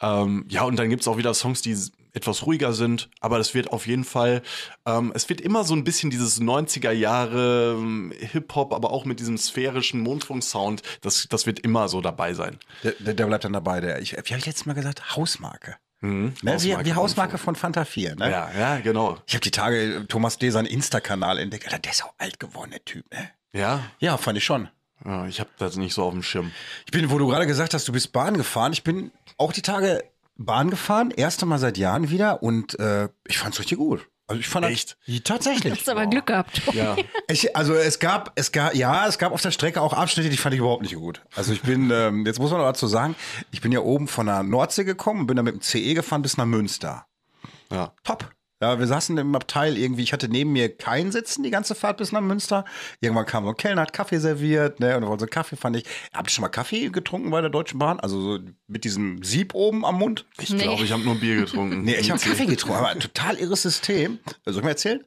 Ähm, 0.00 0.44
ja, 0.48 0.62
und 0.62 0.76
dann 0.78 0.88
gibt's 0.90 1.08
auch 1.08 1.16
wieder 1.16 1.34
Songs, 1.34 1.62
die 1.62 1.76
etwas 2.14 2.46
ruhiger 2.46 2.72
sind, 2.72 3.10
aber 3.20 3.38
das 3.38 3.54
wird 3.54 3.72
auf 3.72 3.86
jeden 3.86 4.04
Fall, 4.04 4.42
ähm, 4.86 5.12
es 5.14 5.28
wird 5.28 5.40
immer 5.40 5.64
so 5.64 5.74
ein 5.74 5.84
bisschen 5.84 6.10
dieses 6.10 6.40
90er 6.40 6.92
Jahre 6.92 7.76
ähm, 7.76 8.12
Hip-Hop, 8.18 8.72
aber 8.72 8.90
auch 8.92 9.04
mit 9.04 9.20
diesem 9.20 9.36
sphärischen 9.36 10.00
Mondfunk-Sound, 10.00 10.82
das, 11.02 11.26
das 11.28 11.44
wird 11.46 11.58
immer 11.60 11.88
so 11.88 12.00
dabei 12.00 12.32
sein. 12.32 12.58
Der, 12.82 13.14
der, 13.14 13.26
bleibt 13.26 13.44
dann 13.44 13.52
dabei, 13.52 13.80
der, 13.80 14.00
ich, 14.00 14.12
wie 14.12 14.16
habe 14.16 14.38
ich 14.38 14.46
letztes 14.46 14.64
Mal 14.64 14.74
gesagt? 14.74 15.16
Hausmarke. 15.16 15.76
Mhm. 16.00 16.34
Ne, 16.42 16.62
wie, 16.62 16.76
wie 16.84 16.94
Hausmarke 16.94 17.38
von 17.38 17.56
Fanta 17.56 17.84
4, 17.84 18.16
ne? 18.16 18.30
Ja, 18.30 18.50
ja, 18.56 18.78
genau. 18.78 19.18
Ich 19.26 19.34
habe 19.34 19.42
die 19.42 19.50
Tage 19.50 20.04
Thomas 20.08 20.38
D. 20.38 20.50
seinen 20.50 20.66
Insta-Kanal 20.66 21.38
entdeckt. 21.38 21.64
Alter, 21.66 21.78
der 21.78 21.92
ist 21.92 22.04
auch 22.04 22.14
alt 22.18 22.38
geworden, 22.38 22.70
der 22.70 22.84
Typ, 22.84 23.10
ne? 23.12 23.30
Ja, 23.52 23.84
Ja, 24.00 24.16
fand 24.18 24.36
ich 24.38 24.44
schon. 24.44 24.68
ja 25.04 25.26
ich 25.26 25.40
habe 25.40 25.50
das 25.58 25.76
nicht 25.76 25.94
so 25.94 26.04
auf 26.04 26.12
dem 26.12 26.22
Schirm. 26.22 26.52
Ich 26.84 26.92
bin, 26.92 27.10
wo 27.10 27.18
du 27.18 27.26
gerade 27.26 27.46
gesagt 27.46 27.74
hast, 27.74 27.88
du 27.88 27.92
bist 27.92 28.12
Bahn 28.12 28.36
gefahren. 28.36 28.72
Ich 28.72 28.84
bin 28.84 29.12
auch 29.38 29.52
die 29.52 29.62
Tage 29.62 30.04
Bahn 30.36 30.70
gefahren, 30.70 31.10
erste 31.10 31.46
Mal 31.46 31.58
seit 31.58 31.78
Jahren 31.78 32.10
wieder 32.10 32.42
und 32.42 32.78
äh, 32.78 33.08
ich 33.26 33.38
fand's 33.38 33.58
richtig 33.58 33.78
gut. 33.78 34.08
Also 34.26 34.40
ich 34.40 34.48
fand 34.48 34.64
Echt? 34.66 34.96
Das, 35.06 35.22
tatsächlich. 35.22 35.80
Hast 35.80 35.88
aber 35.88 36.06
Glück 36.06 36.26
gehabt. 36.26 36.62
Ja. 36.72 36.96
Ich, 37.28 37.54
also 37.54 37.74
es 37.74 37.98
gab, 37.98 38.32
es 38.36 38.52
gab, 38.52 38.74
ja, 38.74 39.06
es 39.06 39.18
gab 39.18 39.32
auf 39.32 39.42
der 39.42 39.50
Strecke 39.50 39.80
auch 39.80 39.92
Abschnitte, 39.92 40.30
die 40.30 40.36
fand 40.36 40.54
ich 40.54 40.60
überhaupt 40.60 40.82
nicht 40.82 40.94
gut. 40.94 41.22
Also 41.36 41.52
ich 41.52 41.62
bin, 41.62 41.90
ähm, 41.90 42.24
jetzt 42.26 42.38
muss 42.38 42.50
man 42.50 42.60
dazu 42.60 42.86
sagen, 42.86 43.16
ich 43.50 43.60
bin 43.60 43.70
ja 43.70 43.80
oben 43.80 44.08
von 44.08 44.26
der 44.26 44.42
Nordsee 44.42 44.84
gekommen, 44.84 45.26
bin 45.26 45.36
dann 45.36 45.44
mit 45.44 45.54
dem 45.54 45.60
CE 45.60 45.94
gefahren 45.94 46.22
bis 46.22 46.36
nach 46.36 46.46
Münster. 46.46 47.06
Ja. 47.70 47.92
Top. 48.02 48.33
Ja, 48.64 48.78
wir 48.78 48.86
saßen 48.86 49.18
im 49.18 49.34
Abteil 49.34 49.76
irgendwie, 49.76 50.02
ich 50.04 50.14
hatte 50.14 50.26
neben 50.26 50.52
mir 50.52 50.74
keinen 50.74 51.12
Sitzen 51.12 51.42
die 51.42 51.50
ganze 51.50 51.74
Fahrt 51.74 51.98
bis 51.98 52.12
nach 52.12 52.22
Münster. 52.22 52.64
Irgendwann 53.02 53.26
kam 53.26 53.44
so 53.44 53.50
ein 53.50 53.56
Kellner, 53.58 53.82
hat 53.82 53.92
Kaffee 53.92 54.16
serviert, 54.18 54.80
ne, 54.80 54.96
und 54.96 55.06
wollte 55.06 55.24
so 55.24 55.26
Kaffee, 55.26 55.56
fand 55.56 55.76
ich. 55.76 55.84
Habt 56.14 56.28
ihr 56.28 56.32
schon 56.32 56.40
mal 56.40 56.48
Kaffee 56.48 56.88
getrunken 56.88 57.30
bei 57.30 57.42
der 57.42 57.50
Deutschen 57.50 57.78
Bahn? 57.78 58.00
Also 58.00 58.22
so 58.22 58.38
mit 58.66 58.84
diesem 58.84 59.22
Sieb 59.22 59.52
oben 59.54 59.84
am 59.84 59.98
Mund? 59.98 60.24
Ich 60.40 60.48
Nee. 60.48 60.62
glaube, 60.62 60.82
ich 60.82 60.92
habe 60.92 61.02
nur 61.02 61.16
Bier 61.16 61.36
getrunken. 61.36 61.82
Nee, 61.82 61.96
ich 61.96 62.10
habe 62.10 62.18
Kaffee 62.18 62.46
getrunken, 62.46 62.78
aber 62.78 62.88
ein 62.88 63.00
total 63.00 63.36
irres 63.36 63.60
System. 63.60 64.18
Soll 64.46 64.54
ich 64.56 64.62
mal 64.62 64.70
erzählen? 64.70 65.04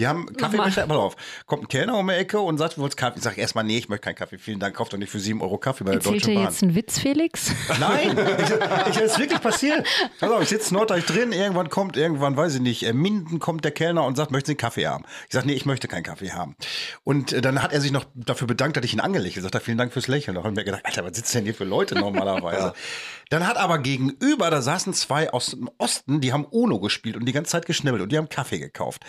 Die 0.00 0.06
haben 0.08 0.34
Kaffeebecher, 0.34 0.86
pass 0.86 0.96
auf, 0.96 1.16
kommt 1.44 1.64
ein 1.64 1.68
Kellner 1.68 1.98
um 1.98 2.08
die 2.08 2.14
Ecke 2.14 2.40
und 2.40 2.56
sagt, 2.56 2.78
du 2.78 2.80
wolltest 2.80 2.96
Kaffee. 2.96 3.18
Ich 3.18 3.22
sage 3.22 3.38
erstmal, 3.38 3.64
nee, 3.64 3.76
ich 3.76 3.90
möchte 3.90 4.04
keinen 4.04 4.14
Kaffee. 4.14 4.38
Vielen 4.38 4.58
Dank, 4.58 4.74
kauft 4.74 4.94
doch 4.94 4.98
nicht 4.98 5.10
für 5.10 5.20
7 5.20 5.42
Euro 5.42 5.58
Kaffee 5.58 5.84
bei 5.84 5.90
der 5.90 5.98
Erzählt 5.98 6.22
Deutschen 6.22 6.30
dir 6.30 6.34
Bahn. 6.36 6.44
jetzt 6.44 6.62
einen 6.62 6.74
Witz, 6.74 6.98
Felix? 6.98 7.52
Nein, 7.78 8.18
ich, 8.38 8.50
ich, 8.88 8.96
das 8.96 9.12
ist 9.12 9.18
wirklich 9.18 9.42
passiert. 9.42 9.86
Pass 10.18 10.30
auf, 10.30 10.40
ich 10.42 10.48
sitze 10.48 10.70
in 10.70 10.76
Norddeich 10.78 11.04
drin, 11.04 11.32
irgendwann 11.32 11.68
kommt, 11.68 11.98
irgendwann, 11.98 12.34
weiß 12.34 12.54
ich 12.54 12.60
nicht, 12.62 12.82
äh, 12.84 12.94
Minden 12.94 13.40
kommt 13.40 13.62
der 13.62 13.72
Kellner 13.72 14.06
und 14.06 14.16
sagt, 14.16 14.30
möchten 14.30 14.46
Sie 14.46 14.52
einen 14.52 14.58
Kaffee 14.58 14.86
haben? 14.86 15.04
Ich 15.28 15.34
sage, 15.34 15.46
nee, 15.46 15.52
ich 15.52 15.66
möchte 15.66 15.86
keinen 15.86 16.04
Kaffee 16.04 16.32
haben. 16.32 16.56
Und 17.04 17.34
äh, 17.34 17.42
dann 17.42 17.62
hat 17.62 17.74
er 17.74 17.82
sich 17.82 17.92
noch 17.92 18.06
dafür 18.14 18.46
bedankt, 18.46 18.78
dass 18.78 18.84
ich 18.86 18.94
ihn 18.94 19.00
angelächelt 19.00 19.44
habe. 19.44 19.52
Sagt 19.52 19.56
er, 19.56 19.60
vielen 19.60 19.76
Dank 19.76 19.92
fürs 19.92 20.08
Lächeln. 20.08 20.34
Da 20.34 20.40
habe 20.40 20.48
ich 20.48 20.56
mir 20.56 20.64
gedacht, 20.64 20.86
Alter, 20.86 21.04
was 21.04 21.14
sitzen 21.14 21.38
denn 21.38 21.44
hier 21.44 21.54
für 21.54 21.64
Leute 21.64 21.94
normalerweise? 21.94 22.72
Dann 23.30 23.46
hat 23.46 23.56
aber 23.56 23.78
gegenüber, 23.78 24.50
da 24.50 24.60
saßen 24.60 24.92
zwei 24.92 25.32
aus 25.32 25.46
dem 25.46 25.70
Osten, 25.78 26.20
die 26.20 26.32
haben 26.32 26.44
Uno 26.44 26.80
gespielt 26.80 27.16
und 27.16 27.24
die 27.26 27.32
ganze 27.32 27.52
Zeit 27.52 27.64
geschnibbelt 27.64 28.02
und 28.02 28.12
die 28.12 28.18
haben 28.18 28.28
Kaffee 28.28 28.58
gekauft. 28.58 29.02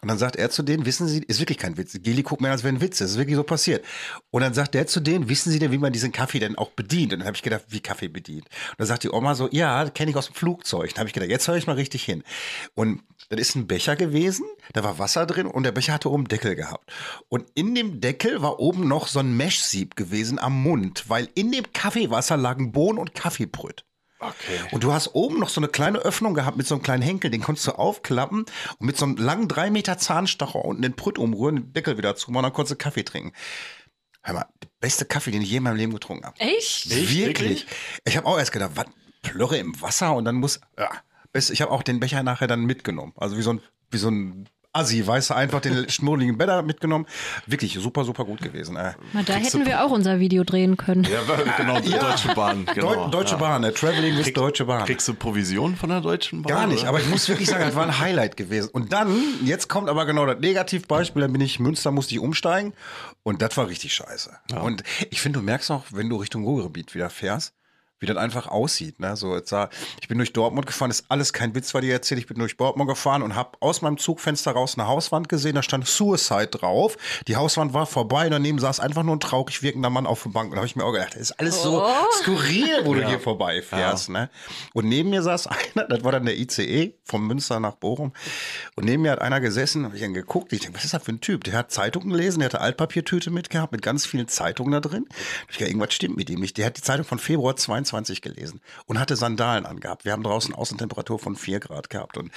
Und 0.00 0.08
dann 0.08 0.18
sagt 0.18 0.36
er 0.36 0.50
zu 0.50 0.62
denen, 0.62 0.86
wissen 0.86 1.08
Sie, 1.08 1.18
ist 1.18 1.40
wirklich 1.40 1.58
kein 1.58 1.76
Witz. 1.76 1.98
Geli 2.00 2.22
guckt 2.22 2.40
mir 2.40 2.48
an, 2.48 2.52
als 2.52 2.62
wäre 2.62 2.74
ein 2.74 2.80
Witz. 2.80 2.98
Das 2.98 3.10
ist 3.10 3.18
wirklich 3.18 3.36
so 3.36 3.42
passiert. 3.42 3.84
Und 4.30 4.42
dann 4.42 4.54
sagt 4.54 4.74
der 4.74 4.86
zu 4.86 5.00
denen, 5.00 5.28
wissen 5.28 5.50
Sie 5.50 5.58
denn, 5.58 5.72
wie 5.72 5.78
man 5.78 5.92
diesen 5.92 6.12
Kaffee 6.12 6.38
denn 6.38 6.56
auch 6.56 6.70
bedient? 6.70 7.12
Und 7.12 7.18
dann 7.20 7.26
habe 7.26 7.36
ich 7.36 7.42
gedacht, 7.42 7.64
wie 7.68 7.80
Kaffee 7.80 8.08
bedient? 8.08 8.46
Und 8.46 8.78
dann 8.78 8.86
sagt 8.86 9.02
die 9.02 9.10
Oma 9.10 9.34
so, 9.34 9.48
ja, 9.50 9.90
kenne 9.90 10.12
ich 10.12 10.16
aus 10.16 10.26
dem 10.26 10.34
Flugzeug. 10.34 10.90
Dann 10.90 11.00
habe 11.00 11.08
ich 11.08 11.14
gedacht, 11.14 11.30
jetzt 11.30 11.48
höre 11.48 11.56
ich 11.56 11.66
mal 11.66 11.74
richtig 11.74 12.04
hin. 12.04 12.22
Und 12.74 13.02
das 13.28 13.40
ist 13.40 13.56
ein 13.56 13.66
Becher 13.66 13.96
gewesen, 13.96 14.44
da 14.72 14.84
war 14.84 14.98
Wasser 15.00 15.26
drin 15.26 15.46
und 15.46 15.64
der 15.64 15.72
Becher 15.72 15.94
hatte 15.94 16.10
oben 16.10 16.28
Deckel 16.28 16.54
gehabt. 16.54 16.92
Und 17.28 17.46
in 17.54 17.74
dem 17.74 18.00
Deckel 18.00 18.40
war 18.40 18.60
oben 18.60 18.86
noch 18.86 19.08
so 19.08 19.18
ein 19.18 19.36
Meshsieb 19.36 19.96
gewesen 19.96 20.38
am 20.38 20.62
Mund, 20.62 21.04
weil 21.08 21.28
in 21.34 21.50
dem 21.50 21.72
Kaffeewasser 21.72 22.36
lagen 22.36 22.70
Bohnen 22.70 22.98
und 22.98 23.14
Kaffeebrüt. 23.56 23.84
Okay. 24.18 24.60
Und 24.70 24.82
du 24.82 24.92
hast 24.92 25.14
oben 25.14 25.38
noch 25.38 25.50
so 25.50 25.60
eine 25.60 25.68
kleine 25.68 25.98
Öffnung 25.98 26.32
gehabt 26.32 26.56
mit 26.56 26.66
so 26.66 26.74
einem 26.74 26.82
kleinen 26.82 27.02
Henkel, 27.02 27.30
den 27.30 27.42
konntest 27.42 27.66
du 27.66 27.72
aufklappen 27.72 28.46
und 28.78 28.86
mit 28.86 28.96
so 28.96 29.04
einem 29.04 29.16
langen 29.16 29.46
drei 29.46 29.70
Meter 29.70 29.98
Zahnstocher 29.98 30.64
unten 30.64 30.82
den 30.82 30.94
Brüt 30.94 31.18
umrühren, 31.18 31.56
den 31.56 31.72
Deckel 31.74 31.98
wieder 31.98 32.16
zumachen, 32.16 32.44
dann 32.44 32.52
konntest 32.52 32.80
du 32.80 32.82
Kaffee 32.82 33.04
trinken. 33.04 33.32
Hör 34.22 34.34
mal, 34.34 34.46
der 34.62 34.68
beste 34.80 35.04
Kaffee, 35.04 35.32
den 35.32 35.42
ich 35.42 35.50
je 35.50 35.58
in 35.58 35.64
meinem 35.64 35.76
Leben 35.76 35.92
getrunken 35.92 36.24
habe. 36.24 36.40
Echt? 36.40 36.88
Wirklich? 36.88 37.26
Wirklich? 37.26 37.66
Ich 38.06 38.16
habe 38.16 38.26
auch 38.26 38.38
erst 38.38 38.52
gedacht, 38.52 38.72
was, 38.74 38.86
Plörre 39.22 39.58
im 39.58 39.80
Wasser 39.82 40.14
und 40.14 40.24
dann 40.24 40.36
muss, 40.36 40.60
ja, 40.78 40.88
ich 41.34 41.60
habe 41.60 41.72
auch 41.72 41.82
den 41.82 42.00
Becher 42.00 42.22
nachher 42.22 42.46
dann 42.46 42.64
mitgenommen. 42.64 43.12
Also 43.16 43.36
wie 43.36 43.42
so 43.42 43.52
ein, 43.52 43.60
wie 43.90 43.98
so 43.98 44.08
ein 44.08 44.48
Assi, 44.76 45.06
weißt 45.06 45.30
du, 45.30 45.34
einfach 45.34 45.60
den 45.60 45.88
schmuddeligen 45.88 46.36
Becher 46.36 46.62
mitgenommen. 46.62 47.06
Wirklich 47.46 47.74
super, 47.74 48.04
super 48.04 48.24
gut 48.24 48.40
gewesen. 48.40 48.76
Äh. 48.76 48.92
Na, 49.12 49.22
da 49.22 49.34
hätten 49.34 49.66
wir 49.66 49.84
auch 49.84 49.90
unser 49.90 50.20
Video 50.20 50.44
drehen 50.44 50.76
können. 50.76 51.04
Ja, 51.04 51.20
genau, 51.56 51.80
die 51.80 51.90
Deutsche 51.90 52.34
Bahn. 52.34 52.66
Genau, 52.74 53.06
Deu 53.06 53.10
Deutsche 53.10 53.34
ja. 53.34 53.40
Bahn, 53.40 53.62
ne? 53.62 53.72
Traveling 53.72 54.16
with 54.18 54.32
Deutsche 54.32 54.64
Bahn. 54.64 54.84
Kriegst 54.84 55.08
du 55.08 55.14
Provision 55.14 55.76
von 55.76 55.88
der 55.88 56.00
Deutschen 56.00 56.42
Bahn? 56.42 56.54
Gar 56.54 56.66
nicht, 56.66 56.80
oder? 56.80 56.90
aber 56.90 57.00
ich 57.00 57.08
muss 57.08 57.28
wirklich 57.28 57.48
sagen, 57.48 57.64
das 57.64 57.74
war 57.74 57.84
ein 57.84 57.98
Highlight 57.98 58.36
gewesen. 58.36 58.68
Und 58.72 58.92
dann, 58.92 59.16
jetzt 59.44 59.68
kommt 59.68 59.88
aber 59.88 60.06
genau 60.06 60.26
das 60.26 60.38
Negativbeispiel, 60.40 61.22
dann 61.22 61.32
bin 61.32 61.40
ich 61.40 61.58
Münster, 61.58 61.90
musste 61.90 62.14
ich 62.14 62.20
umsteigen 62.20 62.74
und 63.22 63.42
das 63.42 63.56
war 63.56 63.68
richtig 63.68 63.94
scheiße. 63.94 64.30
Und 64.62 64.82
ich 65.10 65.20
finde, 65.20 65.40
du 65.40 65.44
merkst 65.44 65.70
auch, 65.70 65.84
wenn 65.90 66.08
du 66.08 66.16
Richtung 66.16 66.44
Ruhrgebiet 66.44 66.94
wieder 66.94 67.10
fährst, 67.10 67.54
wie 68.00 68.06
das 68.06 68.16
einfach 68.16 68.48
aussieht. 68.48 69.00
Ne? 69.00 69.16
So, 69.16 69.34
jetzt, 69.36 69.48
sah- 69.50 69.70
ich 70.00 70.08
bin 70.08 70.18
durch 70.18 70.32
Dortmund 70.32 70.66
gefahren, 70.66 70.90
ist 70.90 71.06
alles 71.08 71.32
kein 71.32 71.54
Witz, 71.54 71.72
was 71.74 71.82
ich 71.82 71.90
erzähle. 71.90 72.20
Ich 72.20 72.26
bin 72.26 72.38
durch 72.38 72.56
Dortmund 72.56 72.88
gefahren 72.88 73.22
und 73.22 73.34
habe 73.34 73.50
aus 73.60 73.82
meinem 73.82 73.98
Zugfenster 73.98 74.52
raus 74.52 74.74
eine 74.78 74.86
Hauswand 74.86 75.28
gesehen, 75.28 75.54
da 75.54 75.62
stand 75.62 75.86
Suicide 75.86 76.48
drauf. 76.48 76.96
Die 77.26 77.36
Hauswand 77.36 77.72
war 77.74 77.86
vorbei, 77.86 78.28
daneben 78.28 78.58
saß 78.58 78.80
einfach 78.80 79.02
nur 79.02 79.16
ein 79.16 79.20
traurig 79.20 79.62
wirkender 79.62 79.90
Mann 79.90 80.06
auf 80.06 80.22
der 80.24 80.30
Bank. 80.30 80.46
Und 80.50 80.52
da 80.52 80.56
habe 80.58 80.66
ich 80.66 80.76
mir 80.76 80.84
auch 80.84 80.92
gedacht, 80.92 81.14
das 81.14 81.22
ist 81.22 81.32
alles 81.40 81.62
so 81.62 81.82
skurril, 82.22 82.80
wo 82.84 82.94
du 82.94 83.06
hier 83.06 83.20
vorbeifährst. 83.20 84.10
Ne? 84.10 84.30
Und 84.74 84.86
neben 84.86 85.10
mir 85.10 85.22
saß 85.22 85.46
einer, 85.74 85.86
das 85.88 86.04
war 86.04 86.12
dann 86.12 86.26
der 86.26 86.38
ICE 86.38 86.94
von 87.04 87.22
Münster 87.26 87.60
nach 87.60 87.74
Bochum. 87.76 88.12
Und 88.74 88.84
neben 88.84 89.02
mir 89.02 89.12
hat 89.12 89.20
einer 89.20 89.40
gesessen, 89.40 89.84
habe 89.84 89.96
ich 89.96 90.02
dann 90.02 90.14
geguckt. 90.14 90.52
Ich 90.52 90.60
denke, 90.60 90.76
was 90.76 90.84
ist 90.84 90.94
das 90.94 91.02
für 91.02 91.12
ein 91.12 91.20
Typ? 91.20 91.44
Der 91.44 91.54
hat 91.54 91.70
Zeitungen 91.70 92.10
gelesen, 92.10 92.40
der 92.40 92.46
hatte 92.46 92.60
Altpapiertüte 92.60 93.30
mitgehabt 93.30 93.72
mit 93.72 93.82
ganz 93.82 94.04
vielen 94.06 94.28
Zeitungen 94.28 94.72
da 94.72 94.80
drin. 94.80 95.06
Ich 95.48 95.58
gedacht, 95.58 95.70
irgendwas 95.70 95.94
stimmt 95.94 96.16
mit 96.16 96.28
ihm 96.30 96.40
nicht. 96.40 96.56
Der 96.58 96.66
hat 96.66 96.76
die 96.76 96.82
Zeitung 96.82 97.04
von 97.06 97.18
Februar 97.18 97.56
22 97.56 97.85
gelesen 98.20 98.60
und 98.86 98.98
hatte 98.98 99.16
Sandalen 99.16 99.66
angehabt. 99.66 100.04
Wir 100.04 100.12
haben 100.12 100.22
draußen 100.22 100.54
Außentemperatur 100.54 101.18
von 101.18 101.36
4 101.36 101.60
Grad 101.60 101.90
gehabt. 101.90 102.16
Und 102.16 102.30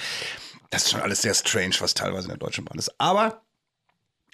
das 0.70 0.84
ist 0.84 0.90
schon 0.90 1.00
alles 1.00 1.22
sehr 1.22 1.34
strange, 1.34 1.74
was 1.80 1.94
teilweise 1.94 2.24
in 2.24 2.30
der 2.30 2.38
Deutschen 2.38 2.64
Bahn 2.64 2.78
ist. 2.78 2.92
Aber 2.98 3.42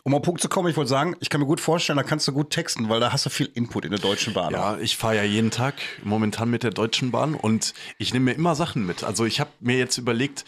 um 0.04 0.14
auf 0.14 0.20
den 0.20 0.24
Punkt 0.24 0.40
zu 0.40 0.48
kommen, 0.48 0.68
ich 0.68 0.76
wollte 0.76 0.90
sagen, 0.90 1.16
ich 1.18 1.30
kann 1.30 1.40
mir 1.40 1.48
gut 1.48 1.60
vorstellen, 1.60 1.96
da 1.96 2.04
kannst 2.04 2.28
du 2.28 2.32
gut 2.32 2.50
texten, 2.50 2.88
weil 2.88 3.00
da 3.00 3.12
hast 3.12 3.26
du 3.26 3.30
viel 3.30 3.50
Input 3.54 3.84
in 3.84 3.90
der 3.90 3.98
Deutschen 3.98 4.34
Bahn. 4.34 4.52
Ja, 4.52 4.78
ich 4.78 4.96
fahre 4.96 5.16
ja 5.16 5.24
jeden 5.24 5.50
Tag 5.50 5.74
momentan 6.04 6.48
mit 6.48 6.62
der 6.62 6.70
Deutschen 6.70 7.10
Bahn 7.10 7.34
und 7.34 7.74
ich 7.98 8.12
nehme 8.12 8.26
mir 8.26 8.34
immer 8.34 8.54
Sachen 8.54 8.86
mit. 8.86 9.02
Also 9.02 9.24
ich 9.24 9.40
habe 9.40 9.50
mir 9.58 9.76
jetzt 9.78 9.98
überlegt, 9.98 10.44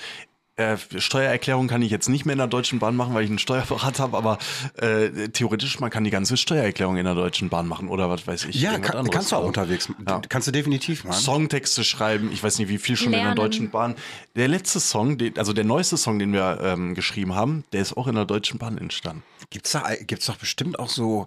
äh, 0.58 0.76
Steuererklärung 0.98 1.68
kann 1.68 1.82
ich 1.82 1.90
jetzt 1.90 2.08
nicht 2.08 2.26
mehr 2.26 2.32
in 2.34 2.38
der 2.38 2.48
Deutschen 2.48 2.78
Bahn 2.78 2.96
machen, 2.96 3.14
weil 3.14 3.24
ich 3.24 3.30
einen 3.30 3.38
Steuerberater 3.38 4.02
habe, 4.02 4.16
aber 4.16 4.38
äh, 4.76 5.28
theoretisch, 5.28 5.78
man 5.80 5.90
kann 5.90 6.04
die 6.04 6.10
ganze 6.10 6.36
Steuererklärung 6.36 6.96
in 6.96 7.04
der 7.04 7.14
Deutschen 7.14 7.48
Bahn 7.48 7.66
machen 7.66 7.88
oder 7.88 8.10
was 8.10 8.26
weiß 8.26 8.44
ich. 8.46 8.60
Ja, 8.60 8.78
kann, 8.78 9.08
kannst 9.10 9.32
du 9.32 9.36
auch 9.36 9.38
Also, 9.40 9.48
unterwegs. 9.48 9.88
Ja. 10.06 10.20
Kannst 10.28 10.48
du 10.48 10.52
definitiv 10.52 11.04
machen. 11.04 11.18
Songtexte 11.18 11.84
schreiben, 11.84 12.30
ich 12.32 12.42
weiß 12.42 12.58
nicht, 12.58 12.68
wie 12.68 12.78
viel 12.78 12.96
schon 12.96 13.06
in 13.12 13.12
Lernen. 13.12 13.36
der 13.36 13.44
Deutschen 13.44 13.70
Bahn. 13.70 13.94
Der 14.36 14.48
letzte 14.48 14.80
Song, 14.80 15.16
den, 15.16 15.38
also 15.38 15.52
der 15.52 15.64
neueste 15.64 15.96
Song, 15.96 16.18
den 16.18 16.32
wir 16.32 16.58
ähm, 16.62 16.94
geschrieben 16.94 17.34
haben, 17.34 17.64
der 17.72 17.80
ist 17.82 17.96
auch 17.96 18.06
in 18.08 18.16
der 18.16 18.24
Deutschen 18.24 18.58
Bahn 18.58 18.78
entstanden. 18.78 19.22
Gibt's 19.50 19.72
da 19.72 19.84
gibt's 20.00 20.26
doch 20.26 20.36
bestimmt 20.36 20.78
auch 20.78 20.88
so 20.90 21.26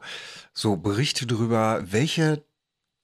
so 0.54 0.76
Berichte 0.76 1.26
darüber, 1.26 1.82
welche 1.86 2.44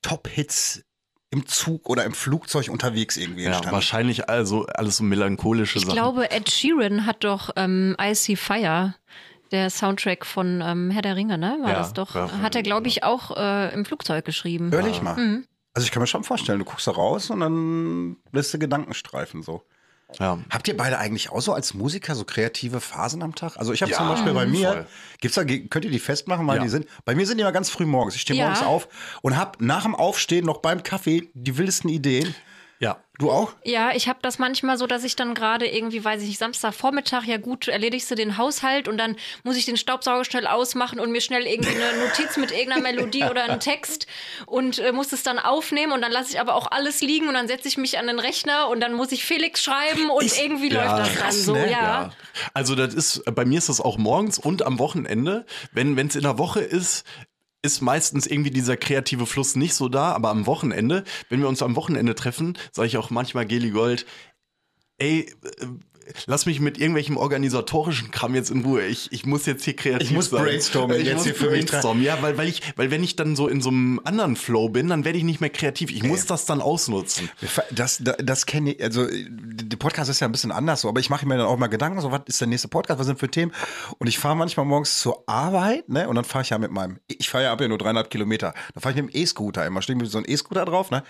Top-Hits 0.01 0.83
im 1.29 1.45
Zug 1.45 1.89
oder 1.89 2.05
im 2.05 2.13
Flugzeug 2.13 2.69
unterwegs 2.69 3.17
irgendwie 3.17 3.41
Ja, 3.43 3.47
entstanden. 3.49 3.73
wahrscheinlich 3.73 4.29
also 4.29 4.65
alles 4.67 4.97
so 4.97 5.03
melancholische 5.03 5.77
Ich 5.79 5.85
Sachen. 5.85 5.93
glaube, 5.95 6.31
Ed 6.31 6.49
Sheeran 6.49 7.05
hat 7.05 7.23
doch 7.23 7.49
ähm, 7.55 7.95
Icy 8.01 8.35
Fire, 8.37 8.95
der 9.51 9.69
Soundtrack 9.69 10.25
von 10.25 10.61
ähm, 10.65 10.89
Herr 10.91 11.01
der 11.01 11.15
Ringe, 11.15 11.37
ne? 11.37 11.57
War 11.61 11.71
Ja, 11.71 11.77
das 11.79 11.93
doch? 11.93 12.15
ja, 12.15 12.31
hat 12.41 12.55
er, 12.55 12.63
glaube 12.63 12.87
ich, 12.87 13.03
auch 13.03 13.35
äh, 13.35 13.73
im 13.73 13.83
Flugzeug 13.85 14.23
geschrieben. 14.25 14.71
Ehrlich 14.71 15.01
mal. 15.01 15.15
Mhm. 15.17 15.45
Also 15.73 15.85
ich 15.85 15.91
kann 15.91 16.01
mir 16.01 16.07
schon 16.07 16.23
vorstellen, 16.23 16.59
du 16.59 16.65
guckst 16.65 16.87
da 16.87 16.91
raus 16.91 17.29
und 17.29 17.41
dann 17.41 18.17
lässt 18.31 18.53
du 18.53 18.57
Gedanken 18.59 18.93
streifen 18.93 19.43
so. 19.43 19.63
Ja. 20.19 20.39
Habt 20.49 20.67
ihr 20.67 20.77
beide 20.77 20.97
eigentlich 20.97 21.29
auch 21.31 21.41
so 21.41 21.53
als 21.53 21.73
Musiker 21.73 22.15
so 22.15 22.23
kreative 22.23 22.79
Phasen 22.79 23.21
am 23.23 23.35
Tag? 23.35 23.57
Also 23.57 23.73
ich 23.73 23.81
habe 23.81 23.91
Ja, 23.91 23.97
zum 23.97 24.07
Beispiel 24.07 24.33
bei 24.33 24.45
mir, 24.45 24.67
voll. 24.69 24.87
gibt's 25.19 25.35
da, 25.35 25.43
könnt 25.43 25.85
ihr 25.85 25.91
die 25.91 25.99
festmachen, 25.99 26.47
weil 26.47 26.57
Ja. 26.57 26.63
die 26.63 26.69
sind, 26.69 26.87
bei 27.05 27.13
mir 27.15 27.25
sind 27.27 27.37
die 27.37 27.41
immer 27.41 27.51
ganz 27.51 27.69
früh 27.69 27.85
morgens. 27.85 28.15
Ich 28.15 28.21
stehe 28.21 28.39
Ja. 28.39 28.45
morgens 28.45 28.63
auf 28.63 28.87
und 29.21 29.37
hab 29.37 29.59
nach 29.61 29.83
dem 29.83 29.95
Aufstehen 29.95 30.45
noch 30.45 30.57
beim 30.59 30.83
Kaffee 30.83 31.29
die 31.33 31.57
wildesten 31.57 31.89
Ideen. 31.89 32.33
Ja. 32.79 32.97
Du 33.19 33.31
auch? 33.31 33.53
Ja, 33.63 33.93
ich 33.95 34.07
habe 34.07 34.19
das 34.21 34.37
manchmal 34.37 34.77
so, 34.77 34.85
dass 34.85 35.03
ich 35.03 35.15
dann 35.15 35.33
gerade 35.33 35.65
irgendwie, 35.67 36.03
weiß 36.05 36.21
ich 36.21 36.27
nicht, 36.27 36.37
Samstagvormittag, 36.37 37.23
ja 37.25 37.37
gut, 37.37 37.67
erledigst 37.67 38.11
du 38.11 38.15
den 38.15 38.37
Haushalt 38.37 38.87
und 38.87 38.99
dann 38.99 39.15
muss 39.43 39.57
ich 39.57 39.65
den 39.65 39.75
Staubsauger 39.75 40.23
schnell 40.23 40.45
ausmachen 40.45 40.99
und 40.99 41.11
mir 41.11 41.19
schnell 41.21 41.47
irgendwie 41.47 41.71
eine 41.71 41.97
Notiz 42.05 42.37
mit 42.37 42.51
irgendeiner 42.51 42.83
Melodie 42.83 43.23
oder 43.23 43.43
einen 43.45 43.59
Text 43.59 44.05
und 44.45 44.77
äh, 44.77 44.91
muss 44.91 45.13
es 45.13 45.23
dann 45.23 45.39
aufnehmen 45.39 45.93
und 45.93 46.01
dann 46.03 46.11
lasse 46.11 46.29
ich 46.33 46.39
aber 46.39 46.53
auch 46.53 46.69
alles 46.69 47.01
liegen 47.01 47.27
und 47.27 47.33
dann 47.33 47.47
setze 47.47 47.67
ich 47.67 47.77
mich 47.77 47.97
an 47.97 48.05
den 48.05 48.19
Rechner 48.19 48.67
und 48.69 48.81
dann 48.81 48.93
muss 48.93 49.11
ich 49.11 49.25
Felix 49.25 49.63
schreiben 49.63 50.11
und 50.11 50.23
Ist- 50.25 50.39
irgendwie 50.39 50.71
Ja, 50.71 50.83
läuft 50.83 50.99
das 50.99 51.07
dann 51.07 51.17
krass, 51.17 51.43
so, 51.43 51.53
ne? 51.53 51.71
ja. 51.71 51.71
Ja. 51.71 52.11
Also 52.53 52.75
das 52.75 52.93
ist, 52.93 53.23
bei 53.33 53.45
mir 53.45 53.57
ist 53.57 53.69
das 53.69 53.81
auch 53.81 53.97
morgens 53.97 54.37
und 54.37 54.61
am 54.61 54.77
Wochenende. 54.77 55.47
Wenn 55.71 55.97
es 55.97 56.15
in 56.15 56.21
der 56.21 56.37
Woche 56.37 56.59
ist, 56.59 57.03
ist 57.67 57.81
meistens 57.81 58.25
irgendwie 58.25 58.51
dieser 58.51 58.77
kreative 58.77 59.25
Fluss 59.25 59.55
nicht 59.55 59.73
so 59.73 59.89
da, 59.89 60.13
aber 60.13 60.29
am 60.29 60.45
Wochenende, 60.47 61.03
wenn 61.29 61.41
wir 61.41 61.49
uns 61.49 61.61
am 61.61 61.75
Wochenende 61.75 62.15
treffen, 62.15 62.57
sage 62.71 62.87
ich 62.87 62.97
auch 62.97 63.09
manchmal 63.09 63.45
Geli 63.45 63.71
Gold, 63.71 64.05
ey, 64.97 65.31
äh, 65.59 65.65
lass 66.25 66.45
mich 66.45 66.59
mit 66.59 66.77
irgendwelchem 66.77 67.17
organisatorischen 67.17 68.11
Kram 68.11 68.35
jetzt 68.35 68.49
in 68.51 68.63
Ruhe. 68.63 68.85
Ich, 68.85 69.11
ich 69.11 69.25
muss 69.25 69.45
jetzt 69.45 69.63
hier 69.63 69.75
kreativ 69.75 70.09
Ich 70.09 70.13
muss 70.15 70.29
sein. 70.29 70.43
brainstormen 70.43 70.99
Ich 70.99 71.05
jetzt 71.07 71.15
muss 71.15 71.23
hier 71.25 71.35
für 71.35 71.49
mich 71.49 71.65
dran. 71.65 71.81
brainstormen. 71.81 72.03
Ja, 72.03 72.21
weil, 72.21 72.37
weil 72.37 72.47
ich, 72.47 72.61
weil 72.75 72.91
wenn 72.91 73.03
ich 73.03 73.15
dann 73.15 73.35
so 73.35 73.47
in 73.47 73.61
so 73.61 73.69
einem 73.69 73.99
anderen 74.03 74.35
Flow 74.35 74.69
bin, 74.69 74.87
dann 74.87 75.05
werde 75.05 75.17
ich 75.17 75.23
nicht 75.23 75.41
mehr 75.41 75.49
kreativ. 75.49 75.91
Ich 75.91 76.03
muss 76.03 76.25
das 76.25 76.45
dann 76.45 76.61
ausnutzen. 76.61 77.29
Das, 77.71 77.99
das, 78.01 78.17
das 78.23 78.45
kenne 78.45 78.73
ich, 78.73 78.83
also 78.83 79.07
äh, 79.07 79.25
Podcast 79.77 80.09
ist 80.09 80.19
ja 80.19 80.27
ein 80.27 80.31
bisschen 80.31 80.51
anders 80.51 80.81
so, 80.81 80.89
aber 80.89 80.99
ich 80.99 81.09
mache 81.09 81.25
mir 81.25 81.37
dann 81.37 81.45
auch 81.47 81.57
mal 81.57 81.67
Gedanken, 81.67 82.01
so 82.01 82.11
was 82.11 82.21
ist 82.25 82.41
der 82.41 82.47
nächste 82.47 82.67
Podcast, 82.67 82.99
was 82.99 83.07
sind 83.07 83.19
für 83.19 83.29
Themen? 83.29 83.51
Und 83.99 84.07
ich 84.07 84.17
fahre 84.19 84.35
manchmal 84.35 84.65
morgens 84.65 84.99
zur 84.99 85.23
Arbeit, 85.27 85.87
ne? 85.89 86.07
Und 86.09 86.15
dann 86.15 86.25
fahre 86.25 86.43
ich 86.43 86.49
ja 86.49 86.57
mit 86.57 86.71
meinem, 86.71 86.99
ich 87.07 87.29
fahre 87.29 87.45
ja 87.45 87.53
ab 87.53 87.61
ja 87.61 87.67
nur 87.67 87.77
dreieinhalb 87.77 88.09
Kilometer. 88.09 88.53
Dann 88.73 88.81
fahre 88.81 88.95
ich 88.95 89.01
mit 89.03 89.13
dem 89.13 89.21
E-Scooter 89.21 89.65
immer, 89.65 89.81
stehe 89.81 89.95
mit 89.97 90.09
so 90.09 90.17
einem 90.17 90.25
E-Scooter 90.27 90.65
drauf, 90.65 90.91
ne? 90.91 91.03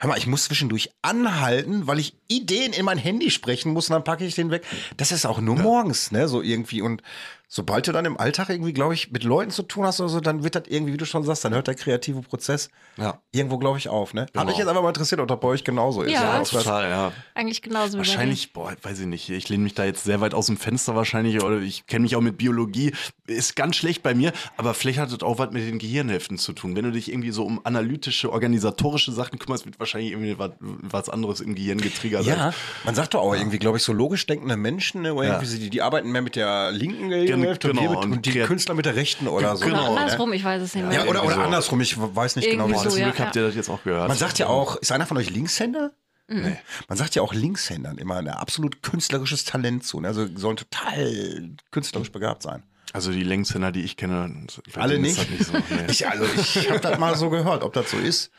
Hör 0.00 0.10
mal, 0.10 0.18
ich 0.18 0.28
muss 0.28 0.44
zwischendurch 0.44 0.90
anhalten, 1.02 1.88
weil 1.88 1.98
ich 1.98 2.14
Ideen 2.28 2.72
in 2.72 2.84
mein 2.84 2.98
Handy 2.98 3.32
sprechen 3.32 3.72
muss 3.72 3.88
und 3.88 3.94
dann 3.94 4.04
packe 4.04 4.24
ich 4.24 4.36
den 4.36 4.52
weg. 4.52 4.64
Das 4.96 5.10
ist 5.10 5.26
auch 5.26 5.40
nur 5.40 5.56
morgens, 5.56 6.12
ne? 6.12 6.28
So 6.28 6.40
irgendwie 6.40 6.82
und 6.82 7.02
sobald 7.50 7.88
du 7.88 7.92
dann 7.92 8.04
im 8.04 8.18
Alltag 8.18 8.50
irgendwie, 8.50 8.74
glaube 8.74 8.92
ich, 8.94 9.10
mit 9.10 9.24
Leuten 9.24 9.50
zu 9.50 9.62
tun 9.62 9.86
hast 9.86 10.00
oder 10.00 10.10
so, 10.10 10.20
dann 10.20 10.44
wird 10.44 10.54
das 10.54 10.64
irgendwie, 10.68 10.92
wie 10.92 10.96
du 10.98 11.06
schon 11.06 11.24
sagst, 11.24 11.44
dann 11.46 11.54
hört 11.54 11.66
der 11.66 11.74
kreative 11.74 12.20
Prozez 12.20 12.68
Ja. 12.98 13.20
irgendwo, 13.32 13.56
glaube 13.58 13.78
ich, 13.78 13.88
auf. 13.88 14.12
Ne? 14.12 14.22
Hat 14.22 14.32
Genau. 14.34 14.44
mich 14.44 14.58
jetzt 14.58 14.68
einfach 14.68 14.82
mal 14.82 14.88
interessiert, 14.88 15.20
ob 15.20 15.28
das 15.28 15.40
bei 15.40 15.48
euch 15.48 15.64
genauso 15.64 16.02
ist. 16.02 16.12
Ja, 16.12 16.40
Total, 16.42 16.90
ja. 16.90 17.12
Eigentlich 17.34 17.62
genauso 17.62 17.94
wie 17.94 17.96
bei 17.98 18.02
dir. 18.02 18.08
Wahrscheinlich, 18.10 18.52
boah, 18.52 18.74
weiß 18.82 19.00
ich 19.00 19.06
nicht. 19.06 19.30
Ich 19.30 19.48
lehne 19.48 19.64
mich 19.64 19.74
da 19.74 19.84
jetzt 19.84 20.04
sehr 20.04 20.20
weit 20.20 20.34
aus 20.34 20.46
dem 20.46 20.58
Fenster 20.58 20.94
wahrscheinlich 20.94 21.42
oder 21.42 21.58
ich 21.60 21.86
kenne 21.86 22.02
mich 22.02 22.14
auch 22.16 22.20
mit 22.20 22.36
Biologie. 22.36 22.92
Ist 23.26 23.56
ganz 23.56 23.76
schlecht 23.76 24.02
bei 24.02 24.14
mir, 24.14 24.32
aber 24.58 24.74
vielleicht 24.74 24.98
hat 24.98 25.10
das 25.10 25.22
auch 25.22 25.38
was 25.38 25.50
mit 25.50 25.66
den 25.66 25.78
Gehirnhälften 25.78 26.36
zu 26.38 26.52
tun. 26.52 26.76
Wenn 26.76 26.84
du 26.84 26.92
dich 26.92 27.10
irgendwie 27.10 27.30
so 27.30 27.44
um 27.44 27.60
analytische, 27.64 28.30
organisatorische 28.32 29.12
Sachen 29.12 29.38
kümmerst, 29.38 29.64
wird 29.64 29.78
wahrscheinlich 29.78 30.12
irgendwie 30.12 30.38
was, 30.38 30.50
was 30.60 31.08
anderes 31.08 31.40
im 31.40 31.54
Gehirn 31.54 31.80
getriggert. 31.80 32.24
Ja, 32.26 32.52
man 32.84 32.94
sagt 32.94 33.14
doch 33.14 33.20
auch 33.22 33.34
irgendwie, 33.34 33.58
glaube 33.58 33.78
ich, 33.78 33.82
so 33.84 33.92
logisch 33.92 34.26
denkende 34.26 34.56
Menschen, 34.56 35.02
ne, 35.02 35.08
Ja. 35.08 35.22
irgendwie, 35.22 35.46
sie- 35.46 35.58
die, 35.58 35.70
die 35.70 35.80
arbeiten 35.82 36.10
mehr 36.12 36.22
mit 36.22 36.36
der 36.36 36.70
linken 36.72 37.08
Gehirnhälfte 37.08 37.32
genau, 37.32 37.37
und, 37.46 37.64
wir 37.64 37.72
mit, 37.90 37.98
und 37.98 38.12
und 38.12 38.26
die 38.26 38.32
kreat- 38.32 38.46
Künstler 38.46 38.74
mit 38.74 38.86
der 38.86 38.96
rechten 38.96 39.28
oder 39.28 39.56
so. 39.56 39.64
Oder 39.66 39.74
Genau, 39.74 39.94
ne? 39.94 40.00
andersrum, 40.00 40.32
ich 40.32 40.44
weiß 40.44 40.62
es 40.62 40.74
nicht 40.74 40.86
mehr. 40.86 40.94
Ja, 41.04 41.06
oder, 41.06 41.24
oder 41.24 41.34
so. 41.36 41.40
andersrum, 41.40 41.80
ich 41.80 41.96
weiß 41.98 42.36
nicht 42.36 42.46
Irgendwie 42.46 42.64
genau, 42.64 42.68
wie 42.74 42.78
so, 42.78 42.84
das 42.84 42.92
Zum 42.94 43.00
ja, 43.02 43.08
Glück 43.08 43.20
habt 43.20 43.36
ihr 43.36 43.42
das 43.42 43.54
jetzt 43.54 43.68
auch 43.70 43.82
gehört. 43.82 44.08
Man 44.08 44.16
sagt 44.16 44.38
ja 44.38 44.46
auch, 44.48 44.76
ist 44.76 44.92
einer 44.92 45.06
von 45.06 45.16
euch 45.16 45.30
Linkshänder? 45.30 45.92
Nee. 46.30 46.56
Man 46.88 46.98
sagt 46.98 47.14
ja 47.14 47.22
auch 47.22 47.32
Linkshändern 47.32 47.96
immer 47.96 48.16
ein 48.16 48.28
absolut 48.28 48.82
künstlerisches 48.82 49.44
Talent 49.46 49.84
zu. 49.84 50.00
Ne? 50.00 50.08
Also 50.08 50.26
sollen 50.36 50.58
total 50.58 51.50
künstlerisch 51.70 52.12
begabt 52.12 52.42
sein. 52.42 52.62
Also 52.92 53.12
die 53.12 53.22
Längshänder, 53.22 53.72
die 53.72 53.82
ich 53.82 53.96
kenne, 53.96 54.46
Alle 54.74 54.98
nicht? 54.98 55.30
Nicht 55.30 55.44
so. 55.46 55.52
Nee. 55.54 55.62
Ich, 55.88 56.06
also 56.06 56.24
ich 56.36 56.68
habe 56.70 56.80
das 56.80 56.98
mal 56.98 57.16
so 57.16 57.30
gehört, 57.30 57.62
ob 57.62 57.72
das 57.72 57.90
so 57.90 57.96
ist. 57.98 58.30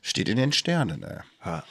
Steht 0.00 0.28
in 0.28 0.36
den 0.36 0.52
Sternen. 0.52 1.00
Ne? 1.00 1.24
Ja. 1.44 1.64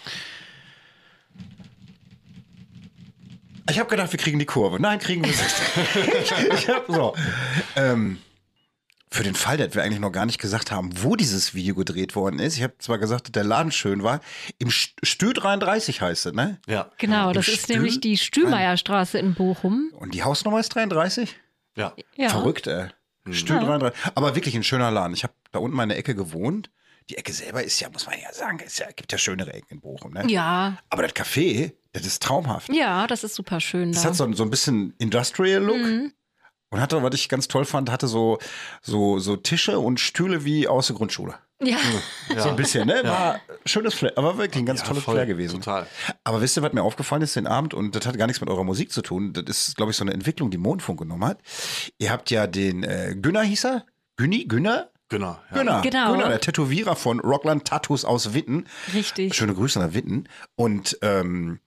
Ich 3.70 3.80
habe 3.80 3.90
gedacht, 3.90 4.12
wir 4.12 4.20
kriegen 4.20 4.40
die 4.40 4.46
Kurve. 4.46 4.80
Nein, 4.80 5.00
kriegen 5.00 5.24
wir 5.24 5.30
nicht. 5.32 5.44
ich, 6.54 6.70
hab, 6.70 6.86
so. 6.88 7.16
Ähm, 7.76 8.20
für 9.12 9.24
den 9.24 9.36
Fall, 9.36 9.58
dass 9.58 9.74
wir 9.76 9.84
eigentlich 9.84 10.00
noch 10.00 10.12
gar 10.12 10.26
nicht 10.26 10.40
gesagt 10.40 10.72
haben, 10.72 10.90
wo 11.02 11.16
dieses 11.16 11.54
Video 11.54 11.76
gedreht 11.76 12.16
worden 12.16 12.40
ist. 12.40 12.58
Ich 12.58 12.64
habe 12.64 12.74
zwar 12.80 12.98
gesagt, 12.98 13.26
dass 13.28 13.32
der 13.32 13.44
Laden 13.44 13.72
schön 13.72 14.04
war. 14.04 14.20
Im 14.60 14.70
St- 14.70 14.94
Stü 15.04 15.34
33 15.34 16.02
heißt 16.02 16.26
es, 16.28 16.34
ne? 16.34 16.60
ja. 16.68 16.92
Genau, 16.98 17.30
Im 17.30 17.34
das 17.34 17.48
ist 17.48 17.64
Stühl- 17.66 17.76
nämlich 17.76 18.00
die 18.02 18.18
Stühlmeierstraße 18.18 19.18
in 19.20 19.34
Bochum. 19.34 19.92
Und 19.94 20.14
die 20.14 20.24
Hausnummer 20.24 20.60
ist 20.60 20.70
33? 20.76 21.36
Ja. 21.76 21.94
Ja. 22.16 22.30
Verrückt, 22.30 22.68
ey. 22.68 22.88
Stü 23.32 23.54
33. 23.60 23.98
Aber 24.16 24.36
wirklich 24.36 24.56
ein 24.56 24.64
schöner 24.64 24.92
Laden. 24.92 25.14
Ich 25.14 25.24
habe 25.24 25.34
da 25.52 25.60
unten 25.60 25.76
meine 25.76 25.96
Ecke 25.96 26.16
gewohnt. 26.16 26.70
Die 27.10 27.18
Ecke 27.18 27.32
selber 27.32 27.64
ist 27.64 27.80
ja, 27.80 27.90
muss 27.90 28.06
man 28.06 28.16
ja 28.20 28.34
sagen, 28.34 28.60
ist 28.60 28.80
ja, 28.80 28.88
gibt 28.92 29.12
ja 29.12 29.18
schönere 29.18 29.54
Ecken 29.54 29.76
in 29.76 29.80
Bochum, 29.82 30.14
ne? 30.14 30.24
Ja, 30.28 30.78
Aber 30.90 31.04
das 31.04 31.14
Café, 31.14 31.72
das 31.94 32.06
ist 32.06 32.22
traumhaft. 32.22 32.74
ja, 32.74 33.08
das 33.08 33.24
ist 33.24 33.36
super 33.36 33.62
schön 33.62 33.92
Das 33.94 34.04
da. 34.04 34.10
hat 34.10 34.16
so, 34.16 34.32
so 34.34 34.44
ein 34.44 34.50
bisschen 34.50 34.94
Industrial-Look. 34.98 35.78
Mhm. 35.78 36.14
Und 36.70 36.82
hatte, 36.82 37.02
was 37.02 37.16
ich 37.16 37.30
ganz 37.30 37.48
toll 37.48 37.64
fand, 37.64 37.90
hatte 37.90 38.08
so, 38.10 38.40
so, 38.82 39.20
so 39.20 39.38
Tische 39.38 39.80
und 39.80 40.02
Stühle 40.02 40.44
wie 40.44 40.68
aus 40.68 40.88
der 40.88 40.98
Grundschule. 40.98 41.36
ja, 41.62 41.78
So 42.38 42.50
ein 42.50 42.58
bisschen, 42.58 42.86
ne? 42.88 43.02
War 43.06 43.40
schönes 43.66 43.94
Flair, 43.94 44.12
aber 44.18 44.38
wirklich 44.38 44.62
ein 44.62 44.66
ganz 44.66 44.82
Ja, 44.82 44.88
tolles 44.88 45.04
voll, 45.04 45.14
Flair 45.16 45.26
gewesen. 45.28 45.62
total. 45.62 45.88
Aber 46.26 46.42
wisst 46.42 46.58
ihr, 46.58 46.64
was 46.64 46.74
mir 46.74 46.84
aufgefallen 46.84 47.22
ist 47.22 47.38
den 47.38 47.48
Abend? 47.48 47.74
Und 47.74 47.96
das 47.96 48.06
hat 48.06 48.18
gar 48.18 48.28
nichts 48.28 48.42
mit 48.42 48.50
eurer 48.50 48.66
Musik 48.66 48.92
zu 48.92 49.02
tun. 49.02 49.32
Das 49.32 49.70
ist, 49.70 49.78
glaube 49.78 49.92
ich, 49.92 49.98
so 49.98 50.04
eine 50.04 50.12
Entwicklung, 50.14 50.52
die 50.52 50.58
Mondfunk 50.58 51.00
genommen 51.00 51.24
hat. 51.24 51.40
Ihr 52.00 52.12
habt 52.12 52.30
ja 52.32 52.48
den 52.48 52.84
äh, 52.84 53.16
Günner 53.18 53.44
hieß 53.44 53.64
er? 53.64 53.86
Günni? 54.18 54.44
Günner? 54.46 54.90
Genau. 55.10 55.38
Ja. 55.52 55.58
Günner. 55.58 55.82
Genau. 55.82 56.12
Günner, 56.14 56.30
der 56.30 56.42
Tätowierer 56.42 56.96
von 56.96 57.20
Rockland 57.20 57.66
Tattoos 57.66 58.04
aus 58.06 58.34
Witten. 58.34 58.66
richtig. 58.94 59.34
Schöne 59.36 59.54
Grüße 59.54 59.80
nach 59.80 59.94
Witten. 59.94 60.28
Und 60.56 60.98
ähm, 61.02 61.60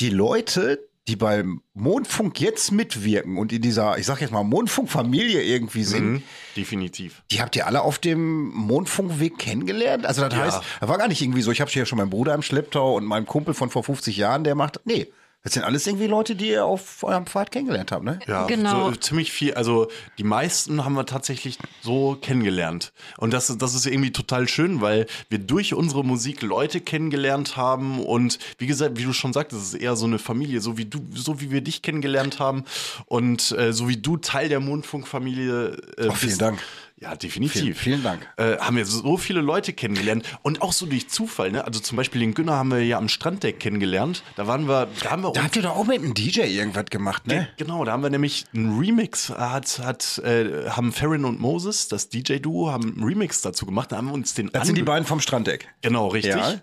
die 0.00 0.10
Leute, 0.10 0.80
die 1.06 1.16
beim 1.16 1.62
Mondfunk 1.74 2.40
jetzt 2.40 2.70
mitwirken 2.70 3.38
und 3.38 3.52
in 3.52 3.62
dieser, 3.62 3.96
ich 3.98 4.04
sag 4.06 4.20
jetzt 4.20 4.30
mal, 4.30 4.42
Mondfunk-Familie 4.44 5.42
irgendwie 5.42 5.82
sind, 5.84 6.04
Mhm. 6.12 6.22
Definitiv. 6.56 7.22
die 7.30 7.40
habt 7.40 7.56
ihr 7.56 7.66
alle 7.66 7.80
auf 7.82 7.98
dem 7.98 8.48
Mondfunkweg 8.48 9.38
kennengelernt? 9.38 10.04
Also 10.04 10.22
das 10.22 10.34
Ja. 10.34 10.40
heißt, 10.40 10.60
da 10.80 10.88
war 10.88 10.98
gar 10.98 11.08
nicht 11.08 11.22
irgendwie 11.22 11.40
so, 11.42 11.50
ich 11.50 11.60
habe 11.62 11.70
hier 11.70 11.86
schon 11.86 11.98
meinen 11.98 12.10
Bruder 12.10 12.34
im 12.34 12.42
Schlepptau 12.42 12.94
und 12.96 13.04
meinen 13.06 13.26
Kumpel 13.26 13.54
von 13.54 13.70
vor 13.70 13.82
50 13.84 14.16
Jahren, 14.18 14.44
der 14.44 14.54
macht, 14.54 14.80
nee, 14.84 15.06
das 15.44 15.54
sind 15.54 15.62
alles 15.62 15.86
irgendwie 15.86 16.08
Leute, 16.08 16.34
die 16.34 16.48
ihr 16.50 16.64
auf 16.66 17.02
eurem 17.04 17.24
Pfad 17.26 17.52
kennengelernt 17.52 17.92
habt, 17.92 18.04
ne? 18.04 18.18
Ja, 18.26 18.44
Genau. 18.46 18.90
so 18.90 18.96
ziemlich 18.96 19.32
viel. 19.32 19.54
Also 19.54 19.88
die 20.18 20.24
meisten 20.24 20.84
haben 20.84 20.94
wir 20.94 21.06
tatsächlich 21.06 21.58
so 21.80 22.18
kennengelernt. 22.20 22.92
Und 23.18 23.32
das, 23.32 23.56
das 23.56 23.74
ist 23.74 23.86
irgendwie 23.86 24.10
total 24.12 24.48
schön, 24.48 24.80
weil 24.80 25.06
wir 25.30 25.38
durch 25.38 25.74
unsere 25.74 26.04
Musik 26.04 26.42
Leute 26.42 26.80
kennengelernt 26.80 27.56
haben. 27.56 28.04
Und 28.04 28.38
wie 28.58 28.66
gesagt, 28.66 28.98
wie 28.98 29.04
du 29.04 29.12
schon 29.12 29.32
sagtest, 29.32 29.62
es 29.62 29.68
ist 29.74 29.80
eher 29.80 29.94
so 29.96 30.06
eine 30.06 30.18
Familie, 30.18 30.60
so 30.60 30.76
wie 30.76 30.84
du, 30.86 30.98
so 31.14 31.40
wie 31.40 31.50
wir 31.50 31.60
dich 31.60 31.82
kennengelernt 31.82 32.40
haben. 32.40 32.64
Und 33.06 33.52
äh, 33.52 33.72
so 33.72 33.88
wie 33.88 33.96
du 33.96 34.16
Teil 34.16 34.48
der 34.48 34.60
Mondfunkfamilie 34.60 35.68
äh, 35.96 36.08
Oh, 36.08 36.12
vielen 36.12 36.30
bist. 36.30 36.40
Dank. 36.42 36.58
Ja, 37.00 37.14
definitiv. 37.14 37.60
Vielen- 37.62 37.74
vielen 37.76 38.02
Dank. 38.02 38.28
Äh, 38.38 38.58
haben 38.58 38.76
wir 38.76 38.84
so 38.84 39.16
viele 39.16 39.40
Leute 39.40 39.72
kennengelernt 39.72 40.24
und 40.42 40.62
auch 40.62 40.72
so 40.72 40.84
durch 40.84 41.08
Zufall. 41.08 41.52
Ne? 41.52 41.64
Also 41.64 41.78
zum 41.78 41.96
Beispiel 41.96 42.20
den 42.20 42.34
Günner 42.34 42.54
haben 42.54 42.70
wir 42.72 42.84
ja 42.84 42.98
am 42.98 43.08
Stranddeck 43.08 43.60
kennengelernt. 43.60 44.24
Da 44.34 44.48
waren 44.48 44.66
wir, 44.66 44.88
da 45.02 45.10
haben 45.12 45.22
wir 45.22 45.30
Da 45.32 45.44
habt 45.44 45.54
ihr 45.54 45.62
doch 45.62 45.76
auch 45.76 45.86
mit 45.86 45.98
einem 46.02 46.14
DJ 46.14 46.40
irgendwas 46.40 46.86
gemacht, 46.86 47.26
ne? 47.28 47.48
Genau, 47.56 47.84
da 47.84 47.92
haben 47.92 48.02
wir 48.02 48.10
nämlich 48.10 48.46
einen 48.52 48.76
Remix, 48.80 49.28
hat, 49.30 49.78
hat, 49.78 50.18
äh, 50.24 50.70
haben 50.70 50.90
Farron 50.92 51.24
und 51.24 51.38
Moses, 51.40 51.86
das 51.86 52.08
DJ-Duo, 52.08 52.72
haben 52.72 52.94
einen 52.96 53.04
Remix 53.04 53.42
dazu 53.42 53.64
gemacht. 53.64 53.92
Da 53.92 53.98
haben 53.98 54.08
wir 54.08 54.14
uns 54.14 54.34
den 54.34 54.50
Das 54.50 54.66
sind 54.66 54.76
die 54.76 54.82
beiden 54.82 55.06
vom 55.06 55.20
Stranddeck. 55.20 55.68
Genau, 55.82 56.08
richtig. 56.08 56.34
Ja. 56.34 56.54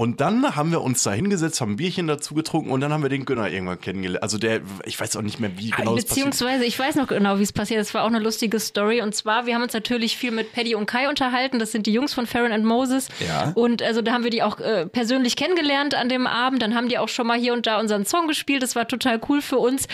Und 0.00 0.22
dann 0.22 0.56
haben 0.56 0.70
wir 0.70 0.80
uns 0.80 1.02
da 1.02 1.12
hingesetzt, 1.12 1.60
haben 1.60 1.72
ein 1.72 1.76
Bierchen 1.76 2.06
dazu 2.06 2.32
getrunken 2.32 2.70
und 2.70 2.80
dann 2.80 2.90
haben 2.90 3.02
wir 3.02 3.10
den 3.10 3.26
Günner 3.26 3.50
irgendwann 3.50 3.78
kennengelernt. 3.78 4.22
Also 4.22 4.38
der, 4.38 4.62
ich 4.86 4.98
weiß 4.98 5.14
auch 5.18 5.20
nicht 5.20 5.40
mehr, 5.40 5.50
wie 5.58 5.68
genau 5.68 5.94
das 5.94 6.06
passiert. 6.06 6.30
Beziehungsweise, 6.30 6.64
ich 6.64 6.78
weiß 6.78 6.94
noch 6.94 7.06
genau, 7.06 7.38
wie 7.38 7.42
es 7.42 7.52
passiert. 7.52 7.82
ist. 7.82 7.88
Das 7.88 7.94
war 7.94 8.04
auch 8.04 8.08
eine 8.08 8.18
lustige 8.18 8.58
Story. 8.60 9.02
Und 9.02 9.14
zwar, 9.14 9.44
wir 9.44 9.54
haben 9.54 9.62
uns 9.62 9.74
natürlich 9.74 10.16
viel 10.16 10.30
mit 10.30 10.54
Paddy 10.54 10.74
und 10.74 10.86
Kai 10.86 11.10
unterhalten. 11.10 11.58
Das 11.58 11.70
sind 11.72 11.84
die 11.84 11.92
Jungs 11.92 12.14
von 12.14 12.24
Farron 12.24 12.50
and 12.50 12.64
Moses. 12.64 13.08
Ja. 13.28 13.52
Und 13.54 13.82
also 13.82 14.00
da 14.00 14.12
haben 14.12 14.24
wir 14.24 14.30
die 14.30 14.42
auch 14.42 14.58
äh, 14.58 14.86
persönlich 14.86 15.36
kennengelernt 15.36 15.94
an 15.94 16.08
dem 16.08 16.26
Abend. 16.26 16.62
Dann 16.62 16.74
haben 16.74 16.88
die 16.88 16.96
auch 16.96 17.10
schon 17.10 17.26
mal 17.26 17.38
hier 17.38 17.52
und 17.52 17.66
da 17.66 17.78
unseren 17.78 18.06
Song 18.06 18.26
gespielt. 18.26 18.62
Das 18.62 18.74
war 18.76 18.88
total 18.88 19.20
cool 19.28 19.42
für 19.42 19.58
uns. 19.58 19.86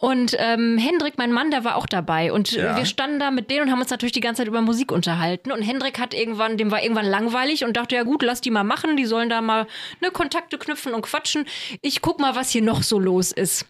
Und 0.00 0.34
ähm, 0.40 0.76
Hendrik, 0.76 1.18
mein 1.18 1.30
Mann, 1.30 1.52
der 1.52 1.62
war 1.62 1.76
auch 1.76 1.86
dabei. 1.86 2.32
Und 2.32 2.52
äh, 2.56 2.64
Ja. 2.64 2.76
wir 2.76 2.84
standen 2.84 3.20
da 3.20 3.30
mit 3.30 3.48
denen 3.48 3.66
und 3.66 3.70
haben 3.70 3.80
uns 3.80 3.90
natürlich 3.90 4.10
die 4.10 4.18
ganze 4.18 4.40
Zeit 4.40 4.48
über 4.48 4.60
Musik 4.60 4.90
unterhalten. 4.90 5.52
Und 5.52 5.62
Hendrik 5.62 6.00
hat 6.00 6.14
irgendwann, 6.14 6.56
dem 6.56 6.72
war 6.72 6.82
irgendwann 6.82 7.06
langweilig 7.06 7.64
und 7.64 7.76
dachte, 7.76 7.94
ja 7.94 8.02
gut, 8.02 8.24
lass 8.24 8.40
die 8.40 8.50
mal 8.50 8.64
machen. 8.64 8.96
Die 8.96 9.04
sollen 9.06 9.28
da 9.28 9.40
mal 9.40 9.51
ne, 10.00 10.10
Kontakte 10.10 10.58
knüpfen 10.58 10.94
und 10.94 11.02
quatschen. 11.02 11.46
Ich 11.80 12.02
guck 12.02 12.20
mal, 12.20 12.34
was 12.34 12.50
hier 12.50 12.62
noch 12.62 12.82
so 12.82 12.98
los 12.98 13.32
ist. 13.32 13.66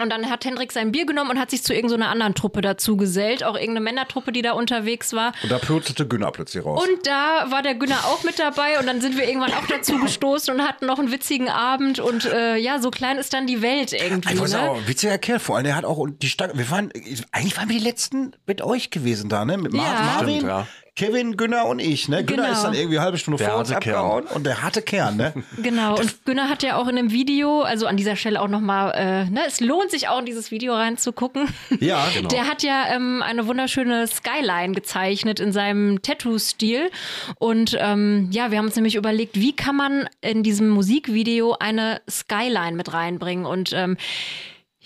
Und 0.00 0.10
dann 0.10 0.30
hat 0.30 0.44
Hendrik 0.44 0.70
sein 0.70 0.92
Bier 0.92 1.06
genommen 1.06 1.30
und 1.32 1.40
hat 1.40 1.50
sich 1.50 1.64
zu 1.64 1.74
irgendeiner 1.74 2.08
anderen 2.08 2.36
Truppe 2.36 2.60
dazu 2.60 2.96
gesellt, 2.96 3.42
auch 3.42 3.54
irgendeine 3.56 3.80
Männertruppe, 3.80 4.30
die 4.30 4.42
da 4.42 4.52
unterwegs 4.52 5.12
war. 5.12 5.32
Und 5.42 5.50
da 5.50 5.58
plurzelte 5.58 6.06
Günner 6.06 6.30
plötzlich 6.30 6.64
raus. 6.64 6.80
Und 6.86 7.04
da 7.04 7.50
war 7.50 7.62
der 7.62 7.74
Günner 7.74 7.96
auch 8.04 8.22
mit 8.22 8.38
dabei 8.38 8.78
und 8.78 8.86
dann 8.86 9.00
sind 9.00 9.16
wir 9.18 9.26
irgendwann 9.26 9.52
auch 9.54 9.66
dazu 9.66 9.98
gestoßen 9.98 10.54
und 10.54 10.62
hatten 10.62 10.86
noch 10.86 11.00
einen 11.00 11.10
witzigen 11.10 11.48
Abend 11.48 11.98
und 11.98 12.26
äh, 12.26 12.54
ja, 12.58 12.78
so 12.78 12.92
klein 12.92 13.18
ist 13.18 13.32
dann 13.32 13.48
die 13.48 13.60
Welt 13.60 13.92
irgendwie. 13.92 14.34
Ich 14.34 14.40
weiß 14.40 14.52
Ne? 14.52 14.70
auch, 14.70 14.86
witziger 14.86 15.18
Kerl, 15.18 15.40
vor 15.40 15.56
allem, 15.56 15.64
der 15.64 15.74
hat 15.74 15.84
auch 15.84 15.96
und 15.98 16.22
die 16.22 16.28
Stange, 16.28 16.56
wir 16.56 16.70
waren, 16.70 16.92
eigentlich 17.32 17.56
waren 17.56 17.68
wir 17.68 17.76
die 17.78 17.84
letzten 17.84 18.36
mit 18.46 18.62
euch 18.62 18.90
gewesen 18.90 19.28
da, 19.28 19.44
ne? 19.44 19.58
Mit 19.58 19.72
Mar 19.72 19.84
Ja. 19.84 20.00
Marvin, 20.00 20.34
Stimmt, 20.36 20.48
ja. 20.48 20.66
Kevin, 20.98 21.36
Günner 21.36 21.66
und 21.66 21.78
ich, 21.78 22.08
ne? 22.08 22.24
Günner 22.24 22.42
Genau. 22.42 22.54
ist 22.54 22.62
dann 22.64 22.74
irgendwie 22.74 22.96
eine 22.96 23.04
halbe 23.04 23.18
Stunde 23.18 23.38
Der 23.38 23.50
vor 23.50 23.60
uns 23.60 23.72
harte 23.72 23.84
Kern. 23.88 23.94
abgehauen 23.94 24.24
und 24.34 24.44
der 24.44 24.62
harte 24.62 24.82
Kern, 24.82 25.16
ne? 25.16 25.32
Genau, 25.62 25.96
und 25.96 26.24
Günner 26.24 26.48
hat 26.48 26.64
ja 26.64 26.76
auch 26.76 26.88
in 26.88 26.96
dem 26.96 27.12
Video, 27.12 27.62
also 27.62 27.86
an 27.86 27.96
dieser 27.96 28.16
Stelle 28.16 28.42
auch 28.42 28.48
nochmal, 28.48 28.92
äh, 28.96 29.30
ne, 29.30 29.42
es 29.46 29.60
lohnt 29.60 29.92
sich 29.92 30.08
auch 30.08 30.18
in 30.18 30.26
dieses 30.26 30.50
Video 30.50 30.74
reinzugucken. 30.74 31.48
Ja, 31.78 32.04
genau. 32.14 32.28
Der 32.30 32.48
hat 32.48 32.64
ja 32.64 32.86
ähm, 32.92 33.22
eine 33.22 33.46
wunderschöne 33.46 34.08
Skyline 34.08 34.72
gezeichnet 34.74 35.38
in 35.38 35.52
seinem 35.52 36.02
Tattoo-Stil. 36.02 36.90
Und 37.38 37.76
ähm, 37.78 38.28
ja, 38.32 38.50
wir 38.50 38.58
haben 38.58 38.66
uns 38.66 38.74
nämlich 38.74 38.96
überlegt, 38.96 39.36
wie 39.36 39.54
kann 39.54 39.76
man 39.76 40.08
in 40.20 40.42
diesem 40.42 40.68
Musikvideo 40.68 41.54
eine 41.60 42.00
Skyline 42.10 42.72
mit 42.72 42.92
reinbringen? 42.92 43.46
Und 43.46 43.72
ähm, 43.72 43.96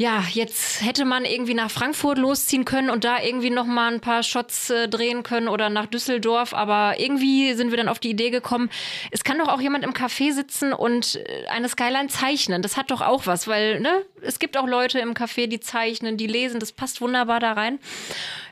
ja, 0.02 0.24
jetzt 0.32 0.82
hätte 0.82 1.04
man 1.04 1.24
irgendwie 1.24 1.54
nach 1.54 1.70
Frankfurt 1.70 2.18
losziehen 2.18 2.64
können 2.64 2.90
und 2.90 3.04
da 3.04 3.22
irgendwie 3.22 3.50
noch 3.50 3.66
mal 3.66 3.92
ein 3.92 4.00
paar 4.00 4.24
Shots 4.24 4.68
äh, 4.68 4.88
drehen 4.88 5.22
können 5.22 5.46
oder 5.46 5.70
nach 5.70 5.86
Düsseldorf, 5.86 6.54
aber 6.54 6.98
irgendwie 6.98 7.54
sind 7.54 7.70
wir 7.70 7.76
dann 7.76 7.88
auf 7.88 8.00
die 8.00 8.10
Idee 8.10 8.30
gekommen, 8.30 8.68
es 9.12 9.22
kann 9.22 9.38
doch 9.38 9.46
auch 9.46 9.60
jemand 9.60 9.84
im 9.84 9.92
Café 9.92 10.32
sitzen 10.32 10.72
und 10.72 11.20
äh, 11.24 11.46
eine 11.46 11.68
Skyline 11.68 12.08
zeichnen. 12.08 12.62
Das 12.62 12.76
hat 12.76 12.90
doch 12.90 13.00
auch 13.00 13.26
was, 13.26 13.46
weil 13.46 13.78
ne, 13.78 14.04
es 14.22 14.40
gibt 14.40 14.56
auch 14.56 14.66
Leute 14.66 14.98
im 14.98 15.14
Café, 15.14 15.46
die 15.46 15.60
zeichnen, 15.60 16.16
die 16.16 16.26
lesen, 16.26 16.58
das 16.58 16.72
passt 16.72 17.00
wunderbar 17.00 17.38
da 17.38 17.52
rein. 17.52 17.78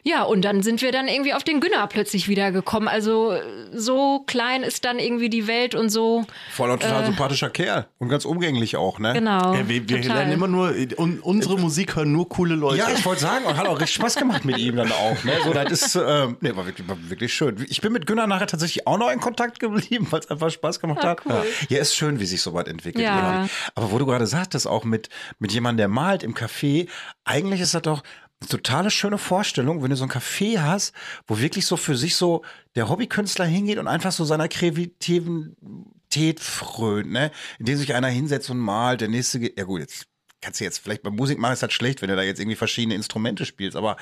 Ja, 0.02 0.22
und 0.22 0.42
dann 0.42 0.62
sind 0.62 0.82
wir 0.82 0.92
dann 0.92 1.08
irgendwie 1.08 1.34
auf 1.34 1.44
den 1.44 1.60
Günner 1.60 1.86
plötzlich 1.86 2.28
wiedergekommen. 2.28 2.88
Also 2.88 3.34
so 3.72 4.20
klein 4.26 4.62
ist 4.62 4.84
dann 4.84 4.98
irgendwie 4.98 5.28
die 5.28 5.46
Welt 5.46 5.74
und 5.74 5.90
so. 5.90 6.24
Voll 6.52 6.70
ein 6.70 6.80
total 6.80 7.04
sympathischer 7.06 7.50
Kerl 7.50 7.86
und 7.98 8.08
ganz 8.08 8.24
umgänglich 8.24 8.76
auch, 8.76 8.98
ne? 8.98 9.12
Genau. 9.12 9.54
Ja, 9.54 9.68
wir 9.68 9.88
wir 9.88 9.98
lernen 10.02 10.32
immer 10.32 10.48
nur, 10.48 10.74
un, 10.96 11.20
unsere 11.20 11.58
Musik 11.58 11.96
hören 11.96 12.12
nur 12.12 12.28
coole 12.28 12.54
Leute. 12.54 12.78
Ja, 12.78 12.88
ich 12.90 13.04
wollte 13.04 13.22
sagen, 13.22 13.44
und 13.44 13.56
hat 13.56 13.66
auch 13.66 13.78
richtig 13.78 13.94
Spaß 13.96 14.16
gemacht 14.16 14.44
mit 14.44 14.58
ihm 14.58 14.76
dann 14.76 14.90
auch. 14.92 15.22
Ne? 15.24 15.32
So, 15.44 15.52
das 15.52 15.70
ist, 15.70 15.94
ähm, 15.96 16.36
nee, 16.40 16.54
war 16.56 16.66
wirklich, 16.66 16.88
war 16.88 16.96
wirklich 17.10 17.32
schön. 17.34 17.64
Ich 17.68 17.80
bin 17.80 17.92
mit 17.92 18.06
Günnar 18.06 18.26
nachher 18.26 18.46
tatsächlich 18.46 18.86
auch 18.86 18.98
noch 18.98 19.10
in 19.10 19.20
Kontakt 19.20 19.60
geblieben, 19.60 20.06
weil 20.10 20.20
es 20.20 20.30
einfach 20.30 20.50
Spaß 20.50 20.80
gemacht 20.80 21.00
Ah, 21.02 21.08
hat. 21.10 21.20
cool. 21.26 21.44
Ja, 21.68 21.78
ist 21.80 21.94
schön, 21.94 22.20
wie 22.20 22.26
sich 22.26 22.40
so 22.42 22.54
weit 22.54 22.68
entwickelt. 22.68 23.04
Ja. 23.04 23.34
irgendwie. 23.34 23.50
Aber 23.74 23.90
wo 23.92 23.98
du 23.98 24.06
gerade 24.06 24.26
sagtest, 24.26 24.66
auch 24.66 24.84
mit, 24.84 25.08
mit 25.38 25.52
jemandem, 25.52 25.78
der 25.78 25.88
malt 25.88 26.22
im 26.22 26.34
Café, 26.34 26.88
eigentlich 27.24 27.60
ist 27.60 27.74
das 27.74 27.82
doch 27.82 28.02
totale 28.48 28.90
schöne 28.90 29.18
Vorstellung, 29.18 29.82
wenn 29.82 29.90
du 29.90 29.96
so 29.96 30.04
ein 30.04 30.10
Café 30.10 30.60
hast, 30.60 30.92
wo 31.26 31.38
wirklich 31.38 31.66
so 31.66 31.76
für 31.76 31.96
sich 31.96 32.16
so 32.16 32.42
der 32.74 32.88
Hobbykünstler 32.88 33.44
hingeht 33.44 33.78
und 33.78 33.86
einfach 33.88 34.12
so 34.12 34.24
seiner 34.24 34.48
Kreativität 34.48 36.40
frönt, 36.40 37.10
ne? 37.10 37.30
Indem 37.58 37.76
sich 37.78 37.94
einer 37.94 38.08
hinsetzt 38.08 38.50
und 38.50 38.58
malt, 38.58 39.00
der 39.00 39.08
nächste, 39.08 39.40
geht- 39.40 39.58
ja 39.58 39.64
gut, 39.64 39.80
jetzt 39.80 40.06
kannst 40.42 40.58
du 40.58 40.64
jetzt 40.64 40.78
vielleicht 40.78 41.02
bei 41.02 41.10
Musik 41.10 41.38
machen, 41.38 41.52
ist 41.52 41.60
halt 41.60 41.74
schlecht, 41.74 42.00
wenn 42.00 42.08
du 42.08 42.16
da 42.16 42.22
jetzt 42.22 42.40
irgendwie 42.40 42.56
verschiedene 42.56 42.94
Instrumente 42.94 43.44
spielst, 43.44 43.76
aber 43.76 43.98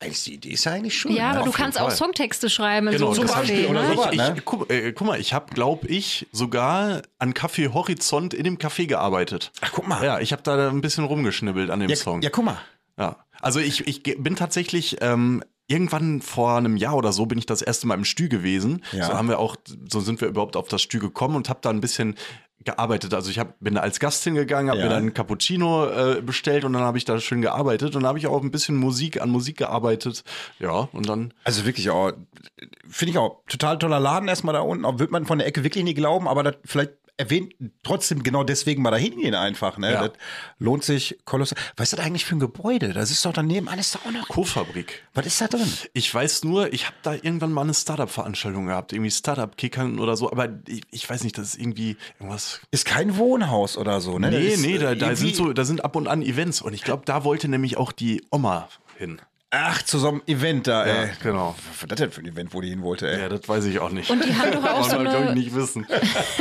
eigentlich 0.00 0.24
die 0.24 0.34
Idee 0.34 0.48
ist 0.52 0.64
ja 0.64 0.72
eigentlich 0.72 0.98
schön. 0.98 1.12
Ja, 1.12 1.32
ne? 1.32 1.36
aber 1.40 1.44
du 1.46 1.52
kannst 1.52 1.78
auch 1.78 1.88
Fall. 1.88 1.96
Songtexte 1.96 2.48
schreiben 2.48 2.86
in 2.88 2.94
Genau, 2.94 3.12
so 3.12 3.20
einem 3.20 3.30
Café, 3.30 3.52
ich- 3.52 3.68
oder 3.68 3.82
ne? 3.86 3.94
so. 3.94 4.08
Ich, 4.10 4.16
ne? 4.16 4.34
ich, 4.38 4.44
guck, 4.46 4.70
äh, 4.70 4.92
guck 4.92 5.06
mal, 5.06 5.20
ich 5.20 5.34
habe, 5.34 5.52
glaube 5.52 5.86
ich, 5.88 6.26
sogar 6.32 7.02
an 7.18 7.34
Café 7.34 7.74
Horizont 7.74 8.32
in 8.32 8.44
dem 8.44 8.56
Café 8.56 8.86
gearbeitet. 8.86 9.52
Ach, 9.60 9.70
guck 9.72 9.86
mal. 9.86 10.02
Ja, 10.02 10.18
ich 10.18 10.32
habe 10.32 10.42
da 10.42 10.70
ein 10.70 10.80
bisschen 10.80 11.04
rumgeschnibbelt 11.04 11.68
an 11.68 11.80
dem 11.80 11.90
Ja, 11.90 11.96
Song. 11.96 12.22
ja, 12.22 12.30
guck 12.30 12.46
mal. 12.46 12.58
Ja, 12.98 13.21
also 13.42 13.60
ich, 13.60 13.86
ich 13.86 14.02
bin 14.02 14.36
tatsächlich 14.36 14.96
ähm, 15.00 15.42
irgendwann 15.68 16.20
vor 16.22 16.56
einem 16.56 16.76
Jahr 16.76 16.96
oder 16.96 17.12
so 17.12 17.26
bin 17.26 17.38
ich 17.38 17.46
das 17.46 17.62
erste 17.62 17.86
Mal 17.86 17.94
im 17.94 18.04
Stü 18.04 18.28
gewesen. 18.28 18.82
Ja. 18.92 19.06
So 19.06 19.12
haben 19.14 19.28
wir 19.28 19.38
auch, 19.38 19.56
so 19.88 20.00
sind 20.00 20.20
wir 20.20 20.28
überhaupt 20.28 20.56
auf 20.56 20.68
das 20.68 20.82
Stü 20.82 20.98
gekommen 20.98 21.36
und 21.36 21.48
habe 21.48 21.60
da 21.62 21.70
ein 21.70 21.80
bisschen 21.80 22.16
gearbeitet. 22.64 23.12
Also 23.14 23.30
ich 23.30 23.38
hab, 23.40 23.58
bin 23.58 23.74
da 23.74 23.80
als 23.80 23.98
Gast 23.98 24.22
hingegangen, 24.22 24.70
habe 24.70 24.78
Ja. 24.80 24.84
mir 24.86 24.90
dann 24.90 25.06
ein 25.06 25.14
Cappuccino 25.14 25.86
äh, 25.86 26.22
bestellt 26.22 26.64
und 26.64 26.72
dann 26.74 26.82
habe 26.82 26.96
ich 26.98 27.04
da 27.04 27.18
schön 27.18 27.42
gearbeitet 27.42 27.96
und 27.96 28.02
dann 28.02 28.08
habe 28.08 28.18
ich 28.18 28.26
auch 28.28 28.40
ein 28.42 28.50
bisschen 28.52 28.76
Musik 28.76 29.20
an 29.20 29.30
Musik 29.30 29.56
gearbeitet. 29.56 30.22
Ja, 30.60 30.88
und 30.92 31.08
dann 31.08 31.34
Also 31.44 31.64
wirklich 31.64 31.90
auch, 31.90 32.12
finde 32.88 33.12
ich 33.12 33.18
auch, 33.18 33.42
total 33.48 33.78
toller 33.78 33.98
Laden 33.98 34.28
erstmal 34.28 34.52
da 34.54 34.60
unten. 34.60 34.84
Auch 34.84 34.98
wird 35.00 35.10
man 35.10 35.26
von 35.26 35.38
der 35.38 35.46
Ecke 35.48 35.64
wirklich 35.64 35.82
nie 35.84 35.94
glauben, 35.94 36.28
aber 36.28 36.42
das 36.44 36.54
vielleicht 36.64 36.92
erwähnt 37.22 37.54
trotzdem 37.82 38.22
genau 38.22 38.42
deswegen 38.42 38.82
mal 38.82 38.90
da 38.90 38.96
hingehen 38.96 39.34
einfach. 39.34 39.78
Ne? 39.78 39.92
Ja. 39.92 40.08
Das 40.08 40.18
lohnt 40.58 40.82
sich 40.82 41.18
kolossal. 41.24 41.56
Was 41.76 41.92
ist 41.92 41.98
das 41.98 42.04
eigentlich 42.04 42.24
für 42.24 42.36
ein 42.36 42.40
Gebäude? 42.40 42.92
Das 42.92 43.10
ist 43.10 43.24
doch 43.24 43.32
daneben 43.32 43.68
alles 43.68 43.92
da 43.92 44.00
auch 44.00 44.10
noch. 44.10 44.28
Co-Fabrik. 44.28 45.06
Was 45.14 45.26
ist 45.26 45.40
da 45.40 45.46
drin? 45.46 45.72
Ich 45.92 46.12
weiß 46.12 46.44
nur, 46.44 46.72
ich 46.72 46.86
habe 46.86 46.96
da 47.02 47.14
irgendwann 47.14 47.52
mal 47.52 47.62
eine 47.62 47.74
Startup-Veranstaltung 47.74 48.66
gehabt, 48.66 48.92
irgendwie 48.92 49.10
Startup-Kickern 49.10 50.00
oder 50.00 50.16
so, 50.16 50.30
aber 50.30 50.48
ich, 50.66 50.82
ich 50.90 51.08
weiß 51.08 51.22
nicht, 51.22 51.38
das 51.38 51.54
ist 51.54 51.60
irgendwie 51.60 51.96
irgendwas 52.18 52.60
Ist 52.70 52.86
kein 52.86 53.16
Wohnhaus 53.16 53.76
oder 53.76 54.00
so, 54.00 54.18
ne? 54.18 54.30
Nee, 54.30 54.48
ist, 54.48 54.62
nee, 54.62 54.78
da, 54.78 54.94
da, 54.94 55.14
sind 55.14 55.36
so, 55.36 55.52
da 55.52 55.64
sind 55.64 55.84
ab 55.84 55.94
und 55.96 56.08
an 56.08 56.22
Events 56.22 56.60
und 56.60 56.74
ich 56.74 56.82
glaube, 56.82 57.04
da 57.04 57.24
wollte 57.24 57.48
nämlich 57.48 57.76
auch 57.76 57.92
die 57.92 58.24
Oma 58.30 58.68
hin. 58.98 59.20
Ach, 59.54 59.82
zu 59.82 59.98
so 59.98 60.08
einem 60.08 60.22
Event 60.26 60.66
da, 60.66 60.86
Ja, 60.86 60.92
ey. 61.02 61.10
genau. 61.22 61.54
Was 61.70 61.82
war 61.82 61.88
das 61.88 61.98
denn 61.98 62.10
für 62.10 62.22
ein 62.22 62.26
Event, 62.26 62.54
wo 62.54 62.62
die 62.62 62.70
hin 62.70 62.80
wollte, 62.80 63.06
ey? 63.12 63.20
Ja, 63.20 63.28
das 63.28 63.46
weiß 63.46 63.66
ich 63.66 63.80
auch 63.80 63.90
nicht. 63.90 64.08
Und 64.10 64.24
die 64.24 64.34
haben 64.34 64.50
doch 64.50 64.64
auch 64.64 64.82
so 64.88 64.96
eine, 64.96 65.34
nicht 65.34 65.54
wissen. 65.54 65.86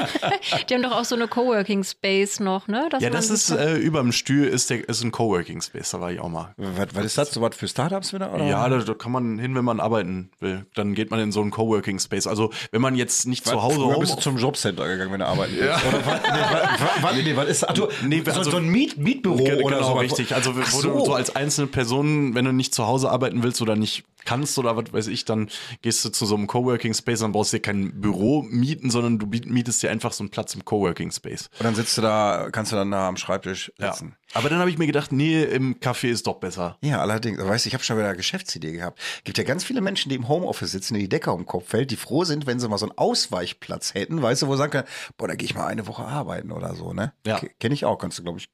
die 0.69 0.73
haben 0.73 0.81
doch 0.81 0.93
auch 0.93 1.03
so 1.03 1.15
eine 1.15 1.27
Coworking 1.27 1.83
Space 1.83 2.39
noch, 2.39 2.69
ne? 2.69 2.87
Dass 2.89 3.03
Ja, 3.03 3.09
das 3.09 3.29
ist 3.29 3.49
äh, 3.51 3.75
überm 3.75 4.13
Stühl 4.13 4.47
ist, 4.47 4.69
der, 4.69 4.87
ist 4.87 5.03
ein 5.03 5.11
Coworking 5.11 5.59
Space, 5.61 5.91
da 5.91 5.99
war 5.99 6.13
ich 6.13 6.21
auch 6.21 6.29
mal. 6.29 6.53
Was, 6.55 6.87
was 6.95 7.03
ist 7.05 7.17
das? 7.17 7.31
So 7.31 7.41
was 7.41 7.53
für 7.53 7.67
Startups 7.67 8.13
wieder? 8.13 8.33
Oder? 8.33 8.45
Ja, 8.45 8.69
da, 8.69 8.77
da 8.77 8.93
kann 8.93 9.11
man 9.11 9.37
hin, 9.39 9.55
wenn 9.55 9.65
man 9.65 9.81
arbeiten 9.81 10.29
will. 10.39 10.65
Dann 10.75 10.93
geht 10.95 11.11
man 11.11 11.19
in 11.19 11.33
so 11.33 11.41
einen 11.41 11.51
Coworking 11.51 11.99
Space. 11.99 12.27
Also, 12.27 12.51
wenn 12.71 12.79
man 12.81 12.95
jetzt 12.95 13.27
nicht 13.27 13.45
zu 13.45 13.61
Hause 13.61 13.75
Früher 13.75 13.99
bist 13.99 14.15
du 14.15 14.21
zum 14.21 14.37
Jobcenter 14.37 14.87
gegangen, 14.87 15.11
wenn 15.11 15.19
du 15.19 15.27
arbeiten 15.27 15.53
willst. 15.57 15.85
Oder 15.85 16.05
was, 16.05 16.21
nee, 16.23 16.39
was, 16.39 17.03
was, 17.03 17.15
nee, 17.25 17.35
was 17.35 17.47
ist 17.49 17.67
ach, 17.69 17.73
du, 17.73 17.87
Nee, 18.03 18.21
so, 18.25 18.31
also- 18.31 18.51
so 18.51 18.57
ein 18.57 18.67
Miet, 18.69 18.95
Mietbüro 18.97 19.35
Ge- 19.35 19.61
oder 19.63 19.75
genau, 19.79 19.87
so. 19.95 19.99
richtig. 19.99 20.33
Also, 20.33 20.55
wo 20.55 20.61
Ach 20.63 20.71
du 20.71 21.05
so 21.05 21.13
als 21.13 21.35
einzelne 21.35 21.67
Person, 21.67 22.35
wenn 22.35 22.45
du 22.45 22.53
nicht 22.53 22.73
zu 22.73 22.87
Hause 22.87 23.00
arbeiten 23.07 23.43
willst 23.43 23.61
oder 23.61 23.75
nicht 23.75 24.03
kannst 24.23 24.59
oder 24.59 24.77
was 24.77 24.93
weiß 24.93 25.07
ich, 25.07 25.25
dann 25.25 25.49
gehst 25.81 26.05
du 26.05 26.09
zu 26.09 26.27
so 26.27 26.35
einem 26.35 26.45
Coworking 26.45 26.93
Space, 26.93 27.21
dann 27.21 27.31
brauchst 27.31 27.53
du 27.53 27.57
dir 27.57 27.61
kein 27.61 27.99
Büro 28.01 28.43
mieten, 28.43 28.91
sondern 28.91 29.17
du 29.17 29.25
mietest 29.25 29.81
dir 29.81 29.89
einfach 29.89 30.13
so 30.13 30.21
einen 30.23 30.29
Platz 30.29 30.53
im 30.53 30.63
Coworking 30.63 31.09
Space. 31.11 31.49
Und 31.57 31.63
dann 31.65 31.73
sitzt 31.73 31.97
du 31.97 32.03
da, 32.03 32.49
kannst 32.51 32.71
du 32.71 32.75
dann 32.75 32.91
da 32.91 33.07
am 33.07 33.17
Schreibtisch 33.17 33.71
Ja. 33.79 33.91
sitzen. 33.91 34.15
Aber 34.33 34.47
dann 34.47 34.59
habe 34.59 34.69
ich 34.69 34.77
mir 34.77 34.85
gedacht, 34.85 35.11
nee, 35.11 35.41
im 35.43 35.75
Café 35.79 36.07
ist 36.09 36.25
doch 36.27 36.35
besser. 36.35 36.77
Ja, 36.81 37.01
allerdings. 37.01 37.39
Weißt 37.43 37.65
du, 37.65 37.67
ich 37.67 37.73
habe 37.73 37.83
schon 37.83 37.97
wieder 37.97 38.07
eine 38.07 38.15
Geschäftsidee 38.15 38.71
gehabt. 38.73 38.99
Gibt 39.23 39.37
ja 39.39 39.43
ganz 39.43 39.63
viele 39.63 39.81
Menschen, 39.81 40.09
die 40.09 40.15
im 40.15 40.27
Homeoffice 40.29 40.71
sitzen, 40.71 40.93
die 40.93 41.01
die 41.01 41.09
Decke 41.09 41.31
um 41.31 41.41
den 41.41 41.45
Kopf 41.47 41.67
fällt, 41.69 41.89
die 41.91 41.97
froh 41.97 42.23
sind, 42.23 42.45
wenn 42.45 42.59
sie 42.59 42.69
mal 42.69 42.77
so 42.77 42.85
einen 42.85 42.97
Ausweichplatz 42.97 43.93
hätten, 43.93 44.21
weißt 44.21 44.43
du, 44.43 44.47
wo 44.47 44.53
sie 44.53 44.59
sagen 44.59 44.71
können, 44.71 44.87
boah, 45.17 45.27
da 45.27 45.35
gehe 45.35 45.45
ich 45.45 45.55
mal 45.55 45.65
eine 45.67 45.87
Woche 45.87 46.03
arbeiten 46.03 46.51
oder 46.51 46.75
so, 46.75 46.93
ne? 46.93 47.13
Ja. 47.25 47.41
Kenne 47.59 47.73
ich 47.73 47.85
auch, 47.85 47.97
kannst 47.97 48.19
du, 48.19 48.23
glaube 48.23 48.39
ich. 48.39 48.47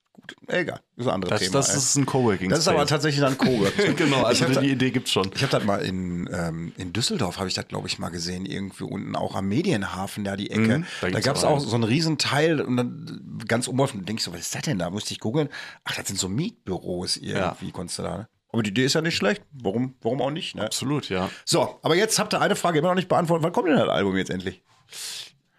Egal, 0.48 0.80
ist 0.96 1.08
ein 1.08 1.14
anderes 1.14 1.30
Das, 1.30 1.42
Thema. 1.42 1.54
das 1.54 1.70
ey. 1.70 1.78
ist 1.78 1.96
ein 1.96 2.06
Coworking 2.06 2.50
das 2.50 2.60
ist 2.60 2.68
aber 2.68 2.86
tatsächlich 2.86 3.22
dann 3.22 3.38
Coworking. 3.38 3.96
genau, 3.96 4.24
also 4.24 4.46
ich 4.46 4.50
habe 4.50 4.66
die 4.66 4.72
Idee 4.72 4.92
gibt's 4.92 5.12
schon. 5.12 5.32
ich 5.34 5.44
hab 5.44 5.50
das 5.50 5.64
mal 5.64 5.78
in, 5.82 6.30
ähm, 6.32 6.74
in 6.78 6.94
Düsseldorf, 6.94 7.38
habe 7.38 7.48
ich 7.48 7.54
das, 7.54 7.68
glaube 7.68 7.88
ich, 7.88 8.00
mal 8.00 8.10
gesehen, 8.10 8.46
irgendwie 8.46 8.84
unten 8.84 9.16
auch 9.16 9.36
am 9.36 9.48
Medienhafen, 9.48 10.24
da 10.24 10.36
die 10.36 10.52
Ecke. 10.52 10.80
Mhm, 10.80 10.86
da 11.02 11.10
da 11.10 11.20
gab 11.20 11.36
es 11.36 11.44
auch 11.44 11.60
so 11.60 11.76
einen 11.76 11.84
riesen 11.84 12.18
Teil 12.18 12.62
und 12.62 12.78
dann 12.78 13.42
ganz 13.48 13.68
umgeworfen, 13.68 14.06
denke 14.06 14.20
ich 14.20 14.24
so, 14.24 14.34
was 14.34 14.42
ist 14.42 14.56
das 14.56 14.62
denn 14.64 14.80
da? 14.80 14.90
Musste 14.90 15.14
ich 15.14 15.20
googeln. 15.20 15.50
Ach, 15.84 15.96
das 15.96 16.08
sind 16.08 16.20
so 16.20 16.30
Mietbüros 16.30 17.18
irgendwie, 17.18 17.72
konntest 17.72 18.00
du 18.00 18.04
da, 18.04 18.18
ne? 18.18 18.28
Aber 18.50 18.64
die 18.64 18.70
Idee 18.70 18.86
ist 18.86 18.94
ja 18.94 19.02
nicht 19.02 19.16
schlecht. 19.16 19.44
Warum, 19.52 19.96
warum 20.02 20.22
auch 20.22 20.32
nicht, 20.32 20.56
ne? 20.56 20.64
Absolut, 20.64 21.10
ja. 21.10 21.30
So, 21.46 21.80
aber 21.84 21.96
jetzt 21.96 22.18
habt 22.18 22.34
ihr 22.34 22.42
eine 22.42 22.56
Frage 22.56 22.80
immer 22.80 22.88
noch 22.90 22.96
nicht 22.96 23.10
beantwortet. 23.10 23.44
Wann 23.44 23.52
kommt 23.52 23.68
denn 23.68 23.76
das 23.78 23.90
Album 23.90 24.16
jetzt 24.16 24.30
endlich? 24.30 24.64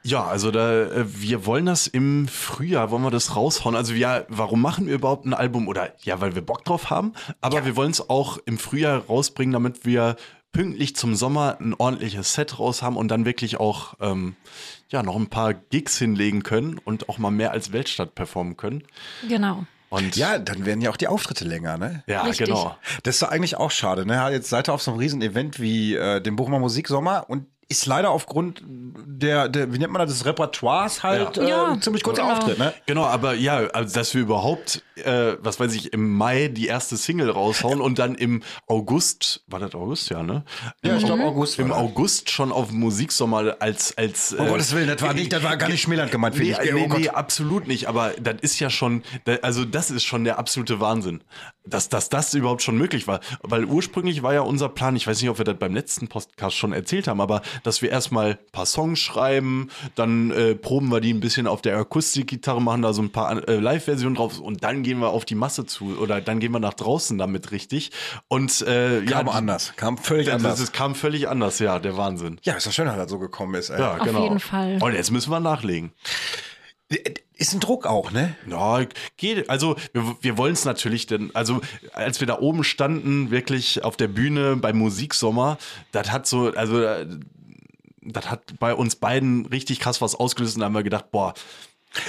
Ja, 0.03 0.25
also 0.25 0.51
da, 0.51 0.83
äh, 0.85 1.05
wir 1.07 1.45
wollen 1.45 1.67
das 1.67 1.87
im 1.87 2.29
Frühjahr, 2.29 2.91
wollen 2.91 3.03
wir 3.03 3.11
das 3.11 3.37
raushauen. 3.37 3.77
Also 3.77 3.95
ja, 3.95 4.25
warum 4.29 4.63
machen 4.63 4.87
wir 4.87 4.95
überhaupt 4.95 5.27
ein 5.27 5.35
Album? 5.35 5.69
Oder 5.69 5.93
ja, 6.03 6.21
weil 6.21 6.35
wir 6.35 6.43
Bock 6.43 6.65
drauf 6.65 6.91
haben. 6.91 7.13
Aber 7.41 7.65
wir 7.65 7.77
wollen 7.77 7.91
es 7.91 8.09
auch 8.09 8.39
im 8.47 8.59
Frühjahr 8.59 9.05
rausbringen, 9.07 9.53
damit 9.53 9.85
wir 9.85 10.17
pünktlich 10.53 10.97
zum 10.97 11.15
Sommer 11.15 11.59
ein 11.61 11.75
ordentliches 11.75 12.33
Set 12.33 12.59
raus 12.59 12.83
haben 12.83 12.97
und 12.97 13.09
dann 13.09 13.25
wirklich 13.25 13.61
auch 13.61 13.95
ähm, 14.01 14.35
ja 14.89 15.03
noch 15.03 15.17
ein 15.17 15.29
paar 15.29 15.53
Gigs 15.53 15.99
hinlegen 15.99 16.43
können 16.43 16.79
und 16.79 17.09
auch 17.09 17.19
mal 17.19 17.31
mehr 17.31 17.51
als 17.53 17.73
Weltstadt 17.73 18.15
performen 18.15 18.57
können. 18.57 18.85
Genau. 19.29 19.65
Und 19.91 20.17
Ja, 20.17 20.39
dann 20.39 20.67
werden 20.67 20.81
ja 20.81 20.91
auch 20.91 20.97
die 20.97 21.09
Auftritte 21.09 21.45
länger, 21.45 21.79
ne? 21.79 22.03
ja 22.07 22.23
Richtig. 22.23 22.47
genau. 22.47 22.77
Das 23.03 23.17
ist 23.17 23.23
doch 23.23 23.31
eigentlich 23.31 23.57
auch 23.57 23.71
schade, 23.71 24.05
ne? 24.05 24.29
Jetzt 24.31 24.51
seid 24.51 24.69
ihr 24.69 24.75
auf 24.75 24.83
so 24.83 24.91
einem 24.91 25.01
riesen 25.01 25.23
Event 25.23 25.61
wie 25.61 25.95
äh, 25.95 26.21
dem 26.21 26.37
Bochumer 26.37 26.59
Musiksommer 26.59 27.25
und 27.29 27.47
ist 27.71 27.85
leider 27.87 28.11
aufgrund 28.11 28.63
der, 28.67 29.49
der, 29.49 29.73
wie 29.73 29.79
nennt 29.79 29.93
man 29.93 30.01
das, 30.07 30.17
des 30.17 30.25
Repertoires 30.25 31.03
halt 31.03 31.37
Ja. 31.37 31.43
äh, 31.43 31.49
Ja, 31.75 31.81
ziemlich 31.81 32.03
kurzer 32.03 32.23
genau. 32.23 32.35
Auftritt, 32.35 32.59
ne? 32.59 32.73
Genau, 32.87 33.05
aber 33.05 33.35
ja, 33.35 33.59
also 33.75 33.95
dass 33.95 34.15
wir 34.15 34.23
überhaupt, 34.23 34.83
äh, 34.97 35.35
was 35.41 35.61
weiß 35.61 35.75
ich, 35.75 35.93
im 35.93 36.17
Mai 36.17 36.49
die 36.49 36.67
erste 36.67 36.97
Single 36.97 37.29
raushauen 37.31 37.81
und 37.83 37.99
dann 37.99 38.15
im 38.15 38.43
August, 38.67 39.43
war 39.49 39.61
das 39.61 39.75
August, 39.75 40.09
ja, 40.11 40.23
ne? 40.23 40.45
Ja, 40.83 40.97
ich 40.97 41.05
glaube 41.05 41.25
August. 41.25 41.59
Im. 41.59 41.73
August 41.73 42.31
schon 42.31 42.53
auf 42.53 42.71
Musiksommer 42.71 43.57
als 43.61 43.97
als 43.99 44.33
Um 44.33 44.47
Gottes 44.49 44.75
Willen, 44.75 44.89
das 44.89 45.03
war 45.03 45.13
nicht, 45.13 45.33
das 45.33 45.43
war 45.43 45.57
gar 45.57 45.69
nicht 45.69 45.83
schmälernd 45.83 46.11
gemeint, 46.11 46.37
finde 46.37 46.53
Nee, 46.53 46.65
ich. 46.69 46.73
nee, 46.75 46.89
oh 46.91 46.99
nee, 46.99 47.09
absolut 47.11 47.67
nicht. 47.67 47.87
Aber 47.87 48.13
das 48.21 48.37
ist 48.41 48.59
ja 48.61 48.71
schon, 48.71 49.03
also 49.43 49.65
das 49.67 49.91
ist 49.91 50.05
schon 50.05 50.25
der 50.25 50.39
absolute 50.39 50.81
Wahnsinn, 50.81 51.23
dass, 51.67 51.89
dass 51.91 52.09
das 52.09 52.33
überhaupt 52.35 52.63
schon 52.63 52.79
möglich 52.79 53.07
war. 53.07 53.21
Weil 53.43 53.65
ursprünglich 53.67 54.23
war 54.23 54.33
ja 54.33 54.41
unser 54.41 54.69
Plan, 54.71 54.97
ich 54.97 55.07
weiß 55.07 55.21
nicht, 55.21 55.31
ob 55.31 55.37
wir 55.39 55.45
das 55.45 55.59
beim 55.59 55.75
letzten 55.75 56.09
Podcast 56.09 56.57
schon 56.57 56.73
erzählt 56.73 57.09
haben, 57.09 57.21
aber 57.21 57.43
dass 57.63 57.83
wir 57.83 57.91
erstmal 57.91 58.33
ein 58.33 58.39
paar 58.53 58.67
Songs 58.67 58.99
schreiben, 58.99 59.69
dann 59.95 60.31
äh, 60.31 60.55
proben 60.55 60.89
wir 60.91 61.01
die 61.01 61.13
ein 61.13 61.21
bisschen 61.21 61.47
auf 61.47 61.63
der 61.63 61.77
Akustikgitarre, 61.77 62.61
machen 62.63 62.83
da 62.83 62.93
so 62.93 63.03
ein 63.03 63.11
paar 63.11 63.49
äh, 63.49 63.57
Live-Versionen 63.59 64.15
drauf 64.17 64.39
und 64.41 64.63
dann 64.65 64.83
gehen 64.83 64.99
wir 65.01 65.11
auf 65.11 65.25
die 65.25 65.35
Masse 65.35 65.67
zu 65.67 65.99
oder 65.99 66.21
dann 66.21 66.41
gehen 66.41 66.53
wir 66.53 66.61
nach 66.61 66.75
draußen 66.75 67.17
damit 67.19 67.51
richtig. 67.53 67.91
Und 68.29 68.63
äh, 68.63 69.01
ja, 69.01 69.11
Kam 69.11 69.27
die- 69.27 69.33
anders, 69.33 69.73
kam 69.77 69.99
völlig 69.99 70.27
Das, 70.27 70.35
anders. 70.37 70.59
das 70.61 70.73
kam 70.73 70.95
völlig 70.95 71.29
anders, 71.29 71.59
ja, 71.59 71.79
der 71.79 71.97
Wahnsinn. 71.97 72.39
ja, 72.43 72.55
ist 72.55 72.67
doch 72.67 72.73
schön, 72.73 72.87
dass 72.87 72.97
das 72.97 73.11
so 73.11 73.19
gekommen 73.19 73.55
ist. 73.55 73.71
Ey. 73.71 73.81
Ja, 73.81 73.97
Auf 73.97 74.03
genau. 74.03 74.23
jeden 74.25 74.41
Fall. 74.41 74.79
Und 74.81 74.95
jetzt 74.95 75.11
müssen 75.11 75.31
wir 75.31 75.41
nachlegen. 75.41 75.93
Ist 77.37 77.53
ein 77.53 77.61
Druck 77.61 77.87
auch, 77.87 78.13
ne? 78.13 78.35
Ja, 78.49 78.81
geht. 79.19 79.51
Also 79.51 79.77
wir, 79.93 80.17
wir 80.23 80.39
wollen 80.39 80.55
es 80.55 80.65
natürlich, 80.65 81.07
denn 81.07 81.31
also 81.35 81.61
als 81.93 82.19
wir 82.21 82.27
da 82.27 82.39
oben 82.39 82.65
standen, 82.65 83.31
wirklich 83.31 83.85
auf 83.85 83.99
der 83.99 84.09
Bühne 84.09 84.57
beim 84.57 84.79
Musiksommer, 84.79 85.59
das 85.93 86.11
hat 86.11 86.27
so, 86.27 86.51
also 86.55 86.83
das 88.03 88.31
hat 88.31 88.59
bei 88.59 88.75
uns 88.75 88.97
beiden 88.97 89.47
richtig 89.47 89.81
krass 89.81 90.01
was 90.01 90.15
ausgelöst 90.15 90.57
und 90.57 90.61
da 90.61 90.67
haben 90.67 90.75
wir 90.75 90.83
gedacht, 90.83 91.11
boah, 91.11 91.35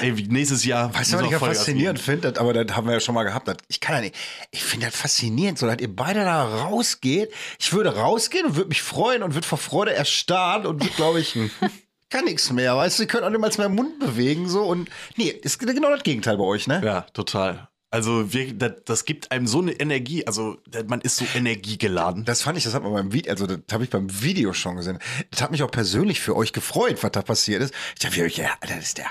Ey, 0.02 0.18
wie 0.18 0.24
nächstes 0.28 0.66
Jahr. 0.66 0.94
Weißt 0.94 1.14
du, 1.14 1.18
was 1.18 1.24
ich 1.24 1.32
ja 1.32 1.40
faszinierend 1.40 2.00
finde? 2.00 2.34
Aber 2.38 2.52
das 2.54 2.76
haben 2.76 2.86
wir 2.86 2.94
ja 2.96 3.00
schon 3.00 3.16
mal 3.16 3.24
gehabt. 3.24 3.48
Das- 3.48 3.56
Ich 3.70 3.80
kann 3.80 3.96
ja 3.96 4.02
nicht. 4.02 4.16
Ich 4.52 4.62
finde 4.62 4.88
das 4.88 4.96
faszinierend, 4.98 5.58
so 5.58 5.68
dass 5.68 5.80
ihr 5.80 5.96
beide 5.96 6.26
da 6.26 6.44
rausgeht. 6.44 7.32
Ich 7.60 7.72
würde 7.72 7.96
rausgehen 7.96 8.46
und 8.46 8.56
würde 8.58 8.68
mich 8.68 8.82
freuen 8.82 9.24
und 9.24 9.36
würde 9.36 9.48
vor 9.48 9.58
Freude 9.58 9.94
erstarren 9.94 10.66
und 10.66 10.82
würde, 10.84 10.94
glaube 10.96 11.22
ich, 11.22 11.34
kann 12.10 12.26
nichts 12.26 12.52
mehr. 12.52 12.76
Weißt 12.76 13.00
du, 13.00 13.04
ihr 13.04 13.08
könnt 13.08 13.24
auch 13.24 13.30
niemals 13.30 13.58
mehr 13.58 13.70
Mund 13.70 14.00
bewegen, 14.00 14.50
so. 14.50 14.64
Und 14.64 14.90
nee, 15.16 15.30
ist 15.30 15.60
genau 15.60 15.90
das 15.92 16.04
Gegenteil 16.04 16.36
bei 16.36 16.44
euch, 16.44 16.68
ne? 16.68 16.82
Ja, 16.84 17.02
total. 17.14 17.69
Also 17.92 18.34
wir, 18.34 18.54
das, 18.54 18.74
das 18.86 19.06
gibt 19.06 19.32
einem 19.32 19.48
so 19.48 19.62
eine 19.62 19.72
Energie, 19.72 20.26
also 20.28 20.58
man 20.88 21.02
ist 21.02 21.18
so 21.18 21.26
energiegeladen. 21.34 22.24
Das 22.24 22.44
fand 22.44 22.58
ich, 22.58 22.64
das 22.64 22.76
hat 22.76 22.84
man 22.84 22.94
beim 22.94 23.14
Video, 23.14 23.32
also 23.32 23.48
das 23.48 23.60
habe 23.72 23.84
ich 23.84 23.90
beim 23.90 24.22
Video 24.22 24.54
schon 24.54 24.76
gesehen. 24.76 25.00
Das 25.32 25.42
hat 25.42 25.50
mich 25.50 25.64
auch 25.64 25.72
persönlich 25.72 26.20
für 26.20 26.36
euch 26.36 26.54
gefreut, 26.54 27.02
was 27.02 27.12
da 27.12 27.24
passiert 27.24 27.64
ist. 27.64 27.74
Ich 27.96 28.02
dachte, 28.02 28.28
ja, 28.28 28.52
das 28.62 28.78
ist 28.78 28.98
der 29.00 29.08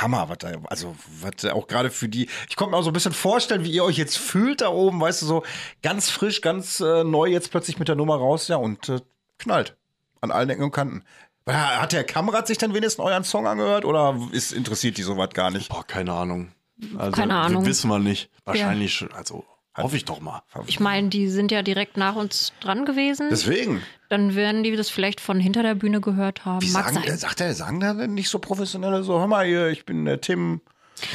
Hammer, 0.00 0.28
was 0.28 0.38
da, 0.38 0.52
also 0.66 0.94
was 1.20 1.44
auch 1.50 1.66
gerade 1.66 1.90
für 1.90 2.08
die, 2.08 2.28
ich 2.48 2.56
konnte 2.56 2.70
mir 2.70 2.76
auch 2.78 2.82
so 2.82 2.90
ein 2.90 2.94
bisschen 2.94 3.12
vorstellen, 3.12 3.64
wie 3.64 3.72
ihr 3.72 3.84
euch 3.84 3.98
jetzt 3.98 4.18
fühlt 4.18 4.60
da 4.60 4.68
oben, 4.68 5.00
weißt 5.00 5.22
du, 5.22 5.26
so 5.26 5.44
ganz 5.82 6.08
frisch, 6.08 6.40
ganz 6.40 6.80
äh, 6.80 7.04
neu 7.04 7.26
jetzt 7.26 7.50
plötzlich 7.50 7.78
mit 7.78 7.88
der 7.88 7.96
Nummer 7.96 8.16
raus, 8.16 8.48
ja, 8.48 8.56
und 8.56 8.88
äh, 8.88 9.00
knallt 9.38 9.76
an 10.20 10.30
allen 10.30 10.48
Ecken 10.48 10.64
und 10.64 10.70
Kanten. 10.70 11.04
Hat 11.46 11.92
der 11.92 12.04
Kamerad 12.04 12.46
sich 12.46 12.56
dann 12.56 12.72
wenigstens 12.72 13.04
euren 13.04 13.24
Song 13.24 13.48
angehört 13.48 13.84
oder 13.84 14.16
ist, 14.30 14.52
interessiert 14.52 14.96
die 14.96 15.02
sowas 15.02 15.30
gar 15.34 15.50
nicht? 15.50 15.68
Boah, 15.68 15.84
keine 15.84 16.12
Ahnung. 16.12 16.52
Also, 16.96 17.12
Keine 17.12 17.34
Ahnung. 17.36 17.64
Wissen 17.66 17.88
wir 17.88 17.98
nicht. 17.98 18.30
Wahrscheinlich, 18.44 18.94
schon. 18.94 19.12
also 19.12 19.44
hoffe 19.76 19.96
ich 19.96 20.04
doch 20.04 20.20
mal. 20.20 20.42
Ich 20.66 20.80
meine, 20.80 21.08
die 21.08 21.28
sind 21.28 21.50
ja 21.50 21.62
direkt 21.62 21.96
nach 21.96 22.16
uns 22.16 22.52
dran 22.60 22.84
gewesen. 22.84 23.28
Deswegen. 23.30 23.82
Dann 24.08 24.34
werden 24.34 24.62
die 24.62 24.76
das 24.76 24.90
vielleicht 24.90 25.20
von 25.20 25.40
hinter 25.40 25.62
der 25.62 25.74
Bühne 25.74 26.00
gehört 26.00 26.44
haben. 26.44 26.62
Wie 26.62 26.70
Mag 26.70 26.90
sagen, 26.90 27.06
sein. 27.06 27.18
sagt 27.18 27.40
er, 27.40 27.54
sagen 27.54 27.80
da 27.80 27.94
denn 27.94 28.14
nicht 28.14 28.28
so 28.28 28.38
professionelle 28.38 29.02
so, 29.02 29.18
hör 29.18 29.26
mal 29.26 29.46
hier, 29.46 29.68
ich 29.68 29.86
bin 29.86 30.04
der 30.04 30.20
Tim. 30.20 30.60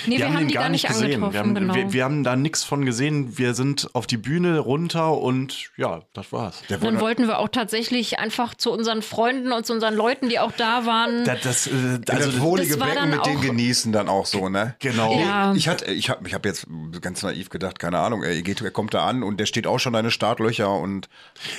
Nee, 0.05 0.17
wir, 0.17 0.27
haben, 0.27 0.38
den 0.39 0.47
die 0.47 0.53
gar 0.55 0.69
nicht 0.69 0.89
angetroffen, 0.89 1.21
gesehen. 1.21 1.33
Wir 1.33 1.39
haben, 1.39 1.55
genau. 1.55 1.75
wir, 1.75 1.93
wir 1.93 2.03
haben 2.03 2.23
da 2.23 2.35
nichts 2.35 2.63
von 2.63 2.85
gesehen. 2.85 3.38
Wir 3.38 3.53
sind 3.53 3.89
auf 3.93 4.07
die 4.07 4.17
Bühne 4.17 4.59
runter 4.59 5.17
und 5.17 5.69
ja, 5.77 6.01
das 6.13 6.31
war's. 6.31 6.63
Der 6.69 6.79
dann 6.79 6.99
wollten 6.99 7.27
wir 7.27 7.39
auch 7.39 7.49
tatsächlich 7.49 8.19
einfach 8.19 8.55
zu 8.55 8.71
unseren 8.71 9.01
Freunden 9.01 9.51
und 9.51 9.65
zu 9.65 9.73
unseren 9.73 9.95
Leuten, 9.95 10.29
die 10.29 10.39
auch 10.39 10.51
da 10.51 10.85
waren. 10.85 11.23
Das, 11.25 11.41
das, 11.41 11.67
äh, 11.67 11.99
Also 12.09 12.31
das 12.31 12.41
wohlige 12.41 12.77
Becken 12.77 13.09
mit 13.09 13.25
denen 13.25 13.41
genießen 13.41 13.91
dann 13.91 14.09
auch 14.09 14.25
so, 14.25 14.49
ne? 14.49 14.75
Genau. 14.79 15.19
Ja. 15.19 15.53
Ich 15.53 15.67
hatte, 15.67 15.85
ich 15.85 16.09
habe 16.09 16.27
ich 16.27 16.33
hab 16.33 16.45
jetzt 16.45 16.67
ganz 17.01 17.21
naiv 17.23 17.49
gedacht, 17.49 17.79
keine 17.79 17.99
Ahnung, 17.99 18.23
er, 18.23 18.41
geht, 18.41 18.61
er 18.61 18.71
kommt 18.71 18.93
da 18.93 19.05
an 19.05 19.23
und 19.23 19.39
der 19.39 19.45
steht 19.45 19.67
auch 19.67 19.79
schon 19.79 19.93
deine 19.93 20.11
Startlöcher 20.11 20.71
und 20.71 21.07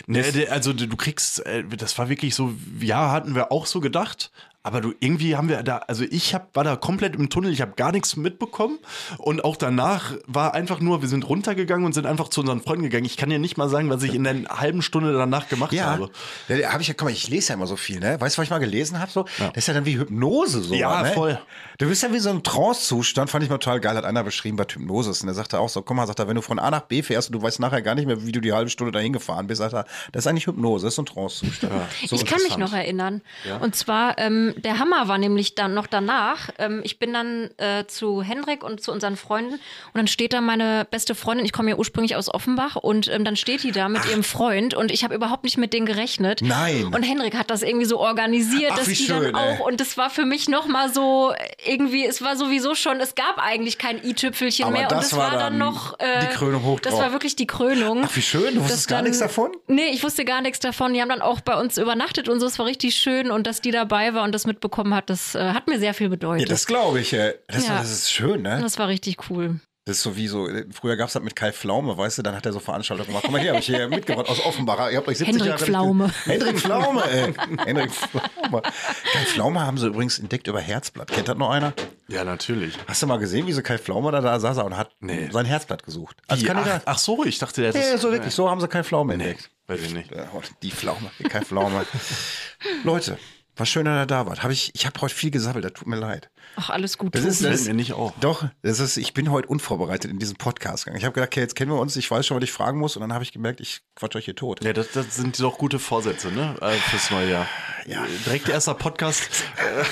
Ne, 0.06 0.24
also 0.50 0.72
du 0.72 0.88
du 0.88 0.96
kriegst, 0.96 1.44
äh, 1.46 1.64
das 1.64 1.96
war 1.98 2.08
wirklich 2.08 2.34
so, 2.34 2.54
ja, 2.80 3.10
hatten 3.10 3.34
wir 3.34 3.52
auch 3.52 3.66
so 3.66 3.80
gedacht. 3.80 4.30
Aber 4.64 4.80
du 4.80 4.92
irgendwie 4.98 5.36
haben 5.36 5.48
wir 5.48 5.62
da, 5.62 5.78
also 5.86 6.04
ich 6.10 6.34
hab, 6.34 6.54
war 6.54 6.64
da 6.64 6.74
komplett 6.74 7.14
im 7.14 7.30
Tunnel, 7.30 7.52
ich 7.52 7.60
habe 7.60 7.72
gar 7.76 7.92
nichts 7.92 8.16
mitbekommen 8.16 8.78
und 9.18 9.44
auch 9.44 9.56
danach 9.56 10.14
war 10.26 10.52
einfach 10.52 10.80
nur, 10.80 11.00
wir 11.00 11.08
sind 11.08 11.28
runtergegangen 11.28 11.86
und 11.86 11.92
sind 11.94 12.06
einfach 12.06 12.28
zu 12.28 12.40
unseren 12.40 12.60
Freunden 12.60 12.82
gegangen. 12.82 13.04
Ich 13.04 13.16
kann 13.16 13.30
dir 13.30 13.38
nicht 13.38 13.56
mal 13.56 13.68
sagen, 13.68 13.88
was 13.88 14.02
ich 14.02 14.14
in 14.14 14.24
der 14.24 14.34
halben 14.48 14.82
Stunde 14.82 15.12
danach 15.12 15.48
gemacht 15.48 15.72
ja, 15.72 15.86
habe. 15.86 16.10
da 16.48 16.56
da 16.56 16.72
hab 16.72 16.80
ich 16.80 16.88
ja, 16.88 16.94
guck 16.94 17.06
mal, 17.06 17.12
ich 17.12 17.28
lese 17.28 17.50
ja 17.50 17.54
immer 17.54 17.68
so 17.68 17.76
viel, 17.76 18.00
ne? 18.00 18.20
Weißt 18.20 18.36
du, 18.36 18.40
was 18.40 18.44
ich 18.44 18.50
mal 18.50 18.58
gelesen 18.58 18.98
habe? 18.98 19.10
So, 19.10 19.26
das 19.38 19.56
ist 19.56 19.68
ja 19.68 19.74
dann 19.74 19.86
wie 19.86 19.96
Hypnose 19.96 20.62
so. 20.62 20.74
Ja, 20.74 21.02
ne? 21.02 21.12
voll. 21.12 21.38
Du 21.78 21.88
bist 21.88 22.02
ja 22.02 22.12
wie 22.12 22.18
so 22.18 22.30
ein 22.30 22.42
Trance-Zustand, 22.42 23.30
fand 23.30 23.44
ich 23.44 23.50
mal 23.50 23.58
total 23.58 23.78
geil, 23.78 23.96
hat 23.96 24.04
einer 24.04 24.24
beschrieben, 24.24 24.58
was 24.58 24.66
Hypnose 24.74 25.12
ist. 25.12 25.20
Und 25.22 25.28
der 25.28 25.34
sagte 25.34 25.60
auch 25.60 25.68
so, 25.68 25.82
guck 25.82 25.96
mal, 25.96 26.06
sagt 26.08 26.18
er, 26.18 26.26
wenn 26.26 26.34
du 26.34 26.42
von 26.42 26.58
A 26.58 26.70
nach 26.72 26.82
B 26.82 27.02
fährst 27.02 27.28
und 27.28 27.34
du 27.34 27.42
weißt 27.42 27.60
nachher 27.60 27.80
gar 27.80 27.94
nicht 27.94 28.06
mehr, 28.06 28.26
wie 28.26 28.32
du 28.32 28.40
die 28.40 28.52
halbe 28.52 28.68
Stunde 28.68 28.90
dahin 28.90 29.12
gefahren 29.12 29.46
bist, 29.46 29.60
sagt 29.60 29.74
er, 29.74 29.86
das 30.10 30.24
ist 30.24 30.26
eigentlich 30.26 30.48
Hypnose, 30.48 30.86
das 30.86 30.94
ist 30.94 30.98
ein 30.98 31.06
Trance-Zustand. 31.06 31.72
So 32.06 32.16
ich 32.16 32.26
kann 32.26 32.42
mich 32.42 32.56
noch 32.56 32.72
erinnern. 32.72 33.22
Und 33.60 33.76
zwar, 33.76 34.18
ähm, 34.18 34.56
der 34.64 34.78
Hammer 34.78 35.08
war 35.08 35.18
nämlich 35.18 35.54
dann 35.54 35.74
noch 35.74 35.86
danach. 35.86 36.50
Ähm, 36.58 36.80
ich 36.84 36.98
bin 36.98 37.12
dann 37.12 37.50
äh, 37.58 37.86
zu 37.86 38.22
Henrik 38.22 38.62
und 38.64 38.82
zu 38.82 38.92
unseren 38.92 39.16
Freunden 39.16 39.54
und 39.54 39.60
dann 39.94 40.06
steht 40.06 40.32
da 40.32 40.40
meine 40.40 40.86
beste 40.90 41.14
Freundin, 41.14 41.44
ich 41.46 41.52
komme 41.52 41.70
ja 41.70 41.76
ursprünglich 41.76 42.16
aus 42.16 42.32
Offenbach 42.32 42.76
und 42.76 43.08
ähm, 43.08 43.24
dann 43.24 43.36
steht 43.36 43.62
die 43.62 43.72
da 43.72 43.88
mit 43.88 44.04
ihrem 44.06 44.22
Freund 44.24 44.74
und 44.74 44.90
ich 44.90 45.04
habe 45.04 45.14
überhaupt 45.14 45.44
nicht 45.44 45.58
mit 45.58 45.72
denen 45.72 45.86
gerechnet. 45.86 46.40
Nein. 46.42 46.86
Und 46.94 47.02
Henrik 47.02 47.36
hat 47.36 47.50
das 47.50 47.62
irgendwie 47.62 47.86
so 47.86 47.98
organisiert, 47.98 48.72
Ach, 48.74 48.78
dass 48.78 48.86
die 48.88 48.94
schön, 48.96 49.22
dann 49.22 49.34
auch 49.34 49.40
ey. 49.58 49.62
und 49.62 49.80
das 49.80 49.96
war 49.96 50.10
für 50.10 50.24
mich 50.24 50.48
noch 50.48 50.66
mal 50.66 50.92
so 50.92 51.32
irgendwie, 51.66 52.04
es 52.06 52.22
war 52.22 52.36
sowieso 52.36 52.74
schon, 52.74 53.00
es 53.00 53.14
gab 53.14 53.38
eigentlich 53.38 53.78
kein 53.78 54.02
i-Tüpfelchen 54.04 54.72
mehr 54.72 54.88
das 54.88 54.92
und 54.92 55.02
das 55.12 55.16
war 55.16 55.30
dann 55.30 55.38
dann 55.38 55.58
noch 55.58 55.98
äh, 56.00 56.20
die 56.22 56.34
Krönung 56.36 56.62
hoch 56.64 56.80
Das 56.80 56.92
drauf. 56.94 57.02
war 57.02 57.12
wirklich 57.12 57.36
die 57.36 57.46
Krönung. 57.46 58.02
Ach, 58.04 58.14
wie 58.16 58.22
schön, 58.22 58.54
du 58.54 58.60
wusstest 58.60 58.70
Dass 58.84 58.86
gar 58.88 58.96
dann- 58.98 59.04
nichts 59.04 59.18
davon? 59.20 59.52
Nee, 59.66 59.88
ich 59.92 60.02
wusste 60.02 60.24
gar 60.24 60.40
nichts 60.40 60.58
davon. 60.60 60.92
Die 60.94 61.00
haben 61.00 61.08
dann 61.08 61.22
auch 61.22 61.40
bei 61.40 61.58
uns 61.58 61.78
übernachtet 61.78 62.28
und 62.28 62.40
so. 62.40 62.46
Es 62.46 62.58
war 62.58 62.66
richtig 62.66 62.96
schön 62.96 63.30
und 63.30 63.46
dass 63.46 63.60
die 63.60 63.70
dabei 63.70 64.14
war 64.14 64.24
und 64.24 64.32
das 64.42 64.46
mitbekommen 64.46 64.94
hat, 64.94 65.10
das 65.10 65.34
äh, 65.34 65.52
hat 65.52 65.66
mir 65.68 65.78
sehr 65.78 65.94
viel 65.94 66.06
Ja, 66.06 66.10
bedeutet. 66.10 66.50
das 66.50 66.66
glaube 66.66 67.00
ich. 67.00 67.12
äh, 67.12 67.34
Das, 67.48 67.66
Ja. 67.66 67.78
das 67.78 67.90
ist 67.90 68.10
schön, 68.12 68.42
ne? 68.42 68.58
das 68.62 68.78
war 68.78 68.88
richtig 68.88 69.30
cool. 69.30 69.60
Das 69.84 69.96
ist 69.96 70.02
so 70.02 70.16
wie 70.16 70.28
so, 70.28 70.46
früher 70.70 70.96
gab 70.98 71.06
es 71.08 71.14
das 71.14 71.22
mit 71.22 71.34
Kai 71.34 71.50
Pflaume, 71.50 71.96
weißt 71.96 72.18
du, 72.18 72.22
dann 72.22 72.36
hat 72.36 72.44
er 72.44 72.52
so 72.52 72.60
Veranstaltungen 72.60 73.06
gemacht. 73.08 73.22
Guck 73.24 73.32
mal 73.32 73.40
hier, 73.40 73.52
habe 73.52 73.60
ich 73.60 73.64
hier 73.66 73.88
mitgebracht 73.88 74.28
aus 74.28 74.44
Offenbach. 74.44 74.90
Ihr 74.90 74.98
habt 74.98 75.08
euch 75.08 75.16
70 75.16 75.26
Hendrik 75.28 75.48
Jahre 75.48 75.64
Pflaume. 75.64 76.10
Hendrik 76.24 76.58
Pflaume, 76.60 77.02
ey. 77.10 77.32
Hendrik 77.64 77.90
Pflaume. 77.90 78.60
Kai 78.62 79.24
Pflaume 79.24 79.60
haben 79.66 79.78
sie 79.78 79.86
übrigens 79.86 80.18
entdeckt 80.18 80.46
über 80.46 80.60
Herzblatt. 80.60 81.08
Kennt 81.10 81.28
das 81.28 81.38
noch 81.38 81.48
einer? 81.48 81.72
Ja, 82.08 82.22
natürlich. 82.24 82.74
Hast 82.86 83.00
du 83.02 83.06
mal 83.06 83.16
gesehen, 83.18 83.46
wie 83.46 83.52
so 83.54 83.62
Kai 83.62 83.78
Pflaume 83.78 84.12
da, 84.12 84.20
da 84.20 84.38
saß 84.38 84.58
und 84.58 84.76
hat 84.76 84.90
Nee. 85.00 85.30
sein 85.32 85.46
Herzblatt 85.46 85.82
gesucht? 85.82 86.18
Als 86.26 86.44
Kandidat. 86.44 86.82
ach, 86.84 86.92
ach 86.96 86.98
so, 86.98 87.24
ich 87.24 87.38
dachte, 87.38 87.62
der 87.62 87.70
ja, 87.72 87.96
so 87.96 88.12
wirklich, 88.12 88.34
so 88.34 88.50
haben 88.50 88.60
sie 88.60 88.68
Kai 88.68 88.84
Pflaume 88.84 89.16
Nee, 89.16 89.24
entdeckt. 89.24 89.50
weiß 89.68 89.80
ich 89.80 89.94
nicht. 89.94 90.10
Ja, 90.14 90.28
die 90.62 90.70
Pflaume, 90.70 91.10
die 91.18 91.22
Kai 91.24 91.40
Pflaume. 91.40 91.86
Leute, 92.84 93.16
war 93.58 93.66
schön, 93.66 93.84
dass 93.84 94.02
ihr 94.02 94.06
da 94.06 94.26
wart. 94.26 94.42
Hab 94.42 94.50
ich 94.50 94.70
ich 94.74 94.86
habe 94.86 95.00
heute 95.00 95.14
viel 95.14 95.30
gesammelt, 95.30 95.64
das 95.64 95.72
tut 95.72 95.86
mir 95.88 95.96
leid. 95.96 96.30
Ach, 96.56 96.70
alles 96.70 96.98
gut. 96.98 97.14
Das 97.14 97.24
ist, 97.24 97.44
das 97.44 97.64
mir 97.64 97.74
nicht 97.74 97.92
auf. 97.92 98.12
Doch, 98.20 98.44
das 98.62 98.80
ist, 98.80 98.96
ich 98.96 99.14
bin 99.14 99.30
heute 99.30 99.48
unvorbereitet 99.48 100.10
in 100.10 100.18
diesen 100.18 100.36
Podcast 100.36 100.84
gegangen. 100.84 100.98
Ich 100.98 101.04
habe 101.04 101.14
gedacht, 101.14 101.28
okay, 101.28 101.40
jetzt 101.40 101.54
kennen 101.54 101.70
wir 101.70 101.78
uns, 101.80 101.96
ich 101.96 102.10
weiß 102.10 102.26
schon, 102.26 102.36
was 102.36 102.44
ich 102.44 102.52
fragen 102.52 102.78
muss. 102.78 102.96
Und 102.96 103.02
dann 103.02 103.12
habe 103.12 103.24
ich 103.24 103.32
gemerkt, 103.32 103.60
ich 103.60 103.80
quatsch 103.94 104.16
euch 104.16 104.24
hier 104.24 104.36
tot. 104.36 104.64
Ja, 104.64 104.72
das, 104.72 104.92
das 104.92 105.16
sind 105.16 105.38
doch 105.40 105.58
gute 105.58 105.78
Vorsätze, 105.78 106.30
ne? 106.32 106.56
Äh, 106.60 106.72
fürs 106.72 107.10
neue 107.10 107.30
Jahr. 107.30 107.46
Ja. 107.86 108.06
Direkt 108.26 108.48
erster 108.48 108.74
Podcast. 108.74 109.28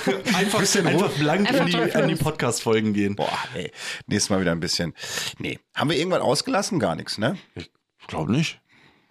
Äh, 0.06 0.34
einfach, 0.34 0.60
Bisschen 0.60 0.86
einfach 0.86 1.08
Ruhe. 1.08 1.18
blank 1.18 1.48
Einfach 1.48 1.66
in 1.66 2.08
die, 2.08 2.14
die. 2.14 2.22
Podcast-Folgen 2.22 2.92
gehen. 2.92 3.16
Boah, 3.16 3.38
ey. 3.54 3.72
Nächstes 4.06 4.30
Mal 4.30 4.40
wieder 4.40 4.52
ein 4.52 4.60
bisschen. 4.60 4.94
Nee. 5.38 5.58
Haben 5.74 5.90
wir 5.90 5.96
irgendwann 5.98 6.22
ausgelassen? 6.22 6.78
Gar 6.78 6.96
nichts, 6.96 7.18
ne? 7.18 7.36
Ich 7.54 7.70
glaube 8.06 8.32
nicht. 8.32 8.60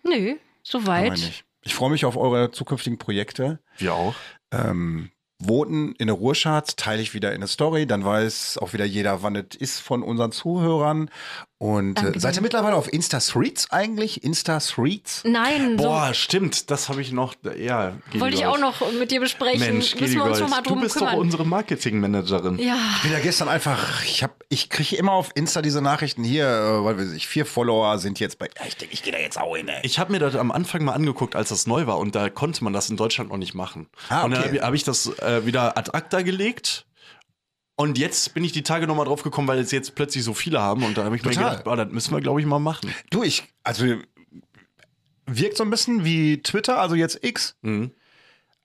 Nö, 0.03 0.11
Haben 0.11 0.25
wir 0.25 0.37
soweit. 0.63 1.44
Ich 1.65 1.73
freue 1.73 1.89
mich 1.89 2.05
auf 2.05 2.15
eure 2.15 2.51
zukünftigen 2.51 2.97
Projekte. 2.99 3.59
Wir 3.77 3.95
auch. 3.95 4.15
Ähm, 4.51 5.09
Voten 5.39 5.93
in 5.97 6.07
der 6.07 6.15
Ruhrcharts 6.15 6.75
teile 6.75 7.01
ich 7.01 7.13
wieder 7.13 7.33
in 7.33 7.41
der 7.41 7.47
Story. 7.47 7.87
Dann 7.87 8.05
weiß 8.05 8.59
auch 8.59 8.73
wieder 8.73 8.85
jeder, 8.85 9.23
wann 9.23 9.35
es 9.35 9.55
ist 9.57 9.79
von 9.79 10.03
unseren 10.03 10.31
Zuhörern. 10.31 11.09
Und 11.57 11.97
äh, 11.97 12.03
Danke 12.03 12.19
seid 12.19 12.35
ihr 12.35 12.41
mittlerweile 12.41 12.75
auf 12.75 12.91
Insta-Threads 12.91 13.71
eigentlich? 13.71 14.23
Insta-Threads? 14.25 15.23
Nein, 15.25 15.77
Boah, 15.77 16.13
stimmt. 16.13 16.69
Das 16.69 16.89
habe 16.89 17.01
ich 17.01 17.13
noch. 17.13 17.33
Ja, 17.57 17.93
so 18.11 18.19
wollte 18.19 18.35
ich 18.35 18.45
auch 18.45 18.59
noch 18.59 18.81
mit 18.99 19.09
dir 19.11 19.21
besprechen. 19.21 19.59
Mensch, 19.61 19.95
Müssen 19.95 20.15
wir 20.15 20.25
uns 20.25 20.39
noch 20.41 20.49
mal 20.49 20.61
du 20.61 20.71
drum 20.71 20.81
bist 20.81 20.95
kümmern. 20.97 21.13
doch 21.13 21.19
unsere 21.21 21.45
Marketingmanagerin. 21.45 22.59
ja, 22.59 22.77
Ich 22.97 23.03
bin 23.03 23.11
ja 23.13 23.19
gestern 23.19 23.47
einfach, 23.47 24.03
ich 24.03 24.21
habe, 24.21 24.33
ich 24.49 24.69
kriege 24.69 24.97
immer 24.97 25.13
auf 25.13 25.31
Insta 25.35 25.61
diese 25.61 25.81
Nachrichten 25.81 26.25
hier, 26.25 26.45
äh, 26.45 26.83
weil 26.83 26.97
weiß 26.97 27.13
ich, 27.13 27.25
vier 27.27 27.45
Follower 27.45 27.99
sind 27.99 28.19
jetzt 28.19 28.37
bei. 28.37 28.47
Ja, 28.59 28.65
ich 28.67 28.75
denke, 28.75 28.93
ich 28.93 29.01
gehe 29.01 29.13
da 29.13 29.19
jetzt 29.19 29.39
auch 29.39 29.55
hin, 29.55 29.69
ey. 29.69 29.79
Ich 29.83 29.97
habe 29.97 30.11
mir 30.11 30.19
das 30.19 30.35
am 30.35 30.51
Anfang 30.51 30.83
mal 30.83 30.93
angeguckt, 30.93 31.37
als 31.37 31.49
das 31.49 31.67
neu 31.67 31.87
war 31.87 31.99
und 31.99 32.15
da 32.15 32.29
konnte 32.29 32.63
man 32.65 32.73
das 32.73 32.89
in 32.89 32.97
Deutschland 32.97 33.29
noch 33.29 33.37
nicht 33.37 33.53
machen. 33.53 33.87
Ah, 34.09 34.23
Und 34.23 34.31
dann 34.31 34.41
okay. 34.41 34.47
habe 34.49 34.57
ich, 34.57 34.61
hab 34.63 34.73
ich 34.73 34.83
das 34.83 35.07
äh, 35.19 35.45
wieder 35.45 35.77
ad 35.77 35.91
acta 35.93 36.21
gelegt. 36.21 36.85
Und 37.77 37.97
jetzt 37.97 38.33
bin 38.33 38.43
ich 38.43 38.53
die 38.53 38.63
Tage 38.63 38.87
nochmal 38.87 39.05
drauf 39.05 39.21
gekommen, 39.23 39.47
weil 39.47 39.59
es 39.59 39.71
jetzt 39.71 39.95
plötzlich 39.95 40.23
so 40.23 40.33
viele 40.33 40.61
haben. 40.61 40.83
Und 40.83 40.97
da 40.97 41.03
habe 41.03 41.15
ich 41.15 41.23
mir 41.23 41.31
Total. 41.31 41.49
gedacht, 41.49 41.63
boah, 41.65 41.75
das 41.75 41.91
müssen 41.91 42.13
wir, 42.13 42.21
glaube 42.21 42.39
ich, 42.39 42.45
mal 42.45 42.59
machen. 42.59 42.93
Du, 43.09 43.21
ich, 43.23 43.43
also 43.63 43.85
wirkt 45.25 45.57
so 45.57 45.63
ein 45.63 45.69
bisschen 45.69 46.05
wie 46.05 46.41
Twitter, 46.41 46.79
also 46.79 46.95
jetzt 46.95 47.23
X, 47.23 47.55
Mhm. 47.61 47.91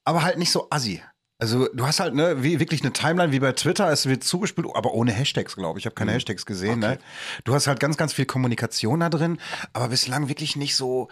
aber 0.05 0.23
halt 0.23 0.37
nicht 0.37 0.51
so 0.51 0.67
assi. 0.69 1.01
Also 1.39 1.67
du 1.73 1.87
hast 1.87 1.99
halt 1.99 2.13
ne, 2.13 2.43
wie, 2.43 2.59
wirklich 2.59 2.81
eine 2.83 2.93
Timeline 2.93 3.31
wie 3.31 3.39
bei 3.39 3.51
Twitter, 3.53 3.91
es 3.91 4.05
wird 4.05 4.23
zugespielt, 4.23 4.67
aber 4.75 4.93
ohne 4.93 5.11
Hashtags, 5.11 5.55
glaube 5.55 5.79
ich. 5.79 5.83
Ich 5.83 5.85
habe 5.87 5.95
keine 5.95 6.11
Hashtags 6.11 6.45
gesehen. 6.45 6.79
Ne? 6.79 6.99
Du 7.45 7.55
hast 7.55 7.65
halt 7.65 7.79
ganz, 7.79 7.97
ganz 7.97 8.13
viel 8.13 8.25
Kommunikation 8.27 8.99
da 8.99 9.09
drin, 9.09 9.39
aber 9.73 9.87
bislang 9.87 10.29
wirklich 10.29 10.55
nicht 10.55 10.75
so. 10.75 11.09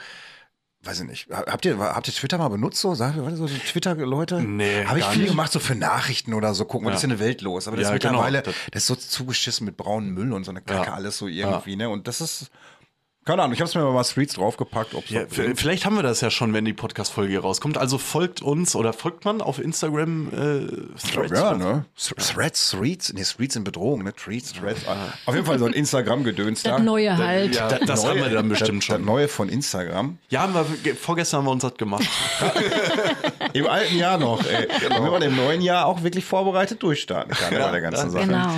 Weiß 0.83 1.01
ich 1.01 1.07
nicht. 1.07 1.27
Habt 1.29 1.65
ihr, 1.65 1.77
habt 1.77 2.07
ihr 2.07 2.13
Twitter 2.13 2.37
mal 2.37 2.47
benutzt 2.47 2.79
so? 2.79 2.95
Sagt 2.95 3.17
ihr, 3.17 3.35
so 3.35 3.47
Twitter-Leute? 3.47 4.41
Nee, 4.41 4.85
Habe 4.85 4.99
ich 4.99 5.05
viel 5.05 5.23
nicht. 5.23 5.31
gemacht, 5.31 5.51
so 5.51 5.59
für 5.59 5.75
Nachrichten 5.75 6.33
oder 6.33 6.53
so. 6.53 6.63
Gucken, 6.63 6.85
was 6.87 6.93
Ja. 6.93 6.97
ist 6.99 7.03
in 7.03 7.09
der 7.09 7.19
Welt 7.19 7.41
los? 7.41 7.67
Aber 7.67 7.75
das 7.75 7.83
Ja, 7.83 7.89
ist 7.89 7.93
mittlerweile, 8.03 8.41
genau. 8.43 8.55
das, 8.71 8.83
ist 8.83 8.87
so 8.87 8.95
zugeschissen 8.95 9.65
mit 9.65 9.75
braunem 9.75 10.13
Müll 10.13 10.31
und 10.31 10.45
so 10.45 10.51
eine 10.51 10.61
Kacke, 10.61 10.87
Ja. 10.87 10.93
alles 10.93 11.17
so 11.17 11.27
irgendwie, 11.27 11.75
ne? 11.75 11.89
Und 11.89 12.07
das 12.07 12.21
ist, 12.21 12.49
Keine 13.29 13.43
Ahnung, 13.43 13.53
ich 13.53 13.59
habe 13.61 13.69
es 13.69 13.75
mir 13.75 13.83
mal 13.83 14.03
Streets 14.03 14.33
draufgepackt. 14.33 14.95
Ob's 14.95 15.11
Ja, 15.11 15.21
vielleicht 15.29 15.85
haben 15.85 15.95
wir 15.95 16.01
das 16.01 16.19
ja 16.21 16.31
schon, 16.31 16.51
wenn 16.55 16.65
die 16.65 16.73
Podcast-Folge 16.73 17.29
hier 17.29 17.41
rauskommt. 17.41 17.77
Also 17.77 17.99
folgt 17.99 18.41
uns 18.41 18.75
oder 18.75 18.91
folgt 18.91 19.23
man 19.23 19.39
auf 19.39 19.59
Instagram 19.59 20.29
äh, 20.29 21.11
Threads? 21.13 21.39
ja, 21.39 21.53
ne? 21.53 21.85
Th- 21.95 22.33
Threads, 22.33 22.69
Streets, 22.69 23.13
nee, 23.13 23.23
Streets 23.23 23.55
in 23.55 23.63
Bedrohung, 23.63 24.03
ne? 24.03 24.15
Threads, 24.15 24.53
Threads. 24.53 24.81
Auf 25.27 25.35
jeden 25.35 25.45
Fall 25.45 25.59
so 25.59 25.65
ein 25.65 25.73
Instagram-Gedöns 25.73 26.63
da. 26.63 26.77
Das 26.77 26.81
Neue 26.81 27.15
halt. 27.15 27.53
Ja, 27.55 27.67
das 27.67 28.03
haben 28.03 28.17
wir 28.17 28.29
dann 28.29 28.49
bestimmt 28.49 28.79
das, 28.79 28.85
schon. 28.85 28.95
Das 28.97 29.05
Neue 29.05 29.27
von 29.27 29.47
Instagram. 29.47 30.17
Ja, 30.29 30.41
haben 30.41 30.55
wir, 30.55 30.65
ge- 30.81 30.95
vorgestern 30.95 31.41
haben 31.41 31.45
wir 31.45 31.51
uns 31.51 31.61
das 31.61 31.75
gemacht. 31.75 32.07
Im 33.53 33.67
alten 33.67 33.95
Jahr 33.97 34.17
noch, 34.17 34.43
ey. 34.43 34.67
Damit 34.89 35.11
man 35.11 35.21
im 35.21 35.35
neuen 35.35 35.61
Jahr 35.61 35.85
auch 35.85 36.03
wirklich 36.03 36.23
vorbereitet 36.25 36.81
durchstarten 36.83 37.31
kann 37.33 37.53
ne, 37.53 37.59
bei 37.59 37.71
der 37.71 37.81
ganzen 37.81 38.11
Sache. 38.11 38.27
Genau. 38.27 38.53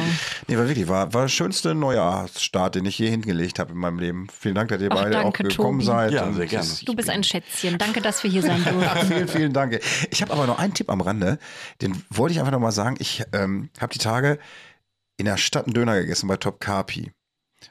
Nee, 0.47 0.57
war 0.57 0.67
wirklich, 0.67 0.87
war, 0.87 1.13
war 1.13 1.21
der 1.23 1.29
schönste 1.29 1.73
Neujahrsstart, 1.75 2.75
den 2.75 2.85
ich 2.85 2.99
je 2.99 3.09
hingelegt 3.09 3.59
habe 3.59 3.71
in 3.71 3.77
meinem 3.77 3.99
Leben. 3.99 4.27
Vielen 4.37 4.55
Dank, 4.55 4.60
dass 4.69 4.81
ihr 4.81 4.89
Ach, 4.91 4.95
beide 4.95 5.11
danke, 5.11 5.27
auch 5.27 5.33
gekommen 5.33 5.79
Tobi. 5.79 5.85
seid. 5.85 6.11
Ja, 6.11 6.31
sehr 6.31 6.45
gerne. 6.45 6.67
ich- 6.67 6.85
Du 6.85 6.93
bist 6.95 7.09
ein 7.09 7.23
Schätzchen. 7.23 7.77
Danke, 7.77 8.01
dass 8.01 8.23
wir 8.23 8.29
hier 8.29 8.41
sein 8.43 8.63
Ja, 8.65 8.71
durften. 8.71 9.07
vielen, 9.07 9.27
vielen 9.27 9.53
Dank. 9.53 9.79
Ich 10.11 10.21
habe 10.21 10.33
aber 10.33 10.45
noch 10.47 10.59
einen 10.59 10.73
Tipp 10.73 10.89
am 10.89 11.01
Rande. 11.01 11.39
Den 11.81 12.03
wollte 12.09 12.33
ich 12.33 12.39
einfach 12.39 12.51
noch 12.51 12.59
mal 12.59 12.71
sagen. 12.71 12.95
Ich 12.99 13.23
ähm, 13.33 13.69
habe 13.79 13.93
die 13.93 13.99
Tage 13.99 14.37
in 15.17 15.25
der 15.25 15.37
Stadt 15.37 15.65
einen 15.65 15.73
Döner 15.73 15.99
gegessen 15.99 16.27
bei 16.27 16.37
Top 16.37 16.59
Carpi. 16.59 17.11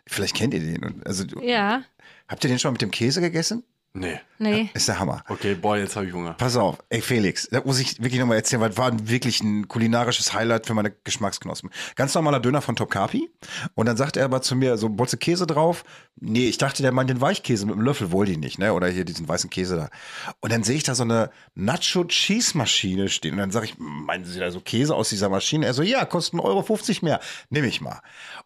Vielleicht 0.07 0.35
kennt 0.37 0.55
ihr 0.55 0.61
den. 0.61 1.03
Also, 1.05 1.25
Ja, 1.43 1.83
habt 2.29 2.45
ihr 2.45 2.49
den 2.49 2.59
schon 2.59 2.73
mit 2.73 2.83
dem 2.83 2.91
Käse 2.91 3.21
gegessen? 3.21 3.65
Nee. 3.93 4.21
nee. 4.39 4.71
Ist 4.73 4.87
der 4.87 5.01
Hammer. 5.01 5.25
Okay, 5.29 5.57
boah, 5.57 5.77
jetzt 5.77 5.97
habe 5.97 6.07
ich 6.07 6.13
Hunger. 6.13 6.35
Pass 6.35 6.57
auf, 6.57 6.79
ey 6.91 7.01
Felix, 7.01 7.49
da 7.51 7.61
muss 7.65 7.81
ich 7.81 7.99
wirklich 7.99 8.21
nochmal 8.21 8.37
erzählen, 8.37 8.63
weil 8.63 8.69
das 8.69 8.79
war 8.79 9.09
wirklich 9.09 9.43
ein 9.43 9.67
kulinarisches 9.67 10.33
Highlight 10.33 10.67
für 10.67 10.75
meine 10.75 10.93
Geschmacksknospen. 10.93 11.71
Ganz 11.97 12.15
normaler 12.15 12.39
Döner 12.39 12.63
von 12.63 12.77
Top 12.77 12.91
Carpi 12.91 13.29
und 13.75 13.87
dann 13.87 13.97
sagt 13.97 14.17
er 14.17 14.27
aber 14.27 14.43
zu 14.43 14.55
mir, 14.55 14.77
so 14.77 14.89
Bolze 14.89 15.17
Käse 15.17 15.45
drauf. 15.45 15.83
Nee, 16.21 16.49
ich 16.49 16.57
dachte, 16.57 16.83
der 16.83 16.93
meint 16.93 17.11
den 17.11 17.21
Weichkäse 17.21 17.67
mit 17.67 17.75
dem 17.75 17.83
Löffel, 17.83 18.13
wohl 18.13 18.27
die 18.27 18.37
nicht, 18.37 18.61
ne? 18.61 18.75
Oder 18.75 18.87
hier 18.87 19.05
diesen 19.05 19.29
weißen 19.29 19.51
Käse 19.51 19.75
da. 19.75 19.89
Und 20.39 20.53
dann 20.53 20.63
sehe 20.63 20.77
ich 20.77 20.85
da 20.85 20.95
so 20.95 21.03
eine 21.03 21.31
Nacho-Cheese-Maschine 21.57 23.09
stehen 23.09 23.33
und 23.33 23.39
dann 23.39 23.51
sage 23.51 23.67
ich, 23.67 23.75
meinen 23.79 24.25
Sie 24.25 24.39
da 24.39 24.53
so 24.53 24.61
Käse 24.61 24.95
aus 24.95 25.09
dieser 25.09 25.29
Maschine? 25.29 25.67
Er 25.67 25.75
so, 25.75 25.83
ja, 25.83 26.05
kostet 26.05 26.39
1,50 26.39 26.45
Euro 26.45 26.65
mehr. 27.03 27.21
Nimm 27.49 27.65
ich 27.65 27.81
mal. 27.81 28.01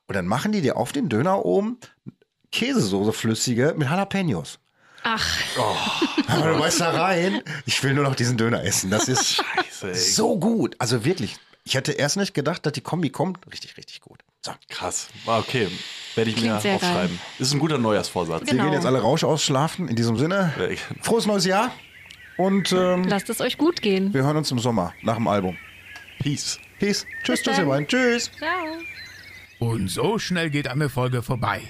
Und 0.06 0.14
dann 0.14 0.26
machen 0.26 0.52
die 0.52 0.62
dir 0.62 0.78
auf 0.78 0.92
den 0.92 1.10
Döner 1.10 1.44
oben 1.44 1.78
Käsesoße 2.50 3.12
flüssige 3.12 3.74
mit 3.76 3.88
Jalapenos. 3.88 4.58
Ach, 5.04 5.38
Aber 6.28 6.54
du 6.54 6.58
weißt 6.58 6.80
da 6.80 6.90
rein, 6.90 7.42
ich 7.66 7.82
will 7.82 7.94
nur 7.94 8.04
noch 8.04 8.14
diesen 8.14 8.36
Döner 8.36 8.64
essen. 8.64 8.90
Das 8.90 9.06
ist 9.08 9.34
Scheiße, 9.80 9.94
so 9.94 10.38
gut. 10.38 10.74
Also 10.78 11.04
wirklich. 11.04 11.36
Ich 11.64 11.74
hätte 11.74 11.92
erst 11.92 12.16
nicht 12.16 12.34
gedacht, 12.34 12.64
dass 12.66 12.72
die 12.72 12.80
Kombi 12.80 13.10
kommt. 13.10 13.38
Richtig, 13.52 13.76
richtig 13.76 14.00
gut. 14.00 14.20
So. 14.42 14.52
Krass. 14.68 15.08
Ah, 15.26 15.38
Okay, 15.38 15.68
werde 16.14 16.30
ich 16.30 16.36
Klingt 16.36 16.62
mir 16.64 16.74
aufschreiben. 16.74 17.18
Ist 17.38 17.52
ein 17.52 17.58
guter 17.58 17.78
Neujahrsvorsatz. 17.78 18.42
Wir 18.42 18.50
Genau. 18.52 18.64
gehen 18.64 18.72
jetzt 18.74 18.84
alle 18.86 19.00
Rausch 19.00 19.24
ausschlafen. 19.24 19.88
In 19.88 19.96
diesem 19.96 20.18
Sinne, 20.18 20.52
frohes 21.00 21.26
neues 21.26 21.44
Jahr. 21.46 21.70
Und 22.36 22.72
ähm, 22.72 23.04
lasst 23.04 23.30
es 23.30 23.40
euch 23.40 23.56
gut 23.58 23.80
gehen. 23.80 24.12
wir 24.12 24.24
hören 24.24 24.36
uns 24.36 24.50
im 24.50 24.58
Sommer 24.58 24.92
nach 25.02 25.14
dem 25.16 25.28
Album. 25.28 25.56
Peace. 26.18 26.58
Peace. 26.78 27.06
Tschüss, 27.22 27.42
tschüss, 27.42 27.58
ihr 27.58 27.64
beiden. 27.66 27.86
Tschüss. 27.86 28.30
Ciao. 28.36 28.50
Und 29.70 29.88
so 29.88 30.18
schnell 30.18 30.50
geht 30.50 30.66
eine 30.68 30.88
Folge 30.90 31.22
vorbei. 31.22 31.62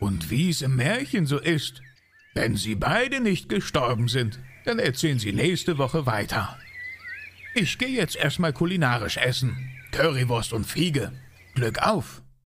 Und 0.00 0.30
wie 0.30 0.50
es 0.50 0.62
im 0.62 0.76
Märchen 0.76 1.26
so 1.26 1.38
ist, 1.38 1.80
wenn 2.34 2.56
sie 2.56 2.74
beide 2.74 3.20
nicht 3.20 3.48
gestorben 3.48 4.08
sind, 4.08 4.38
dann 4.64 4.78
erzählen 4.78 5.18
sie 5.18 5.32
nächste 5.32 5.78
Woche 5.78 6.06
weiter. 6.06 6.58
Ich 7.54 7.78
gehe 7.78 7.88
jetzt 7.88 8.16
erstmal 8.16 8.52
kulinarisch 8.52 9.16
essen. 9.16 9.70
Currywurst 9.92 10.52
und 10.52 10.64
Fiege. 10.64 11.12
Glück 11.54 11.78
auf! 11.78 12.22